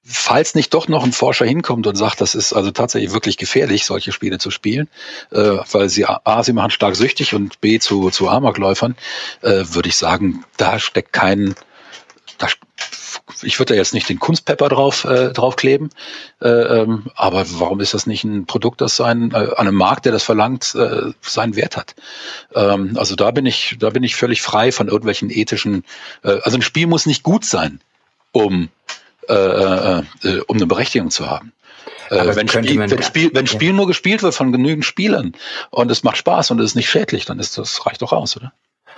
[0.02, 3.84] falls nicht doch noch ein Forscher hinkommt und sagt, das ist also tatsächlich wirklich gefährlich,
[3.84, 4.88] solche Spiele zu spielen,
[5.30, 8.96] äh, weil sie A, sie machen stark süchtig und B, zu, zu Amokläufern,
[9.42, 11.54] äh, würde ich sagen, da steckt kein,
[12.40, 12.48] da
[13.42, 15.90] ich würde da jetzt nicht den Kunstpepper drauf äh, draufkleben,
[16.40, 20.04] äh, ähm, aber warum ist das nicht ein Produkt, das sein, äh, an einem Markt,
[20.04, 21.94] der das verlangt, äh, seinen Wert hat?
[22.54, 25.84] Ähm, also da bin ich, da bin ich völlig frei von irgendwelchen ethischen.
[26.22, 27.80] Äh, also ein Spiel muss nicht gut sein,
[28.32, 28.68] um
[29.28, 31.52] äh, äh, äh um eine Berechtigung zu haben.
[32.10, 35.32] Äh, wenn, Spiel, wenn, Spiel, wenn Spiel nur gespielt wird von genügend Spielern
[35.70, 38.36] und es macht Spaß und es ist nicht schädlich, dann ist das reicht doch aus,
[38.36, 38.52] oder?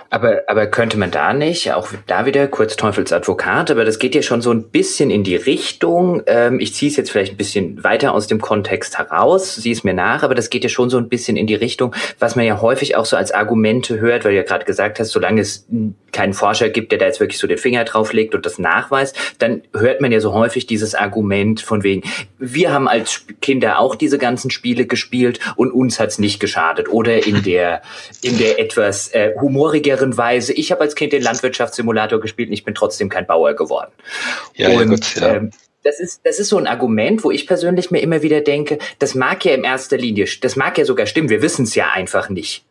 [0.09, 4.21] Aber, aber könnte man da nicht, auch da wieder kurz Teufelsadvokat, aber das geht ja
[4.21, 7.83] schon so ein bisschen in die Richtung, ähm, ich ziehe es jetzt vielleicht ein bisschen
[7.83, 10.97] weiter aus dem Kontext heraus, sieh es mir nach, aber das geht ja schon so
[10.97, 14.31] ein bisschen in die Richtung, was man ja häufig auch so als Argumente hört, weil
[14.31, 15.67] du ja gerade gesagt hast, solange es
[16.11, 19.17] keinen Forscher gibt, der da jetzt wirklich so den Finger drauf legt und das nachweist,
[19.39, 22.03] dann hört man ja so häufig dieses Argument von wegen,
[22.37, 26.89] wir haben als Kinder auch diese ganzen Spiele gespielt und uns hat's nicht geschadet.
[26.89, 27.81] Oder in der,
[28.21, 30.53] in der etwas äh, humorigeren anderen Weise.
[30.53, 33.91] Ich habe als Kind den Landwirtschaftssimulator gespielt und ich bin trotzdem kein Bauer geworden.
[34.55, 35.35] Ja, und, ja, gut, ja.
[35.35, 35.51] Ähm,
[35.83, 39.15] das ist, das ist so ein Argument, wo ich persönlich mir immer wieder denke, das
[39.15, 42.29] mag ja in erster Linie, das mag ja sogar stimmen, wir wissen es ja einfach
[42.29, 42.63] nicht.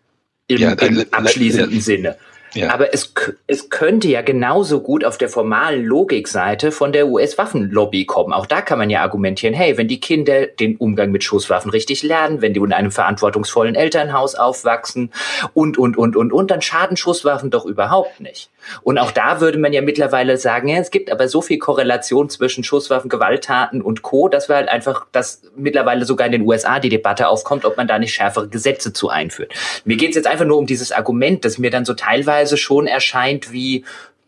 [0.46, 2.16] Im, ja, im abschließenden Sinne.
[2.54, 2.72] Ja.
[2.72, 3.14] Aber es,
[3.46, 8.32] es könnte ja genauso gut auf der formalen Logikseite von der US-Waffenlobby kommen.
[8.32, 12.02] Auch da kann man ja argumentieren, hey, wenn die Kinder den Umgang mit Schusswaffen richtig
[12.02, 15.12] lernen, wenn die in einem verantwortungsvollen Elternhaus aufwachsen
[15.54, 18.50] und, und, und, und, und, dann schaden Schusswaffen doch überhaupt nicht.
[18.82, 22.28] Und auch da würde man ja mittlerweile sagen, ja, es gibt aber so viel Korrelation
[22.28, 26.78] zwischen Schusswaffen, Gewalttaten und Co., dass wir halt einfach, dass mittlerweile sogar in den USA
[26.78, 29.52] die Debatte aufkommt, ob man da nicht schärfere Gesetze zu einführt.
[29.84, 32.86] Mir geht es jetzt einfach nur um dieses Argument, das mir dann so teilweise schon
[32.86, 33.84] erscheint wie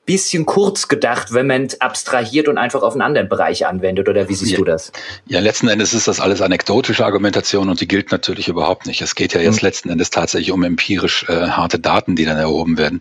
[0.07, 4.09] bisschen kurz gedacht, wenn man es abstrahiert und einfach auf einen anderen Bereich anwendet.
[4.09, 4.93] Oder wie siehst ja, du das?
[5.27, 9.01] Ja, letzten Endes ist das alles anekdotische Argumentation und die gilt natürlich überhaupt nicht.
[9.01, 9.67] Es geht ja jetzt mhm.
[9.67, 13.01] letzten Endes tatsächlich um empirisch äh, harte Daten, die dann erhoben werden.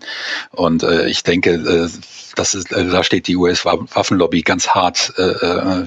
[0.52, 1.90] Und äh, ich denke, äh,
[2.36, 5.86] das ist, also da steht die US-Waffenlobby ganz hart äh, äh,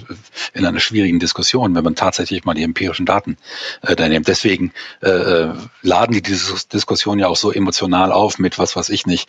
[0.54, 3.36] in einer schwierigen Diskussion, wenn man tatsächlich mal die empirischen Daten
[3.82, 4.28] äh, da nimmt.
[4.28, 4.72] Deswegen
[5.02, 9.06] äh, äh laden die diese Diskussion ja auch so emotional auf mit was weiß ich
[9.06, 9.28] nicht,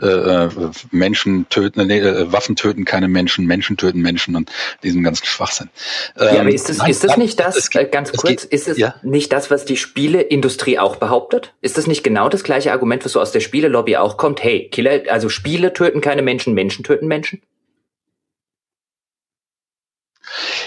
[0.00, 0.48] äh, äh
[0.90, 2.02] Menschen töten, nee,
[2.32, 4.50] Waffen töten keine Menschen, Menschen töten Menschen und
[4.82, 5.70] diesem ganzen Schwachsinn.
[6.18, 8.78] Ähm, ja, aber ist das, ist das nicht das, geht, ganz kurz, geht, ist es
[8.78, 8.94] ja?
[9.02, 11.52] nicht das, was die Spieleindustrie auch behauptet?
[11.60, 14.42] Ist das nicht genau das gleiche Argument, was so aus der Spielelobby auch kommt?
[14.42, 17.40] Hey, Killer, also Spiele töten keine Menschen, Menschen töten Menschen?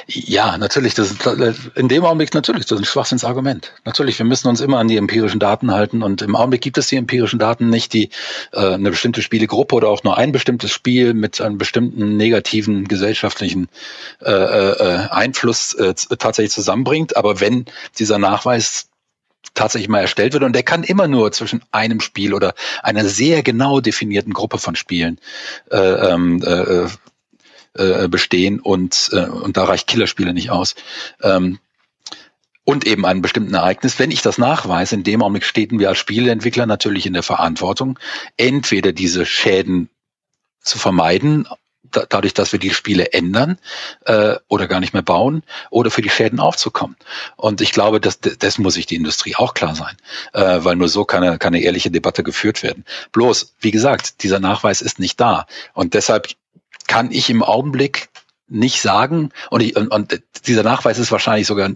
[0.07, 0.95] Ja, natürlich.
[0.95, 1.25] Das ist,
[1.75, 3.73] in dem Augenblick natürlich, das ist ein Schwachsinnsargument.
[3.85, 6.87] Natürlich, wir müssen uns immer an die empirischen Daten halten und im Augenblick gibt es
[6.87, 8.09] die empirischen Daten nicht, die
[8.51, 13.67] äh, eine bestimmte Spielegruppe oder auch nur ein bestimmtes Spiel mit einem bestimmten negativen gesellschaftlichen
[14.21, 17.15] äh, äh, Einfluss äh, tatsächlich zusammenbringt.
[17.15, 17.65] Aber wenn
[17.99, 18.89] dieser Nachweis
[19.53, 23.43] tatsächlich mal erstellt wird und der kann immer nur zwischen einem Spiel oder einer sehr
[23.43, 25.19] genau definierten Gruppe von Spielen
[25.71, 26.87] äh, ähm, äh,
[27.73, 30.75] äh, bestehen und, äh, und da reicht Killerspiele nicht aus.
[31.21, 31.59] Ähm,
[32.63, 33.97] und eben einem bestimmten Ereignis.
[33.97, 37.97] Wenn ich das nachweise, in dem Augenblick stehen wir als Spieleentwickler natürlich in der Verantwortung,
[38.37, 39.89] entweder diese Schäden
[40.61, 41.47] zu vermeiden
[41.91, 43.57] da, dadurch, dass wir die Spiele ändern
[44.05, 46.95] äh, oder gar nicht mehr bauen oder für die Schäden aufzukommen.
[47.35, 49.97] Und ich glaube, das, das muss sich die Industrie auch klar sein,
[50.33, 52.85] äh, weil nur so kann eine, kann eine ehrliche Debatte geführt werden.
[53.11, 55.45] Bloß, wie gesagt, dieser Nachweis ist nicht da.
[55.73, 56.29] Und deshalb
[56.87, 58.09] kann ich im Augenblick
[58.47, 61.69] nicht sagen, und, ich, und, und dieser Nachweis ist wahrscheinlich sogar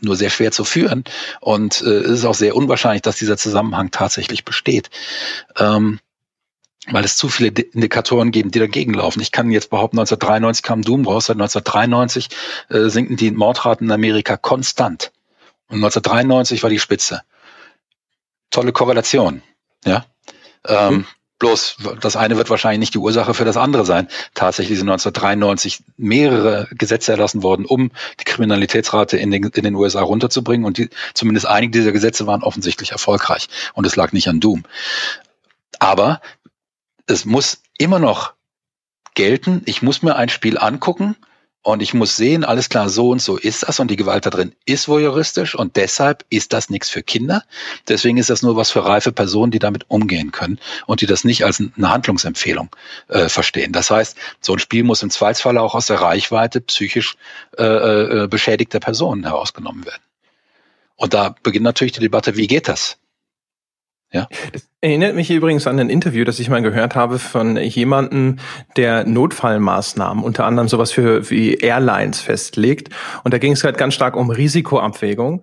[0.00, 1.04] nur sehr schwer zu führen
[1.40, 4.90] und äh, es ist auch sehr unwahrscheinlich, dass dieser Zusammenhang tatsächlich besteht.
[5.56, 5.98] Ähm,
[6.90, 9.20] weil es zu viele Indikatoren geben, die dagegen laufen.
[9.20, 12.28] Ich kann jetzt behaupten, 1993 kam Doom raus, seit 1993
[12.68, 15.12] äh, sinken die Mordraten in Amerika konstant.
[15.68, 17.22] Und 1993 war die Spitze.
[18.50, 19.42] Tolle Korrelation,
[19.84, 20.04] ja.
[20.66, 21.06] Ähm, mhm.
[21.40, 24.08] Bloß das eine wird wahrscheinlich nicht die Ursache für das andere sein.
[24.34, 30.00] Tatsächlich sind 1993 mehrere Gesetze erlassen worden, um die Kriminalitätsrate in den, in den USA
[30.00, 30.64] runterzubringen.
[30.64, 33.48] Und die, zumindest einige dieser Gesetze waren offensichtlich erfolgreich.
[33.74, 34.62] Und es lag nicht an Doom.
[35.80, 36.20] Aber
[37.06, 38.34] es muss immer noch
[39.14, 41.16] gelten, ich muss mir ein Spiel angucken
[41.62, 44.30] und ich muss sehen, alles klar, so und so ist das und die Gewalt da
[44.30, 47.42] drin ist voyeuristisch und deshalb ist das nichts für Kinder.
[47.88, 51.24] Deswegen ist das nur was für reife Personen, die damit umgehen können und die das
[51.24, 52.68] nicht als eine Handlungsempfehlung
[53.08, 53.72] äh, verstehen.
[53.72, 57.16] Das heißt, so ein Spiel muss im Zweifelsfall auch aus der Reichweite psychisch
[57.56, 60.02] äh, äh, beschädigter Personen herausgenommen werden.
[60.96, 62.98] Und da beginnt natürlich die Debatte, wie geht das?
[64.14, 64.28] Ja.
[64.52, 68.36] Das erinnert mich übrigens an ein Interview, das ich mal gehört habe von jemandem,
[68.76, 72.90] der Notfallmaßnahmen, unter anderem sowas für wie Airlines festlegt.
[73.24, 75.42] Und da ging es halt ganz stark um Risikoabwägung.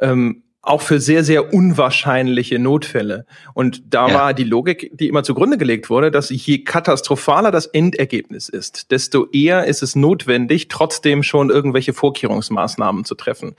[0.00, 3.24] Ähm, auch für sehr, sehr unwahrscheinliche Notfälle.
[3.54, 4.14] Und da ja.
[4.14, 9.26] war die Logik, die immer zugrunde gelegt wurde, dass je katastrophaler das Endergebnis ist, desto
[9.30, 13.50] eher ist es notwendig, trotzdem schon irgendwelche Vorkehrungsmaßnahmen zu treffen.
[13.50, 13.56] Und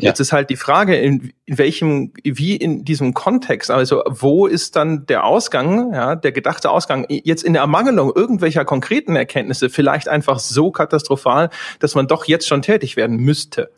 [0.00, 0.08] ja.
[0.08, 4.74] jetzt ist halt die Frage, in, in welchem, wie in diesem Kontext, also wo ist
[4.74, 10.08] dann der Ausgang, ja, der gedachte Ausgang, jetzt in der Ermangelung irgendwelcher konkreten Erkenntnisse vielleicht
[10.08, 13.70] einfach so katastrophal, dass man doch jetzt schon tätig werden müsste.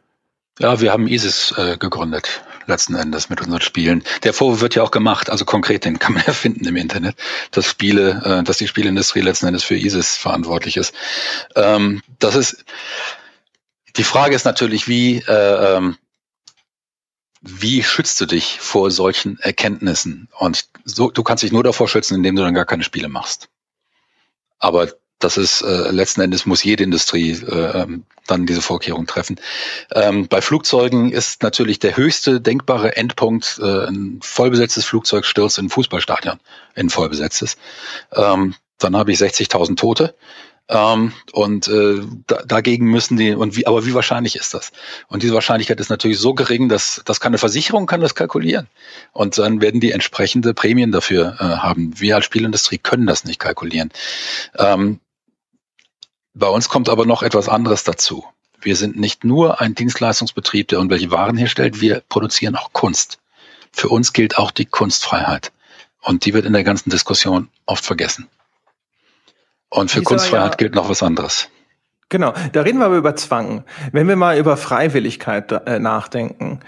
[0.60, 4.04] Ja, wir haben ISIS äh, gegründet letzten Endes mit unseren Spielen.
[4.24, 7.16] Der Vorwurf wird ja auch gemacht, also konkret, den kann man ja finden im Internet,
[7.50, 10.94] dass Spiele, äh, dass die Spielindustrie letzten Endes für ISIS verantwortlich ist.
[11.56, 12.64] Ähm, das ist
[13.96, 15.96] die Frage ist natürlich, wie äh, ähm,
[17.40, 20.28] wie schützt du dich vor solchen Erkenntnissen?
[20.38, 23.48] Und so, du kannst dich nur davor schützen, indem du dann gar keine Spiele machst.
[24.58, 29.36] Aber das ist äh, letzten Endes muss jede Industrie äh, ähm, dann diese Vorkehrung treffen.
[29.92, 35.66] Ähm, bei Flugzeugen ist natürlich der höchste denkbare Endpunkt äh, ein vollbesetztes Flugzeug stürzt in
[35.66, 36.40] ein Fußballstadion,
[36.74, 37.56] in ein vollbesetztes.
[38.12, 40.14] Ähm, dann habe ich 60.000 Tote.
[40.70, 44.70] Ähm, und äh, da, dagegen müssen die, und wie, aber wie wahrscheinlich ist das?
[45.08, 48.68] Und diese Wahrscheinlichkeit ist natürlich so gering, dass das kann eine Versicherung kann das kalkulieren.
[49.12, 51.98] Und dann werden die entsprechende Prämien dafür äh, haben.
[51.98, 53.90] Wir als Spielindustrie können das nicht kalkulieren.
[54.56, 55.00] Ähm,
[56.34, 58.24] bei uns kommt aber noch etwas anderes dazu.
[58.60, 63.18] Wir sind nicht nur ein Dienstleistungsbetrieb, der irgendwelche Waren herstellt, wir produzieren auch Kunst.
[63.72, 65.52] Für uns gilt auch die Kunstfreiheit.
[66.02, 68.28] Und die wird in der ganzen Diskussion oft vergessen.
[69.68, 71.48] Und für Dieser, Kunstfreiheit ja, gilt noch was anderes.
[72.08, 73.64] Genau, da reden wir aber über Zwang.
[73.92, 76.60] Wenn wir mal über Freiwilligkeit äh, nachdenken,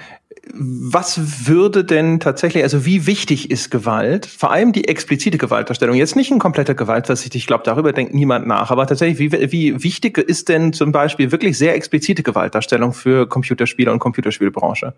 [0.52, 6.16] was würde denn tatsächlich, also wie wichtig ist Gewalt, vor allem die explizite Gewaltdarstellung, jetzt
[6.16, 10.18] nicht ein kompletter Gewaltversicht, ich glaube, darüber denkt niemand nach, aber tatsächlich, wie, wie wichtig
[10.18, 14.94] ist denn zum Beispiel wirklich sehr explizite Gewaltdarstellung für Computerspiele und Computerspielbranche?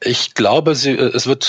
[0.00, 1.44] Ich glaube, sie, äh, es wird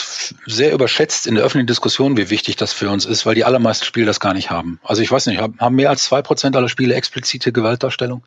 [0.45, 3.85] sehr überschätzt in der öffentlichen Diskussion, wie wichtig das für uns ist, weil die allermeisten
[3.85, 4.79] Spiele das gar nicht haben.
[4.83, 8.23] Also ich weiß nicht, haben mehr als zwei Prozent aller Spiele explizite Gewaltdarstellung?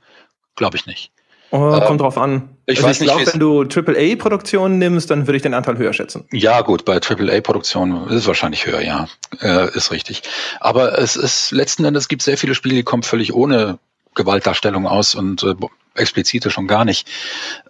[0.56, 1.12] Glaube ich nicht.
[1.50, 2.50] Oh, ähm, kommt drauf an.
[2.66, 5.94] Ich also weiß ich glaube, wenn du AAA-Produktionen nimmst, dann würde ich den Anteil höher
[5.94, 6.26] schätzen.
[6.32, 9.08] Ja, gut, bei AAA-Produktionen ist es wahrscheinlich höher, ja.
[9.40, 10.22] Äh, ist richtig.
[10.60, 13.78] Aber es ist letzten Endes gibt sehr viele Spiele, die kommen völlig ohne
[14.14, 15.54] Gewaltdarstellung aus und äh,
[15.94, 17.08] explizite schon gar nicht.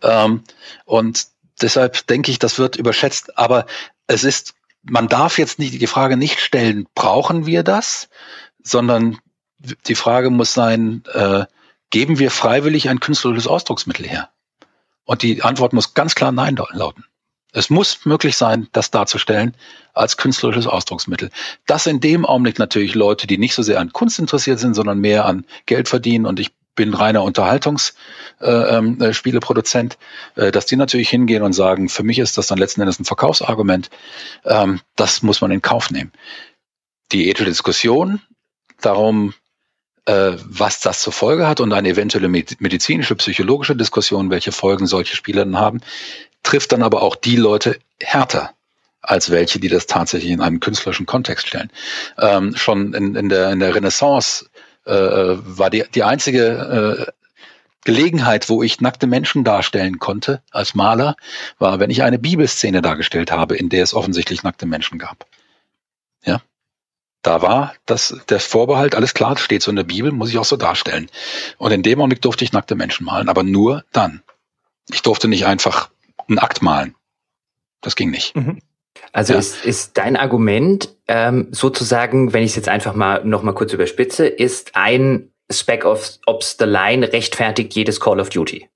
[0.02, 0.42] Ähm,
[0.84, 1.26] und
[1.62, 3.38] deshalb denke ich, das wird überschätzt.
[3.38, 3.66] Aber
[4.09, 8.09] es ist, man darf jetzt nicht die Frage nicht stellen, brauchen wir das,
[8.62, 9.18] sondern
[9.86, 11.44] die Frage muss sein, äh,
[11.90, 14.31] geben wir freiwillig ein künstlerisches Ausdrucksmittel her?
[15.05, 17.05] Und die Antwort muss ganz klar Nein lauten.
[17.52, 19.56] Es muss möglich sein, das darzustellen
[19.94, 21.31] als künstlerisches Ausdrucksmittel.
[21.66, 24.98] Das in dem Augenblick natürlich Leute, die nicht so sehr an Kunst interessiert sind, sondern
[24.98, 29.98] mehr an Geld verdienen und ich bin reiner Unterhaltungsspieleproduzent,
[30.36, 32.82] äh, ähm, äh, dass die natürlich hingehen und sagen, für mich ist das dann letzten
[32.82, 33.90] Endes ein Verkaufsargument.
[34.44, 36.12] Ähm, das muss man in Kauf nehmen.
[37.10, 38.20] Die ethische Diskussion
[38.81, 39.32] darum, äh,
[40.09, 45.44] was das zur Folge hat und eine eventuelle medizinische, psychologische Diskussion, welche Folgen solche Spiele
[45.44, 45.80] dann haben,
[46.43, 48.52] trifft dann aber auch die Leute härter
[49.02, 51.70] als welche, die das tatsächlich in einen künstlerischen Kontext stellen.
[52.18, 54.47] Ähm, schon in, in, der, in der Renaissance
[54.85, 57.12] äh, war die, die einzige äh,
[57.85, 61.16] Gelegenheit, wo ich nackte Menschen darstellen konnte als Maler,
[61.59, 65.26] war, wenn ich eine Bibelszene dargestellt habe, in der es offensichtlich nackte Menschen gab.
[67.28, 70.46] Da war das der Vorbehalt, alles klar, steht so in der Bibel, muss ich auch
[70.46, 71.10] so darstellen.
[71.59, 74.22] Und in dem Augenblick durfte ich nackte Menschen malen, aber nur dann.
[74.90, 75.90] Ich durfte nicht einfach
[76.26, 76.94] einen Akt malen.
[77.82, 78.34] Das ging nicht.
[78.34, 78.62] Mhm.
[79.12, 79.40] Also ja.
[79.40, 83.74] ist, ist dein Argument ähm, sozusagen, wenn ich es jetzt einfach mal noch mal kurz
[83.74, 88.70] überspitze, ist ein Spec of Ops the Line rechtfertigt jedes Call of Duty?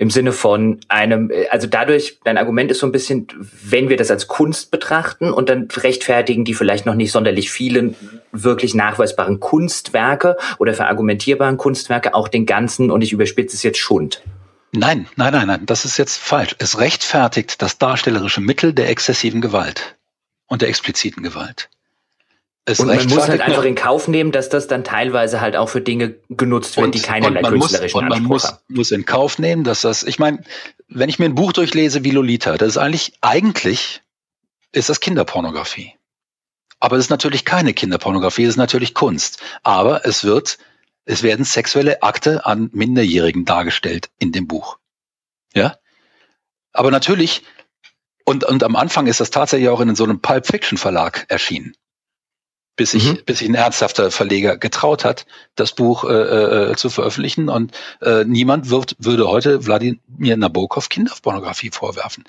[0.00, 3.26] Im Sinne von einem, äh, also dadurch, dein Argument ist so ein bisschen,
[3.62, 7.94] wenn wir das als Kunst betrachten und dann rechtfertigen die vielleicht noch nicht sonderlich vielen
[8.32, 14.22] wirklich nachweisbaren Kunstwerke oder verargumentierbaren Kunstwerke auch den ganzen, und ich überspitze es jetzt, Schund.
[14.72, 16.56] Nein, nein, nein, nein, das ist jetzt falsch.
[16.58, 19.98] Es rechtfertigt das darstellerische Mittel der exzessiven Gewalt
[20.46, 21.68] und der expliziten Gewalt.
[22.78, 25.80] Und man muss halt einfach in Kauf nehmen, dass das dann teilweise halt auch für
[25.80, 29.80] Dinge genutzt wird, die keinerlei künstlerischen muss, und man muss, muss in Kauf nehmen, dass
[29.80, 30.42] das, ich meine,
[30.88, 34.02] wenn ich mir ein Buch durchlese wie Lolita, das ist eigentlich, eigentlich
[34.72, 35.94] ist das Kinderpornografie.
[36.78, 39.42] Aber es ist natürlich keine Kinderpornografie, es ist natürlich Kunst.
[39.62, 40.58] Aber es wird,
[41.04, 44.78] es werden sexuelle Akte an Minderjährigen dargestellt in dem Buch.
[45.54, 45.76] Ja?
[46.72, 47.42] Aber natürlich,
[48.24, 51.74] und, und am Anfang ist das tatsächlich auch in so einem Pulp Fiction Verlag erschienen
[52.80, 53.18] bis sich, mhm.
[53.26, 57.50] bis sich ein ernsthafter Verleger getraut hat, das Buch äh, äh, zu veröffentlichen.
[57.50, 62.24] Und äh, niemand wird, würde heute Wladimir Nabokov Kinderpornografie vorwerfen.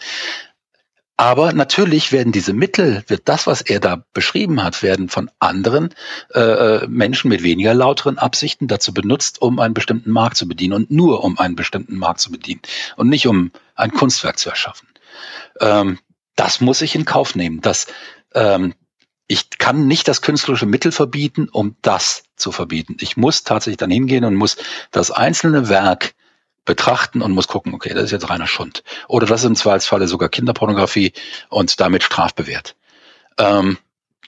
[1.15, 5.95] Aber natürlich werden diese Mittel, wird das, was er da beschrieben hat, werden von anderen
[6.33, 10.73] äh, äh, Menschen mit weniger lauteren Absichten dazu benutzt, um einen bestimmten Markt zu bedienen
[10.73, 12.59] und nur um einen bestimmten Markt zu bedienen
[12.97, 14.89] und nicht um ein Kunstwerk zu erschaffen.
[15.61, 15.97] Ähm,
[16.35, 17.87] das muss ich in Kauf nehmen, dass
[18.33, 18.73] ähm,
[19.31, 22.97] ich kann nicht das künstlerische Mittel verbieten, um das zu verbieten.
[22.99, 24.57] Ich muss tatsächlich dann hingehen und muss
[24.91, 26.15] das einzelne Werk
[26.65, 28.83] betrachten und muss gucken, okay, das ist jetzt reiner Schund.
[29.07, 31.13] Oder das ist im Zweifelsfalle sogar Kinderpornografie
[31.47, 32.75] und damit strafbewehrt.
[33.37, 33.77] Ähm,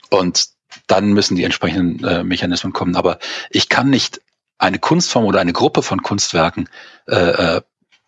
[0.08, 0.46] und
[0.86, 2.96] dann müssen die entsprechenden äh, Mechanismen kommen.
[2.96, 3.18] Aber
[3.50, 4.22] ich kann nicht
[4.56, 6.70] eine Kunstform oder eine Gruppe von Kunstwerken
[7.08, 7.60] äh, äh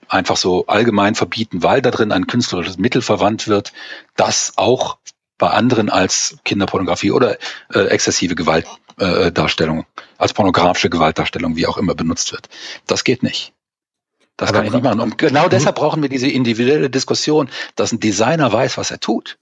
[0.09, 3.73] einfach so allgemein verbieten, weil da drin ein künstlerisches Mittel verwandt wird,
[4.15, 4.99] das auch
[5.39, 7.37] bei anderen als Kinderpornografie oder
[7.73, 12.49] äh, exzessive Gewaltdarstellung, äh, als pornografische Gewaltdarstellung, wie auch immer benutzt wird.
[12.87, 13.53] Das geht nicht.
[14.37, 15.01] Das Aber kann ich nicht machen.
[15.01, 19.39] Und genau deshalb brauchen wir diese individuelle Diskussion, dass ein Designer weiß, was er tut.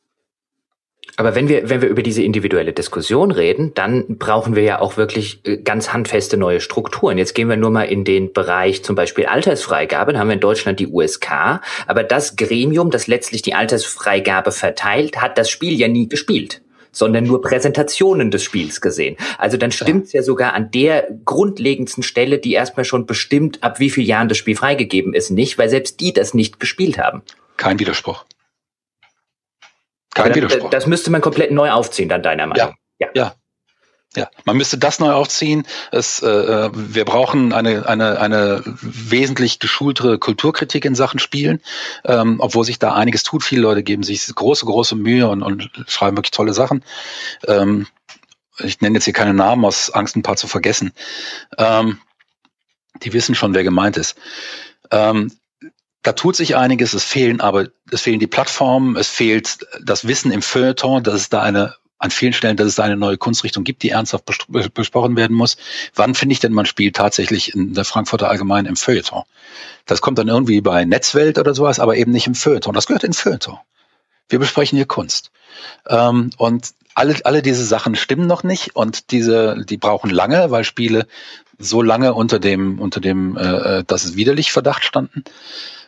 [1.17, 4.97] Aber wenn wir, wenn wir über diese individuelle Diskussion reden, dann brauchen wir ja auch
[4.97, 7.19] wirklich äh, ganz handfeste neue Strukturen.
[7.19, 10.13] Jetzt gehen wir nur mal in den Bereich zum Beispiel Altersfreigabe.
[10.13, 11.61] Dann haben wir in Deutschland die USK.
[11.87, 16.61] Aber das Gremium, das letztlich die Altersfreigabe verteilt, hat das Spiel ja nie gespielt
[16.97, 19.17] sondern nur Präsentationen des Spiels gesehen.
[19.37, 20.21] Also dann stimmt's ja.
[20.21, 24.39] ja sogar an der grundlegendsten Stelle, die erstmal schon bestimmt, ab wie vielen Jahren das
[24.39, 27.23] Spiel freigegeben ist, nicht, weil selbst die das nicht gespielt haben.
[27.57, 28.25] Kein Widerspruch.
[30.15, 30.71] Kein dann, Widerspruch.
[30.71, 32.75] Das müsste man komplett neu aufziehen, dann deiner Meinung.
[32.99, 33.07] Ja.
[33.07, 33.11] ja.
[33.15, 33.35] ja.
[34.17, 35.67] Ja, man müsste das neu aufziehen.
[35.91, 41.61] Es, äh, wir brauchen eine, eine, eine wesentlich geschultere Kulturkritik in Sachen Spielen,
[42.05, 43.43] ähm, obwohl sich da einiges tut.
[43.43, 46.85] Viele Leute geben sich große, große Mühe und, und schreiben wirklich tolle Sachen.
[47.49, 47.89] Ähm,
[48.61, 50.93] ich nenne jetzt hier keine Namen aus Angst, ein paar zu vergessen.
[51.59, 51.99] Ähm,
[53.03, 54.17] die wissen schon, wer gemeint ist.
[54.93, 55.33] Ähm,
[56.05, 60.31] da tut sich einiges, es fehlen aber, es fehlen die Plattformen, es fehlt das Wissen
[60.31, 63.65] im Feuilleton, dass es da eine, an vielen Stellen, dass es da eine neue Kunstrichtung
[63.65, 64.27] gibt, die ernsthaft
[64.75, 65.57] besprochen werden muss.
[65.95, 69.23] Wann finde ich denn man spielt tatsächlich in der Frankfurter Allgemeinen im Feuilleton?
[69.87, 72.75] Das kommt dann irgendwie bei Netzwelt oder sowas, aber eben nicht im Feuilleton.
[72.75, 73.59] Das gehört in Feuilleton.
[74.29, 75.31] Wir besprechen hier Kunst.
[75.89, 80.65] Ähm, und alle, alle diese Sachen stimmen noch nicht und diese, die brauchen lange, weil
[80.65, 81.07] Spiele
[81.59, 85.25] so lange unter dem, unter dem, äh, äh dass es widerlich Verdacht standen.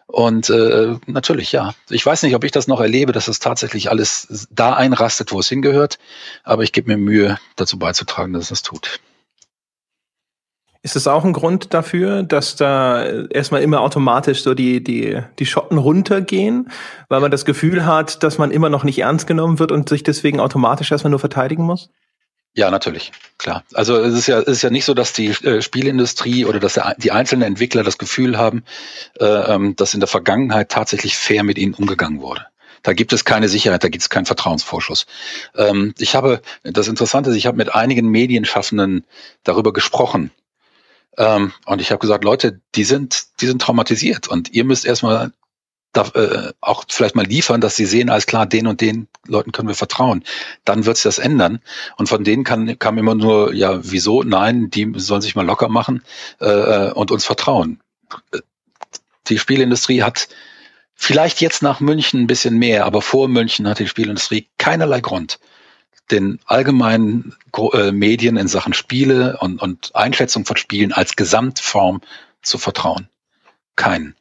[0.07, 1.75] Und äh, natürlich, ja.
[1.91, 5.41] Ich weiß nicht, ob ich das noch erlebe, dass es tatsächlich alles da einrastet, wo
[5.41, 5.99] es hingehört.
[6.45, 9.01] Aber ich gebe mir Mühe, dazu beizutragen, dass es das tut.
[10.83, 15.47] Ist es auch ein Grund dafür, dass da erstmal immer automatisch so die, die, die
[15.47, 16.71] Schotten runtergehen,
[17.09, 20.05] weil man das Gefühl hat, dass man immer noch nicht ernst genommen wird und sich
[20.05, 21.91] deswegen automatisch erstmal nur verteidigen muss?
[22.57, 23.65] Ja, natürlich, klar.
[23.75, 26.81] Also es ist ja, es ist ja nicht so, dass die äh, Spielindustrie oder dass
[26.97, 28.65] die einzelnen Entwickler das Gefühl haben,
[29.21, 32.47] äh, ähm, dass in der Vergangenheit tatsächlich fair mit ihnen umgegangen wurde.
[32.83, 35.05] Da gibt es keine Sicherheit, da gibt es keinen Vertrauensvorschuss.
[35.55, 39.05] Ähm, ich habe, das Interessante ist, ich habe mit einigen Medienschaffenden
[39.45, 40.31] darüber gesprochen.
[41.19, 45.33] Ähm, und ich habe gesagt, Leute, die sind, die sind traumatisiert und ihr müsst erstmal
[45.97, 49.53] da, äh, auch vielleicht mal liefern, dass sie sehen, alles klar, den und den Leuten
[49.53, 50.25] können wir vertrauen.
[50.65, 51.61] Dann wird sich das ändern.
[51.97, 54.23] Und von denen kann, kam immer nur, ja, wieso?
[54.23, 56.03] Nein, die sollen sich mal locker machen
[56.41, 57.81] äh, äh und uns vertrauen.
[59.29, 60.29] Die Spielindustrie hat
[60.95, 65.39] vielleicht jetzt nach München ein bisschen mehr, aber vor München hat die Spielindustrie keinerlei Grund,
[66.11, 67.35] den allgemeinen
[67.73, 72.03] äh, Medien in Sachen Spiele und, und Einschätzung von Spielen als Gesamtform
[72.43, 73.09] zu vertrauen.
[73.77, 74.15] Keinen.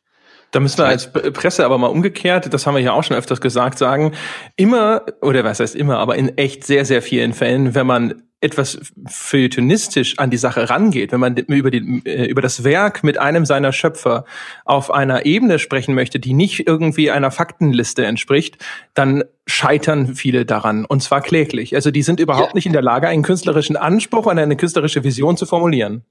[0.56, 3.41] Da müssen wir als Presse aber mal umgekehrt, das haben wir ja auch schon öfters
[3.41, 4.14] gesagt, sagen,
[4.56, 8.80] immer, oder was heißt immer, aber in echt sehr, sehr vielen Fällen, wenn man etwas
[9.06, 13.45] feuilletonistisch an die Sache rangeht, wenn man über, die, äh, über das Werk mit einem
[13.45, 14.23] seiner Schöpfer
[14.64, 18.57] auf einer Ebene sprechen möchte, die nicht irgendwie einer Faktenliste entspricht,
[18.94, 21.76] dann scheitern viele daran und zwar kläglich.
[21.76, 22.56] Also die sind überhaupt ja.
[22.56, 26.06] nicht in der Lage, einen künstlerischen Anspruch an eine künstlerische Vision zu formulieren.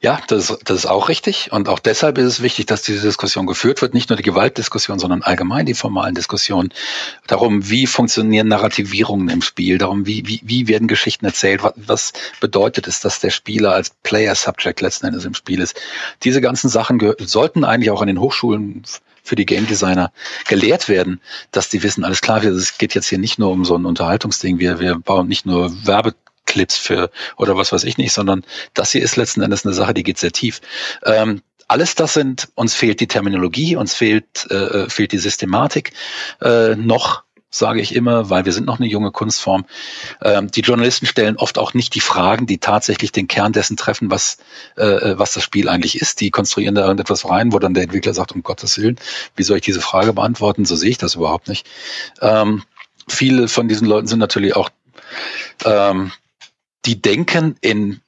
[0.00, 1.52] Ja, das, das ist auch richtig.
[1.52, 3.92] Und auch deshalb ist es wichtig, dass diese Diskussion geführt wird.
[3.92, 6.72] Nicht nur die Gewaltdiskussion, sondern allgemein die formalen Diskussionen.
[7.26, 9.78] Darum, wie funktionieren Narrativierungen im Spiel?
[9.78, 11.62] Darum, wie, wie, wie werden Geschichten erzählt?
[11.62, 15.80] Was, was bedeutet es, dass der Spieler als Player-Subject letzten Endes im Spiel ist?
[16.24, 18.82] Diese ganzen Sachen sollten eigentlich auch an den Hochschulen
[19.22, 20.12] für die Game Designer
[20.48, 21.20] gelehrt werden,
[21.50, 24.58] dass die wissen, alles klar, es geht jetzt hier nicht nur um so ein Unterhaltungsding,
[24.58, 26.14] wir, wir bauen nicht nur Werbe
[26.46, 28.44] Clips für oder was weiß ich nicht, sondern
[28.74, 30.60] das hier ist letzten Endes eine Sache, die geht sehr tief.
[31.04, 35.92] Ähm, alles das sind, uns fehlt die Terminologie, uns fehlt, äh, äh fehlt die Systematik
[36.40, 39.66] äh, noch sage ich immer, weil wir sind noch eine junge Kunstform.
[40.22, 44.10] Ähm, die Journalisten stellen oft auch nicht die Fragen, die tatsächlich den Kern dessen treffen,
[44.10, 44.38] was,
[44.76, 46.20] äh, äh, was das Spiel eigentlich ist.
[46.20, 48.98] Die konstruieren da irgendetwas rein, wo dann der Entwickler sagt, um Gottes Willen,
[49.36, 50.64] wie soll ich diese Frage beantworten?
[50.64, 51.66] So sehe ich das überhaupt nicht.
[52.20, 52.62] Ähm,
[53.08, 54.70] viele von diesen Leuten sind natürlich auch
[55.64, 56.12] ähm,
[56.86, 58.00] die denken in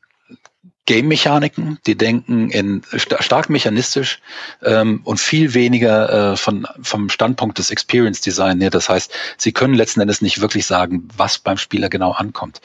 [0.86, 4.20] Game-Mechaniken, die denken in stark mechanistisch
[4.62, 8.70] ähm, und viel weniger äh, von, vom Standpunkt des Experience Design her.
[8.70, 12.62] Das heißt, sie können letzten Endes nicht wirklich sagen, was beim Spieler genau ankommt.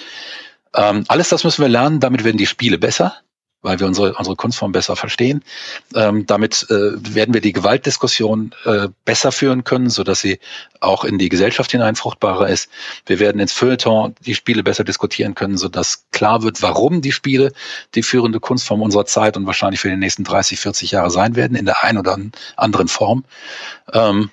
[0.74, 3.18] Ähm, alles das müssen wir lernen, damit werden die Spiele besser
[3.64, 5.44] weil wir unsere, unsere Kunstform besser verstehen.
[5.96, 10.40] Ähm, damit äh, werden wir die Gewaltdiskussion äh, besser führen können, so dass sie
[10.80, 12.70] auch in die Gesellschaft hinein fruchtbarer ist.
[13.06, 17.14] Wir werden ins Feuilleton die Spiele besser diskutieren können, so dass klar wird, warum die
[17.14, 17.54] Spiele
[17.96, 21.56] die führende Kunstform unserer Zeit und wahrscheinlich für die nächsten 30, 40 Jahre sein werden,
[21.56, 22.18] in der einen oder
[22.58, 23.24] anderen Form.
[23.92, 24.30] Ähm,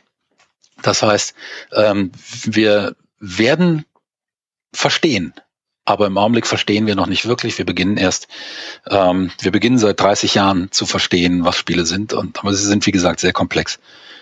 [0.82, 1.34] das heißt,
[1.72, 2.10] ähm,
[2.44, 3.84] wir werden
[4.72, 5.34] verstehen,
[5.84, 7.58] aber im Augenblick verstehen wir noch nicht wirklich.
[7.58, 8.28] Wir beginnen erst,
[8.88, 12.12] ähm, wir beginnen seit 30 Jahren zu verstehen, was Spiele sind.
[12.12, 13.78] Und aber sie sind wie gesagt sehr komplex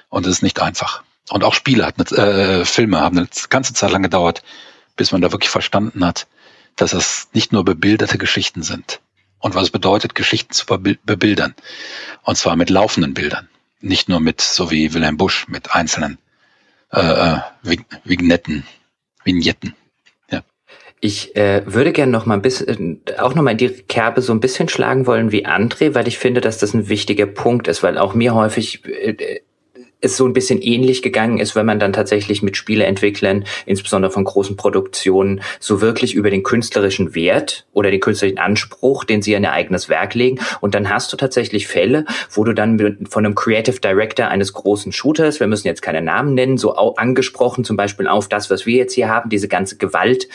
[0.09, 1.02] und es ist nicht einfach.
[1.30, 4.43] Und auch Spiele hat äh, Filme haben eine ganze Zeit lang gedauert,
[4.97, 6.26] bis man da wirklich verstanden hat,
[6.76, 9.01] dass es nicht nur bebilderte Geschichten sind.
[9.40, 11.55] Und was es bedeutet, Geschichten zu bebildern.
[12.22, 13.48] Und zwar mit laufenden Bildern.
[13.80, 16.18] Nicht nur mit, so wie Wilhelm Busch, mit einzelnen
[16.90, 17.40] äh, äh
[18.05, 18.66] Vignetten,
[19.22, 19.74] Vignetten.
[21.00, 24.32] Ich äh, würde gerne noch mal ein bisschen, auch noch mal in die Kerbe so
[24.32, 27.82] ein bisschen schlagen wollen wie André, weil ich finde, dass das ein wichtiger Punkt ist,
[27.82, 29.40] weil auch mir häufig äh,
[30.00, 34.24] es so ein bisschen ähnlich gegangen ist, wenn man dann tatsächlich mit Spieleentwicklern, insbesondere von
[34.24, 39.42] großen Produktionen, so wirklich über den künstlerischen Wert oder den künstlerischen Anspruch, den sie in
[39.42, 40.38] ihr eigenes Werk legen.
[40.60, 44.92] Und dann hast du tatsächlich Fälle, wo du dann von einem Creative Director eines großen
[44.92, 48.76] Shooters, wir müssen jetzt keine Namen nennen, so angesprochen zum Beispiel auf das, was wir
[48.76, 50.28] jetzt hier haben, diese ganze Gewalt,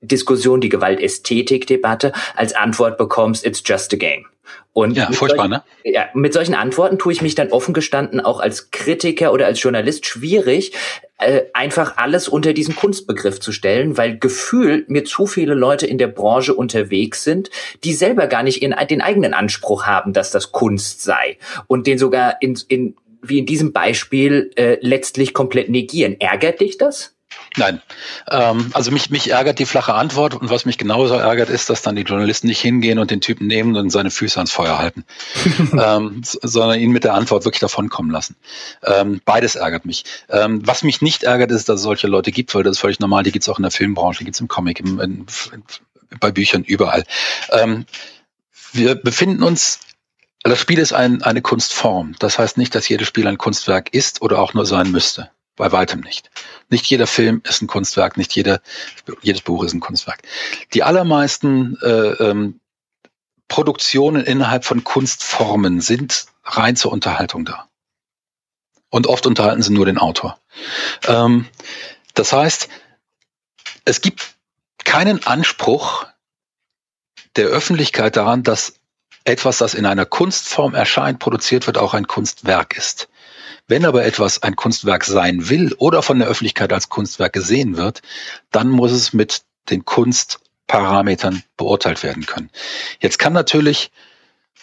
[0.00, 4.26] Diskussion, die Gewaltästhetik-Debatte als Antwort bekommst, it's just a game.
[4.72, 5.92] Und ja, furchtbar, solchen, ne?
[5.92, 9.62] Ja, mit solchen Antworten tue ich mich dann offen gestanden auch als Kritiker oder als
[9.62, 10.72] Journalist schwierig,
[11.18, 15.98] äh, einfach alles unter diesen Kunstbegriff zu stellen, weil gefühlt mir zu viele Leute in
[15.98, 17.50] der Branche unterwegs sind,
[17.82, 21.98] die selber gar nicht in, den eigenen Anspruch haben, dass das Kunst sei und den
[21.98, 26.20] sogar in, in wie in diesem Beispiel äh, letztlich komplett negieren.
[26.20, 27.17] Ärgert dich das?
[27.58, 27.82] Nein.
[28.30, 31.82] Ähm, also mich, mich ärgert die flache Antwort und was mich genauso ärgert, ist, dass
[31.82, 35.04] dann die Journalisten nicht hingehen und den Typen nehmen und seine Füße ans Feuer halten,
[35.72, 38.36] ähm, sondern ihn mit der Antwort wirklich davonkommen lassen.
[38.84, 40.04] Ähm, beides ärgert mich.
[40.28, 43.00] Ähm, was mich nicht ärgert, ist, dass es solche Leute gibt, weil das ist völlig
[43.00, 45.26] normal, die gibt es auch in der Filmbranche, die gibt es im Comic, im, in,
[46.20, 47.04] bei Büchern, überall.
[47.50, 47.86] Ähm,
[48.72, 49.80] wir befinden uns
[50.44, 52.14] das Spiel ist ein, eine Kunstform.
[52.20, 55.30] Das heißt nicht, dass jedes Spiel ein Kunstwerk ist oder auch nur sein müsste.
[55.56, 56.30] Bei weitem nicht.
[56.70, 58.60] Nicht jeder Film ist ein Kunstwerk, nicht jeder,
[59.22, 60.22] jedes Buch ist ein Kunstwerk.
[60.74, 62.60] Die allermeisten äh, ähm,
[63.48, 67.68] Produktionen innerhalb von Kunstformen sind rein zur Unterhaltung da.
[68.90, 70.38] Und oft unterhalten sie nur den Autor.
[71.06, 71.46] Ähm,
[72.14, 72.68] das heißt,
[73.84, 74.34] es gibt
[74.84, 76.06] keinen Anspruch
[77.36, 78.74] der Öffentlichkeit daran, dass
[79.24, 83.08] etwas, das in einer Kunstform erscheint, produziert wird, auch ein Kunstwerk ist.
[83.68, 88.00] Wenn aber etwas ein Kunstwerk sein will oder von der Öffentlichkeit als Kunstwerk gesehen wird,
[88.50, 92.48] dann muss es mit den Kunstparametern beurteilt werden können.
[92.98, 93.90] Jetzt kann natürlich,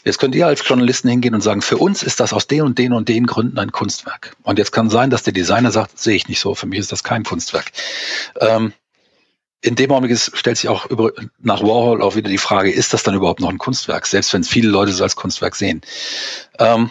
[0.03, 2.79] jetzt könnt ihr als Journalisten hingehen und sagen, für uns ist das aus den und
[2.79, 4.35] den und den Gründen ein Kunstwerk.
[4.41, 6.91] Und jetzt kann sein, dass der Designer sagt, sehe ich nicht so, für mich ist
[6.91, 7.71] das kein Kunstwerk.
[8.39, 8.73] Ähm,
[9.61, 13.03] in dem Augenblick stellt sich auch über, nach Warhol auch wieder die Frage, ist das
[13.03, 15.81] dann überhaupt noch ein Kunstwerk, selbst wenn viele Leute es als Kunstwerk sehen.
[16.57, 16.89] Ähm,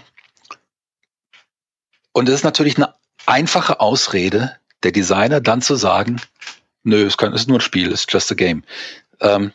[2.14, 2.94] und es ist natürlich eine
[3.26, 6.20] einfache Ausrede der Designer, dann zu sagen,
[6.84, 8.62] nö, es, kann, es ist nur ein Spiel, es ist just a game.
[9.20, 9.52] Ähm,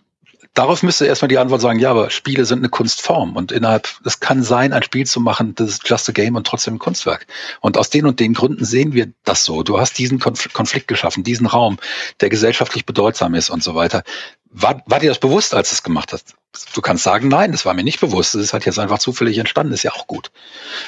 [0.56, 4.20] darauf müsste erstmal die Antwort sagen, ja, aber Spiele sind eine Kunstform und innerhalb, es
[4.20, 7.28] kann sein, ein Spiel zu machen, das ist just a game und trotzdem ein Kunstwerk.
[7.62, 9.64] Und aus den und den Gründen sehen wir das so.
[9.64, 11.78] Du hast diesen Konflikt geschaffen, diesen Raum,
[12.20, 14.04] der gesellschaftlich bedeutsam ist und so weiter.
[14.52, 16.34] War, war dir das bewusst, als du es gemacht hast?
[16.74, 18.36] Du kannst sagen, nein, das war mir nicht bewusst.
[18.36, 20.32] Ist halt jetzt einfach zufällig entstanden, ist ja auch gut.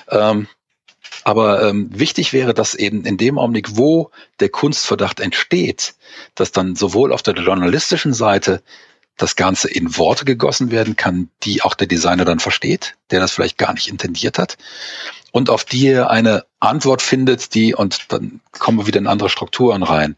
[0.09, 0.47] Ähm,
[1.23, 5.95] aber ähm, wichtig wäre, dass eben in dem Augenblick, wo der Kunstverdacht entsteht,
[6.35, 8.61] dass dann sowohl auf der journalistischen Seite
[9.17, 13.31] das Ganze in Worte gegossen werden kann, die auch der Designer dann versteht, der das
[13.31, 14.57] vielleicht gar nicht intendiert hat,
[15.31, 19.29] und auf die er eine Antwort findet, die, und dann kommen wir wieder in andere
[19.29, 20.15] Strukturen rein.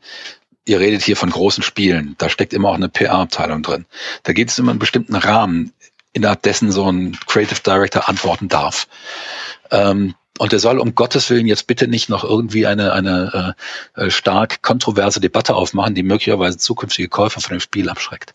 [0.65, 3.85] Ihr redet hier von großen Spielen, da steckt immer auch eine PR-Abteilung drin.
[4.23, 5.73] Da geht es immer einen bestimmten Rahmen,
[6.13, 8.87] innerhalb dessen so ein Creative Director antworten darf.
[9.71, 13.55] Ähm, und er soll um Gottes Willen jetzt bitte nicht noch irgendwie eine, eine
[13.95, 18.33] äh, äh, stark kontroverse Debatte aufmachen, die möglicherweise zukünftige Käufer von dem Spiel abschreckt.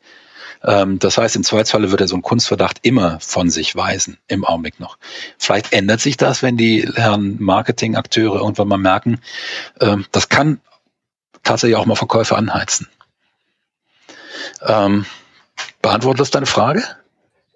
[0.63, 4.45] Ähm, das heißt, im Zweifelsfalle wird er so einen Kunstverdacht immer von sich weisen, im
[4.45, 4.99] Augenblick noch.
[5.39, 9.21] Vielleicht ändert sich das, wenn die Herren Marketingakteure irgendwann mal merken,
[9.81, 10.61] ähm, das kann
[11.43, 12.89] tatsächlich auch mal Verkäufe anheizen.
[14.63, 15.05] Ähm,
[15.83, 16.83] beantwortet das deine Frage?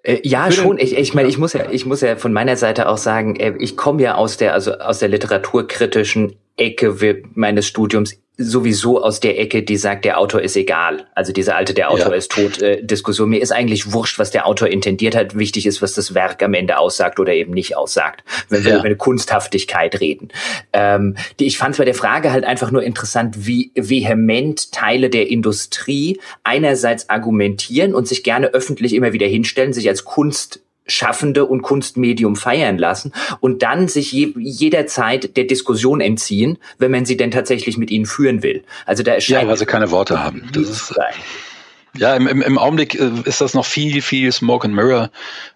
[0.03, 0.77] Äh, ja, Für schon.
[0.77, 3.53] Ich, ich meine, ich muss ja, ich muss ja von meiner Seite auch sagen, äh,
[3.59, 9.39] ich komme ja aus der, also aus der literaturkritischen Ecke meines Studiums sowieso aus der
[9.39, 11.05] Ecke, die sagt, der Autor ist egal.
[11.13, 12.17] Also diese alte, der Autor ja.
[12.17, 13.29] ist tot äh, Diskussion.
[13.29, 15.37] Mir ist eigentlich wurscht, was der Autor intendiert hat.
[15.37, 18.23] Wichtig ist, was das Werk am Ende aussagt oder eben nicht aussagt.
[18.49, 18.65] Wenn ja.
[18.65, 20.29] wir über eine Kunsthaftigkeit reden.
[20.73, 25.29] Ähm, die, ich fand bei der Frage halt einfach nur interessant, wie vehement Teile der
[25.29, 31.61] Industrie einerseits argumentieren und sich gerne öffentlich immer wieder hinstellen, sich als Kunst Schaffende und
[31.61, 37.31] Kunstmedium feiern lassen und dann sich je, jederzeit der Diskussion entziehen, wenn man sie denn
[37.31, 38.63] tatsächlich mit ihnen führen will.
[38.85, 40.49] Also da erscheint ja, weil sie keine Worte haben.
[40.53, 40.93] Das ist,
[41.95, 45.11] ja, im, im, im Augenblick äh, ist das noch viel, viel Smoke and Mirror.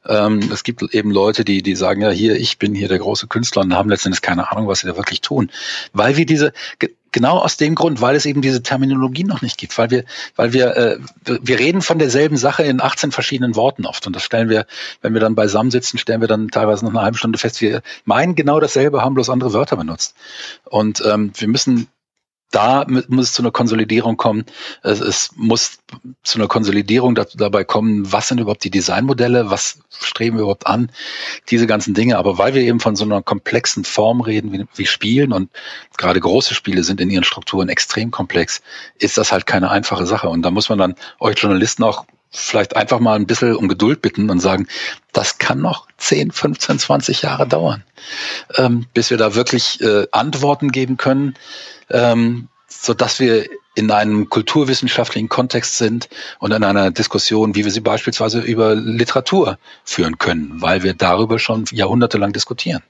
[0.06, 3.28] Ähm, es gibt eben Leute, die, die sagen, ja, hier, ich bin hier der große
[3.28, 5.50] Künstler und haben letztendlich keine Ahnung, was sie da wirklich tun.
[5.94, 6.54] Weil wir diese,
[7.12, 10.04] genau aus dem Grund, weil es eben diese Terminologie noch nicht gibt, weil wir,
[10.36, 14.08] weil wir, äh, wir reden von derselben Sache in 18 verschiedenen Worten oft.
[14.08, 14.66] Und das stellen wir,
[15.02, 17.82] wenn wir dann beisammen sitzen, stellen wir dann teilweise noch eine halbe Stunde fest, wir
[18.06, 20.16] meinen genau dasselbe, haben bloß andere Wörter benutzt.
[20.66, 21.88] Und ähm, wir müssen
[22.52, 24.46] da muss es zu einer Konsolidierung kommen.
[24.82, 25.80] Es, es muss
[26.24, 30.66] zu einer Konsolidierung da, dabei kommen, was sind überhaupt die Designmodelle, was streben wir überhaupt
[30.66, 30.92] an,
[31.50, 32.18] diese ganzen Dinge.
[32.18, 35.52] Aber weil wir eben von so einer komplexen Form reden wie, wie Spielen und
[35.98, 38.62] gerade große Spiele sind in ihren Strukturen extrem komplex,
[38.98, 40.30] ist das halt keine einfache Sache.
[40.30, 44.02] Und da muss man dann euch Journalisten auch vielleicht einfach mal ein bisschen um Geduld
[44.02, 44.68] bitten und sagen,
[45.14, 47.84] das kann noch 10, 15, 20 Jahre dauern,
[48.56, 51.36] ähm, bis wir da wirklich äh, Antworten geben können,
[51.90, 53.46] ähm, so dass wir
[53.76, 56.10] in einem kulturwissenschaftlichen Kontext sind
[56.40, 61.38] und in einer Diskussion, wie wir sie beispielsweise über Literatur führen können, weil wir darüber
[61.38, 62.82] schon jahrhundertelang diskutieren.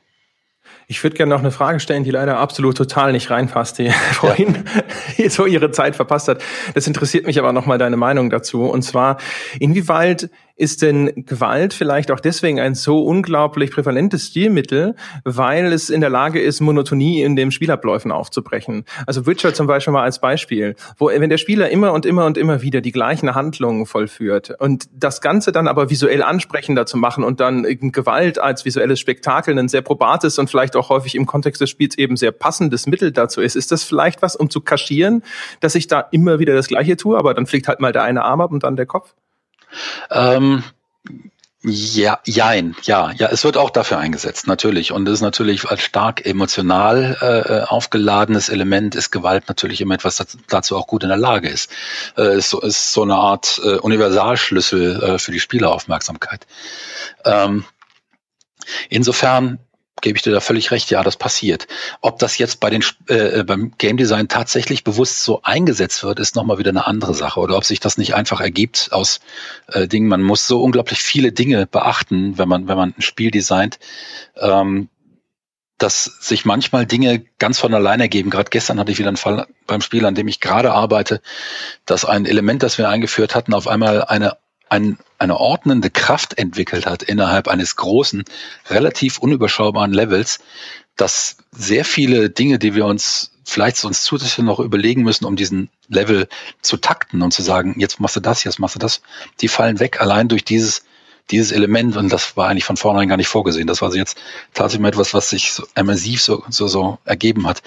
[0.90, 3.92] Ich würde gerne noch eine Frage stellen, die leider absolut total nicht reinpasst, die ja.
[3.92, 4.64] vorhin
[5.28, 6.42] so ihre Zeit verpasst hat.
[6.76, 8.64] Das interessiert mich aber nochmal deine Meinung dazu.
[8.64, 9.18] Und zwar,
[9.60, 16.02] inwieweit ist denn Gewalt vielleicht auch deswegen ein so unglaublich prävalentes Stilmittel, weil es in
[16.02, 18.84] der Lage ist, Monotonie in den Spielabläufen aufzubrechen?
[19.06, 22.38] Also Witcher zum Beispiel mal als Beispiel, wo wenn der Spieler immer und immer und
[22.38, 27.24] immer wieder die gleichen Handlungen vollführt und das Ganze dann aber visuell ansprechender zu machen
[27.24, 31.62] und dann Gewalt als visuelles Spektakel ein sehr probates und vielleicht auch häufig im Kontext
[31.62, 35.24] des Spiels eben sehr passendes Mittel dazu ist, ist das vielleicht was, um zu kaschieren,
[35.60, 38.24] dass ich da immer wieder das Gleiche tue, aber dann fliegt halt mal der eine
[38.24, 39.14] Arm ab und dann der Kopf?
[40.12, 40.64] Ähm,
[41.64, 44.92] ja, jein, ja, ja, es wird auch dafür eingesetzt, natürlich.
[44.92, 50.18] Und es ist natürlich als stark emotional äh, aufgeladenes Element, ist Gewalt natürlich immer etwas,
[50.18, 51.72] das dazu auch gut in der Lage ist.
[52.16, 56.48] Äh, ist, so, ist so eine Art äh, Universalschlüssel äh, für die Spieleraufmerksamkeit.
[57.26, 57.66] Ähm,
[58.90, 59.60] insofern
[60.02, 61.68] gebe ich dir da völlig recht, ja, das passiert.
[62.02, 66.36] Ob das jetzt bei den äh, beim Game Design tatsächlich bewusst so eingesetzt wird, ist
[66.36, 67.40] nochmal wieder eine andere Sache.
[67.40, 69.20] Oder ob sich das nicht einfach ergibt aus
[69.68, 70.08] äh, Dingen.
[70.08, 73.80] Man muss so unglaublich viele Dinge beachten, wenn man, wenn man ein Spiel designt,
[74.36, 74.90] ähm,
[75.78, 78.30] dass sich manchmal Dinge ganz von alleine ergeben.
[78.30, 81.22] Gerade gestern hatte ich wieder einen Fall beim Spiel, an dem ich gerade arbeite,
[81.86, 84.38] dass ein Element, das wir eingeführt hatten, auf einmal eine
[84.70, 88.24] ein, eine ordnende Kraft entwickelt hat innerhalb eines großen,
[88.70, 90.40] relativ unüberschaubaren Levels,
[90.96, 95.70] dass sehr viele Dinge, die wir uns vielleicht uns zusätzlich noch überlegen müssen, um diesen
[95.88, 96.28] Level
[96.62, 99.02] zu takten und zu sagen, jetzt machst du das, jetzt machst du das,
[99.40, 100.84] die fallen weg allein durch dieses
[101.32, 103.68] dieses Element, und das war eigentlich von vornherein gar nicht vorgesehen.
[103.68, 104.18] Das war also jetzt
[104.54, 107.62] tatsächlich mal etwas, was sich so immersiv so, so, so ergeben hat.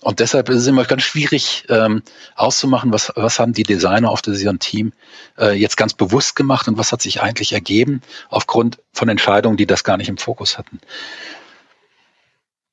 [0.00, 2.02] Und deshalb ist es immer ganz schwierig ähm,
[2.34, 4.92] auszumachen, was, was haben die Designer auf diesem Team
[5.38, 9.66] äh, jetzt ganz bewusst gemacht und was hat sich eigentlich ergeben aufgrund von Entscheidungen, die
[9.66, 10.80] das gar nicht im Fokus hatten.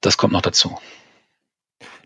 [0.02, 0.78] Das kommt noch dazu.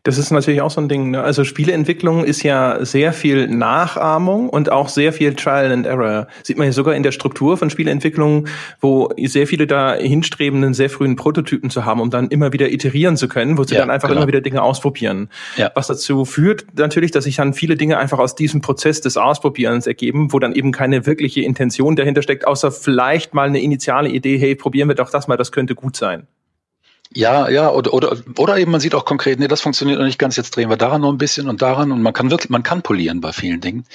[0.04, 1.12] Das ist natürlich auch so ein Ding.
[1.12, 1.24] Ne?
[1.24, 6.28] Also Spieleentwicklung ist ja sehr viel Nachahmung und auch sehr viel Trial and Error.
[6.44, 8.50] Sieht man ja sogar in der Struktur von Spieleentwicklung,
[8.82, 12.70] wo sehr viele da hinstreben, einen sehr frühen Prototypen zu haben, um dann immer wieder
[12.70, 14.22] iterieren zu können, wo sie ja, dann einfach genau.
[14.22, 15.30] immer wieder Dinge ausprobieren.
[15.56, 15.72] Ja.
[15.74, 19.88] Was dazu führt natürlich, dass sich dann viele Dinge einfach aus diesem Prozess des Ausprobierens
[19.88, 24.38] ergeben, wo dann eben keine wirkliche Intention dahinter steckt, außer vielleicht mal eine initiale Idee,
[24.38, 26.28] hey, probieren wir doch das mal, das könnte gut sein.
[27.16, 30.18] Ja, ja, oder, oder, oder eben man sieht auch konkret, nee, das funktioniert noch nicht
[30.18, 32.64] ganz, jetzt drehen wir daran noch ein bisschen und daran und man kann wirklich, man
[32.64, 33.86] kann polieren bei vielen Dingen.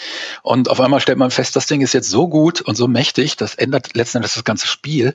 [0.42, 3.36] Und auf einmal stellt man fest, das Ding ist jetzt so gut und so mächtig,
[3.36, 5.14] das ändert letzten Endes das ganze Spiel.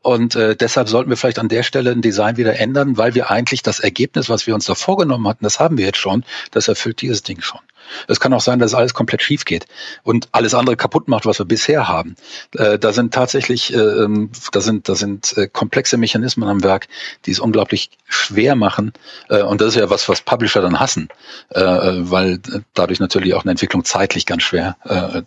[0.00, 3.30] Und äh, deshalb sollten wir vielleicht an der Stelle ein Design wieder ändern, weil wir
[3.30, 6.68] eigentlich das Ergebnis, was wir uns da vorgenommen hatten, das haben wir jetzt schon, das
[6.68, 7.60] erfüllt dieses Ding schon.
[8.08, 9.66] Es kann auch sein, dass alles komplett schief geht
[10.02, 12.16] und alles andere kaputt macht, was wir bisher haben.
[12.56, 16.88] Äh, da sind tatsächlich, äh, ähm, da sind, da sind äh, komplexe Mechanismen am Werk,
[17.26, 18.92] die es unglaublich schwer machen.
[19.28, 21.08] Äh, und das ist ja was, was Publisher dann hassen,
[21.50, 22.40] äh, äh weil
[22.74, 24.76] dadurch natürlich auch eine Entwicklung zeitlich ganz schwer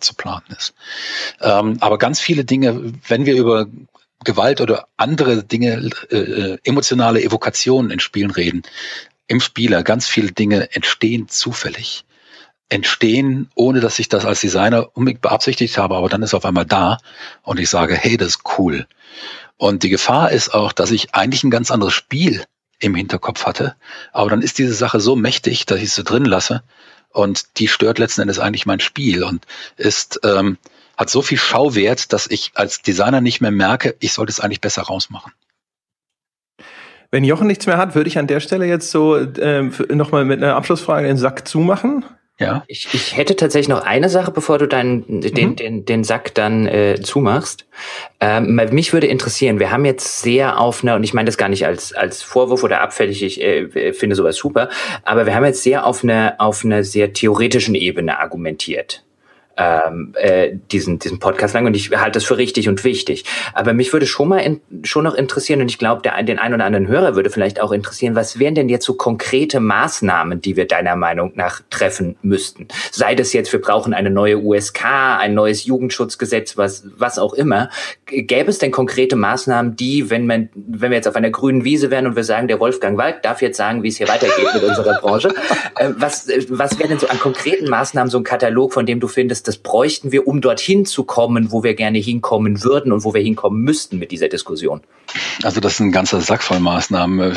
[0.00, 0.74] zu planen ist.
[1.40, 3.66] Ähm, aber ganz viele Dinge, wenn wir über
[4.24, 8.62] Gewalt oder andere Dinge, äh emotionale Evokationen in Spielen reden,
[9.26, 12.04] im Spieler, ganz viele Dinge entstehen zufällig
[12.68, 16.66] entstehen, ohne dass ich das als Designer unbedingt beabsichtigt habe, aber dann ist auf einmal
[16.66, 16.98] da
[17.42, 18.86] und ich sage, hey, das ist cool.
[19.56, 22.44] Und die Gefahr ist auch, dass ich eigentlich ein ganz anderes Spiel
[22.78, 23.76] im Hinterkopf hatte,
[24.12, 26.62] aber dann ist diese Sache so mächtig, dass ich sie drin lasse
[27.10, 30.58] und die stört letzten Endes eigentlich mein Spiel und ist ähm,
[30.96, 34.60] hat so viel Schauwert, dass ich als Designer nicht mehr merke, ich sollte es eigentlich
[34.60, 35.32] besser rausmachen.
[37.10, 39.62] Wenn Jochen nichts mehr hat, würde ich an der Stelle jetzt so äh,
[39.94, 42.04] nochmal mit einer Abschlussfrage den Sack zumachen
[42.38, 42.64] Ja.
[42.66, 45.56] Ich, ich hätte tatsächlich noch eine Sache, bevor du deinen den, mhm.
[45.56, 47.66] den, den Sack dann äh, zumachst.
[48.20, 51.48] Ähm, mich würde interessieren, wir haben jetzt sehr auf einer, und ich meine das gar
[51.48, 54.68] nicht als, als Vorwurf oder abfällig, ich äh, finde sowas super,
[55.02, 59.05] aber wir haben jetzt sehr auf einer auf einer sehr theoretischen Ebene argumentiert
[59.56, 63.24] ähm, äh, diesen, diesen Podcast lang und ich halte das für richtig und wichtig.
[63.54, 66.54] Aber mich würde schon mal in, schon noch interessieren und ich glaube, der, den einen
[66.54, 70.56] oder anderen Hörer würde vielleicht auch interessieren, was wären denn jetzt so konkrete Maßnahmen, die
[70.56, 72.68] wir deiner Meinung nach treffen müssten?
[72.90, 77.70] Sei das jetzt, wir brauchen eine neue USK, ein neues Jugendschutzgesetz, was, was auch immer.
[78.06, 81.90] Gäbe es denn konkrete Maßnahmen, die, wenn man, wenn wir jetzt auf einer grünen Wiese
[81.90, 84.62] wären und wir sagen, der Wolfgang Wald darf jetzt sagen, wie es hier weitergeht mit
[84.62, 85.34] unserer Branche,
[85.76, 89.08] äh, was, was wäre denn so an konkreten Maßnahmen so ein Katalog, von dem du
[89.08, 93.14] findest, das bräuchten wir, um dorthin zu kommen, wo wir gerne hinkommen würden und wo
[93.14, 94.80] wir hinkommen müssten mit dieser Diskussion?
[95.42, 97.34] Also das ist ein ganzer Sack voll Maßnahmen.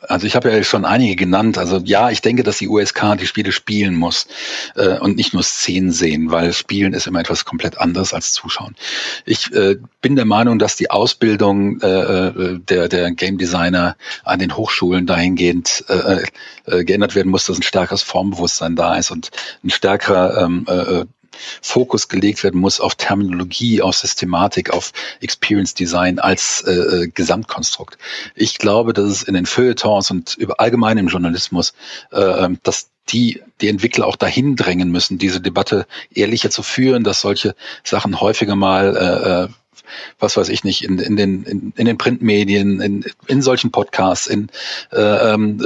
[0.00, 1.58] Also ich habe ja schon einige genannt.
[1.58, 4.26] Also ja, ich denke, dass die USK die Spiele spielen muss
[4.74, 8.74] äh, und nicht nur Szenen sehen, weil Spielen ist immer etwas komplett anderes als Zuschauen.
[9.26, 14.38] Ich äh, bin der Meinung, dass die Ausbildung äh, äh der, der Game Designer an
[14.38, 16.22] den Hochschulen dahingehend äh,
[16.66, 19.30] äh, geändert werden muss, dass ein stärkeres Formbewusstsein da ist und
[19.62, 21.04] ein stärkerer ähm, äh,
[21.60, 27.98] Fokus gelegt werden muss auf Terminologie, auf Systematik, auf Experience Design als äh, äh, Gesamtkonstrukt.
[28.34, 31.74] Ich glaube, dass es in den Feuilletons und über allgemein im Journalismus,
[32.12, 37.04] äh, ähm, dass die, die Entwickler auch dahin drängen müssen, diese Debatte ehrlicher zu führen,
[37.04, 39.48] dass solche Sachen häufiger mal äh, äh
[40.18, 44.26] was weiß ich nicht, in, in den, in, in den Printmedien, in, in solchen Podcasts,
[44.26, 44.48] in,
[44.92, 45.60] äh, ähm,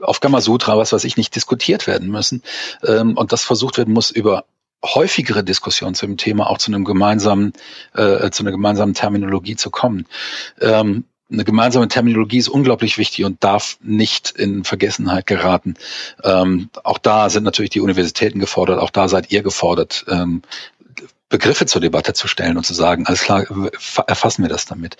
[0.00, 2.42] auf Gamasutra, was weiß ich nicht, diskutiert werden müssen.
[2.84, 4.44] Ähm, und das versucht werden muss über
[4.84, 7.52] häufigere Diskussion zu dem Thema auch zu einem gemeinsamen,
[7.94, 10.06] äh, zu einer gemeinsamen Terminologie zu kommen.
[10.60, 15.74] Ähm, eine gemeinsame Terminologie ist unglaublich wichtig und darf nicht in Vergessenheit geraten.
[16.22, 20.42] Ähm, auch da sind natürlich die Universitäten gefordert, auch da seid ihr gefordert, ähm,
[21.32, 23.46] Begriffe zur Debatte zu stellen und zu sagen, alles klar,
[24.06, 24.98] erfassen wir das damit.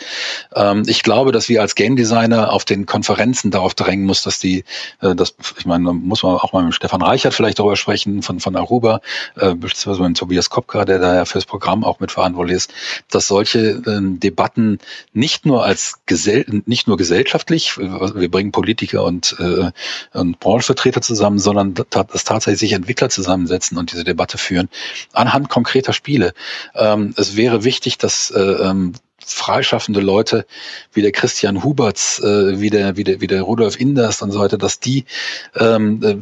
[0.54, 4.38] Ähm, ich glaube, dass wir als Game Designer auf den Konferenzen darauf drängen muss, dass
[4.38, 4.64] die,
[5.02, 8.40] äh, das, ich meine, muss man auch mal mit Stefan Reichert vielleicht darüber sprechen, von,
[8.40, 9.02] von Aruba,
[9.36, 12.72] äh, beziehungsweise mit Tobias Kopka, der da ja fürs Programm auch mitverantwortlich ist,
[13.10, 14.78] dass solche äh, Debatten
[15.12, 19.70] nicht nur als gesell, nicht nur gesellschaftlich, wir bringen Politiker und, äh,
[20.18, 24.70] und Branchenvertreter zusammen, sondern dass tatsächlich sich Entwickler zusammensetzen und diese Debatte führen,
[25.12, 26.32] anhand konkreter Spiele Spiele.
[26.74, 28.92] Ähm, es wäre wichtig, dass äh, ähm,
[29.24, 30.46] freischaffende Leute
[30.92, 34.40] wie der Christian Huberts, äh, wie der, wie der, wie der Rudolf Inders und so
[34.40, 35.04] weiter, dass die
[35.54, 36.16] ähm, äh,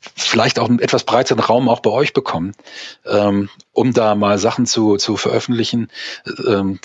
[0.00, 2.52] vielleicht auch einen etwas breiteren Raum auch bei euch bekommen,
[3.06, 5.88] ähm, um da mal Sachen zu, zu veröffentlichen.
[6.46, 6.78] Ähm,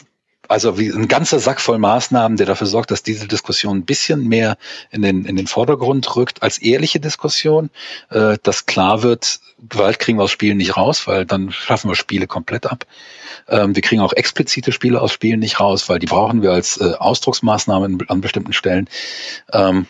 [0.54, 4.28] also wie ein ganzer Sack voll Maßnahmen, der dafür sorgt, dass diese Diskussion ein bisschen
[4.28, 4.58] mehr
[4.92, 7.72] in den, in den Vordergrund rückt als ehrliche Diskussion,
[8.12, 11.96] äh, dass klar wird, Gewalt kriegen wir aus Spielen nicht raus, weil dann schaffen wir
[11.96, 12.86] Spiele komplett ab.
[13.48, 16.80] Ähm, wir kriegen auch explizite Spiele aus Spielen nicht raus, weil die brauchen wir als
[16.80, 18.88] äh, Ausdrucksmaßnahmen an bestimmten Stellen.
[19.52, 19.88] Ähm,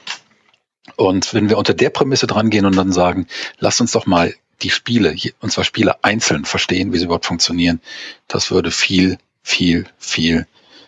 [0.95, 3.27] und wenn wir unter der Prämisse dran gehen und dann sagen,
[3.60, 7.81] lasst uns doch mal die Spiele, und zwar Spiele einzeln verstehen, wie sie überhaupt funktionieren,
[8.30, 10.48] das würde viel, viel, viel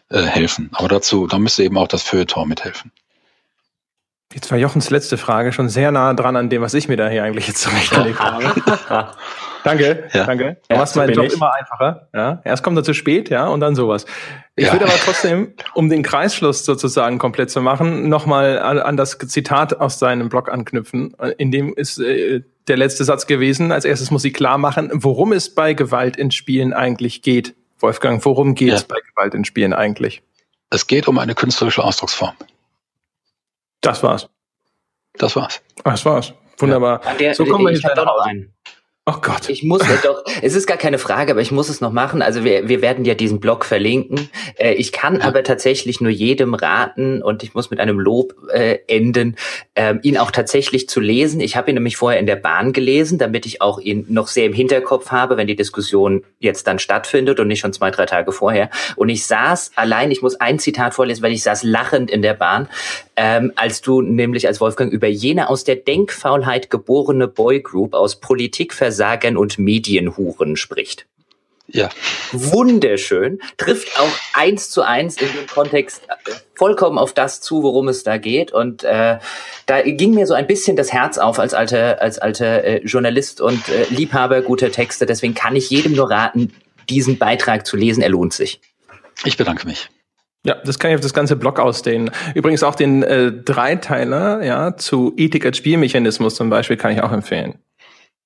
[0.10, 0.70] äh, helfen.
[0.74, 2.92] Aber dazu, da müsste eben auch das Feuilleton mithelfen.
[4.34, 7.08] Jetzt war Jochens letzte Frage schon sehr nah dran an dem, was ich mir da
[7.08, 8.44] hier eigentlich jetzt zurechtgelegt habe.
[9.64, 10.26] danke, ja.
[10.26, 10.58] danke.
[10.68, 11.34] Du machst meinen Job ich.
[11.36, 12.10] immer einfacher.
[12.14, 12.42] Ja?
[12.44, 14.06] Erst kommt er zu spät, ja, und dann sowas.
[14.56, 14.74] Ich ja.
[14.74, 19.80] würde aber trotzdem, um den Kreisschluss sozusagen komplett zu machen, nochmal an, an das Zitat
[19.80, 21.16] aus seinem Blog anknüpfen.
[21.38, 23.72] In dem ist äh, der letzte Satz gewesen.
[23.72, 27.56] Als erstes muss sie klar machen, worum es bei Gewalt in Spielen eigentlich geht.
[27.80, 30.24] Wolfgang, worum geht es bei Gewalt in Spielen eigentlich?
[30.70, 32.36] Es geht um eine künstlerische Ausdrucksform.
[33.82, 34.30] Das war's.
[35.14, 35.62] Das war's.
[35.84, 36.34] Das war's.
[36.58, 37.02] Wunderbar.
[37.04, 37.14] Ja.
[37.16, 38.54] Der, so kommen wir jetzt noch einen.
[39.08, 39.50] Oh Gott.
[39.50, 42.24] Ich muss ja doch, es ist gar keine Frage, aber ich muss es noch machen.
[42.24, 44.32] Also wir, wir werden ja diesen Blog verlinken.
[44.58, 48.80] Äh, ich kann aber tatsächlich nur jedem raten und ich muss mit einem Lob äh,
[48.88, 49.36] enden,
[49.76, 51.40] äh, ihn auch tatsächlich zu lesen.
[51.40, 54.48] Ich habe ihn nämlich vorher in der Bahn gelesen, damit ich auch ihn noch sehr
[54.48, 58.32] im Hinterkopf habe, wenn die Diskussion jetzt dann stattfindet und nicht schon zwei, drei Tage
[58.32, 58.72] vorher.
[58.96, 62.34] Und ich saß allein, ich muss ein Zitat vorlesen, weil ich saß lachend in der
[62.34, 62.70] Bahn,
[63.18, 68.20] ähm, als du nämlich als Wolfgang über jene aus der Denkfaulheit geborene Boygroup aus
[68.96, 71.06] Politikversagern und Medienhuren spricht.
[71.68, 71.90] Ja.
[72.32, 73.40] Wunderschön.
[73.58, 78.04] Trifft auch eins zu eins in dem Kontext äh, vollkommen auf das zu, worum es
[78.04, 78.52] da geht.
[78.52, 79.18] Und äh,
[79.66, 83.42] da ging mir so ein bisschen das Herz auf als alter, als alter äh, Journalist
[83.42, 85.08] und äh, Liebhaber guter Texte.
[85.08, 86.54] Deswegen kann ich jedem nur raten,
[86.88, 88.04] diesen Beitrag zu lesen.
[88.04, 88.62] Er lohnt sich.
[89.24, 89.90] Ich bedanke mich.
[90.46, 92.12] Ja, das kann ich auf das ganze Blog ausdehnen.
[92.36, 97.12] Übrigens auch den äh, Dreiteiler ja, zu Ethik als Spielmechanismus zum Beispiel kann ich auch
[97.12, 97.56] empfehlen.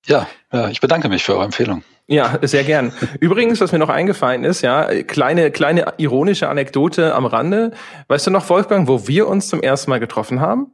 [0.06, 1.84] Ja, ja, ich bedanke mich für eure Empfehlung.
[2.08, 2.92] Ja, sehr gern.
[3.20, 7.72] Übrigens, was mir noch eingefallen ist, ja, kleine, kleine ironische Anekdote am Rande.
[8.08, 10.74] Weißt du noch, Wolfgang, wo wir uns zum ersten Mal getroffen haben?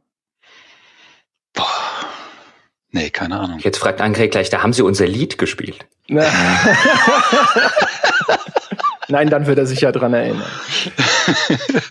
[1.52, 1.66] Boah.
[2.90, 3.58] Nee, keine Ahnung.
[3.58, 5.86] Jetzt fragt André gleich, da haben sie unser Lied gespielt.
[9.08, 10.48] Nein, dann wird er sich ja dran erinnern.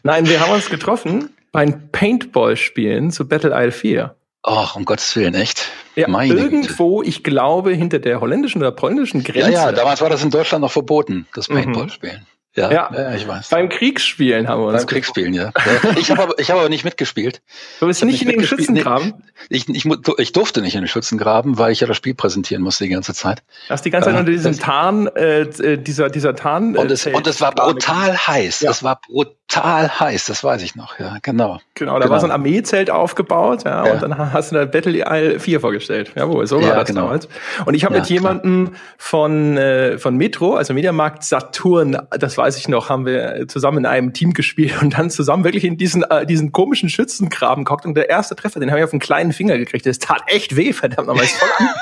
[0.01, 4.15] Nein, wir haben uns getroffen beim Paintball-Spielen zu Battle Isle 4.
[4.47, 5.71] Ach, um Gottes Willen, echt?
[5.95, 7.09] Ja, Meine irgendwo, Güte.
[7.09, 9.51] ich glaube, hinter der holländischen oder polnischen Grenze.
[9.51, 11.55] Ja, ja, damals war das in Deutschland noch verboten, das mhm.
[11.55, 12.19] Paintball-Spielen.
[12.19, 12.35] Mhm.
[12.55, 13.49] Ja, ja, ja, ich weiß.
[13.49, 14.77] Beim Kriegsspielen haben wir uns.
[14.77, 15.51] Beim Kriegsspielen, ja.
[15.97, 17.41] Ich habe aber, ich habe aber nicht mitgespielt.
[17.81, 19.25] Du bist nicht, in den Schützengraben?
[19.49, 19.85] Nee, ich, ich,
[20.17, 23.13] ich durfte nicht in den Schützengraben, weil ich ja das Spiel präsentieren musste die ganze
[23.13, 23.43] Zeit.
[23.67, 26.75] Hast die ganze Zeit äh, unter diesem Tarn, äh, äh, dieser, dieser Tarn.
[26.75, 28.61] Äh, und, es, und es war brutal heiß.
[28.61, 28.71] Ja.
[28.71, 31.59] Es war brutal heiß, das weiß ich noch, ja, genau.
[31.75, 32.11] Genau, da genau.
[32.11, 35.59] war so ein Armeezelt aufgebaut, ja, ja, und dann hast du da Battle Isle 4
[35.59, 36.11] vorgestellt.
[36.15, 37.03] Jawohl, so war ja, das genau.
[37.03, 37.29] damals.
[37.65, 42.67] Und ich habe mit jemandem von, äh, von Metro, also Mediamarkt Saturn, das weiß ich
[42.67, 46.25] noch, haben wir zusammen in einem Team gespielt und dann zusammen wirklich in diesen, äh,
[46.25, 47.85] diesen komischen Schützengraben gehockt.
[47.85, 49.85] Und der erste Treffer, den habe ich auf einen kleinen Finger gekriegt.
[49.85, 51.37] Das tat echt weh, verdammt, aber ist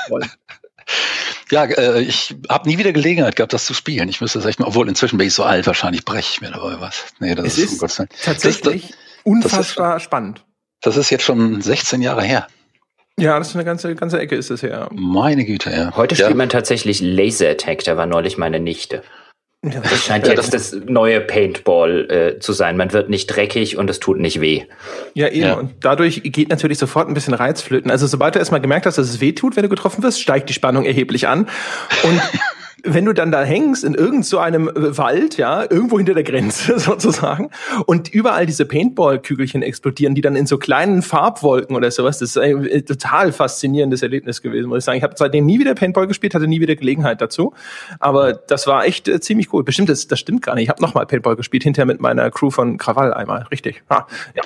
[0.08, 0.22] voll.
[1.50, 4.08] Ja, äh, ich habe nie wieder Gelegenheit gehabt, das zu spielen.
[4.08, 6.50] Ich müsste das echt mal, obwohl inzwischen bin ich so alt, wahrscheinlich breche ich mir
[6.50, 7.04] dabei was.
[7.20, 10.44] Nee, das es ist, ist um tatsächlich das, das, unfassbar das ist, spannend.
[10.80, 12.46] Das ist jetzt schon 16 Jahre her.
[13.18, 14.88] Ja, das ist eine ganze, ganze Ecke ist es her.
[14.92, 15.96] Meine Güte, ja.
[15.96, 19.02] Heute spielt man tatsächlich Laser Attack, da war neulich meine Nichte.
[19.70, 22.76] Das scheint jetzt das, das neue Paintball äh, zu sein.
[22.76, 24.64] Man wird nicht dreckig und es tut nicht weh.
[25.14, 25.46] Ja, eben.
[25.46, 25.54] Ja.
[25.54, 27.90] Und dadurch geht natürlich sofort ein bisschen Reizflöten.
[27.90, 30.48] Also sobald du erstmal gemerkt hast, dass es weh tut, wenn du getroffen wirst, steigt
[30.48, 31.48] die Spannung erheblich an.
[32.02, 32.20] Und
[32.84, 36.78] wenn du dann da hängst in irgend so einem Wald, ja, irgendwo hinter der Grenze
[36.78, 37.50] sozusagen,
[37.86, 42.38] und überall diese Paintball-Kügelchen explodieren, die dann in so kleinen Farbwolken oder sowas, das ist
[42.38, 44.98] ein total faszinierendes Erlebnis gewesen, muss ich sagen.
[44.98, 47.54] Ich habe seitdem nie wieder Paintball gespielt, hatte nie wieder Gelegenheit dazu,
[47.98, 49.64] aber das war echt äh, ziemlich cool.
[49.64, 50.64] Bestimmt, das, das stimmt gar nicht.
[50.64, 53.82] Ich habe nochmal Paintball gespielt, hinterher mit meiner Crew von Krawall einmal, richtig.
[53.88, 54.04] Ah,
[54.34, 54.42] ja.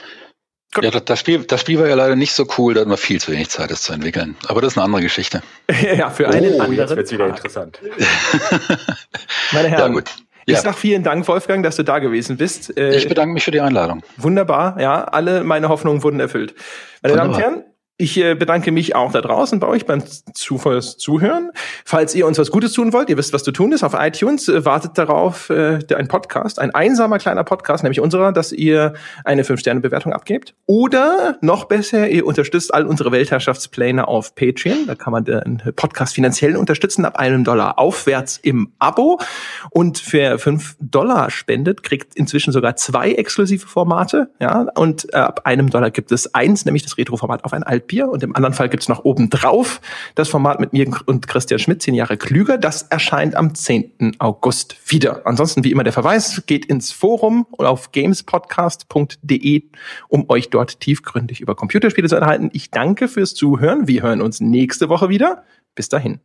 [0.75, 0.85] Gut.
[0.85, 3.21] Ja, das Spiel, das Spiel war ja leider nicht so cool, da hatten wir viel
[3.21, 4.37] zu wenig Zeit, das zu entwickeln.
[4.49, 5.43] Aber das ist eine andere Geschichte.
[5.97, 6.73] ja, für einen oh, anderen.
[6.75, 7.81] Jetzt wird's wieder interessant.
[9.53, 10.11] Meine Herren, ja, gut.
[10.47, 10.57] Ja.
[10.57, 12.77] Ich sag vielen Dank, Wolfgang, dass du da gewesen bist.
[12.77, 14.03] Äh, ich bedanke mich für die Einladung.
[14.17, 16.55] Wunderbar, ja, alle meine Hoffnungen wurden erfüllt.
[17.03, 17.41] Meine Wunderbar.
[17.41, 21.51] Damen und Herren, ich äh, bedanke mich auch da draußen bei euch beim Zuhören.
[21.85, 24.49] Falls ihr uns was Gutes tun wollt, ihr wisst, was zu tun ist, auf iTunes
[24.49, 28.95] äh, wartet darauf äh, ein Podcast, ein einsamer kleiner Podcast, nämlich unserer, dass ihr
[29.25, 30.55] eine 5-Sterne-Bewertung abgebt.
[30.67, 34.87] Oder noch besser, ihr unterstützt all unsere Weltherrschaftspläne auf Patreon.
[34.87, 39.19] Da kann man den Podcast finanziell unterstützen, ab einem Dollar aufwärts im Abo.
[39.71, 44.31] Und für 5 Dollar spendet, kriegt inzwischen sogar zwei exklusive Formate.
[44.39, 48.09] Ja, und ab einem Dollar gibt es eins, nämlich das Retro-Format auf ein Alt Bier
[48.09, 49.81] und im anderen Fall gibt's noch oben drauf
[50.15, 52.59] das Format mit mir und Christian Schmidt, zehn Jahre klüger.
[52.59, 54.17] Das erscheint am 10.
[54.19, 55.27] August wieder.
[55.27, 59.65] Ansonsten wie immer der Verweis, geht ins Forum auf gamespodcast.de,
[60.09, 62.51] um euch dort tiefgründig über Computerspiele zu erhalten.
[62.53, 63.89] Ich danke fürs Zuhören.
[63.89, 65.45] Wir hören uns nächste Woche wieder.
[65.75, 66.21] Bis dahin.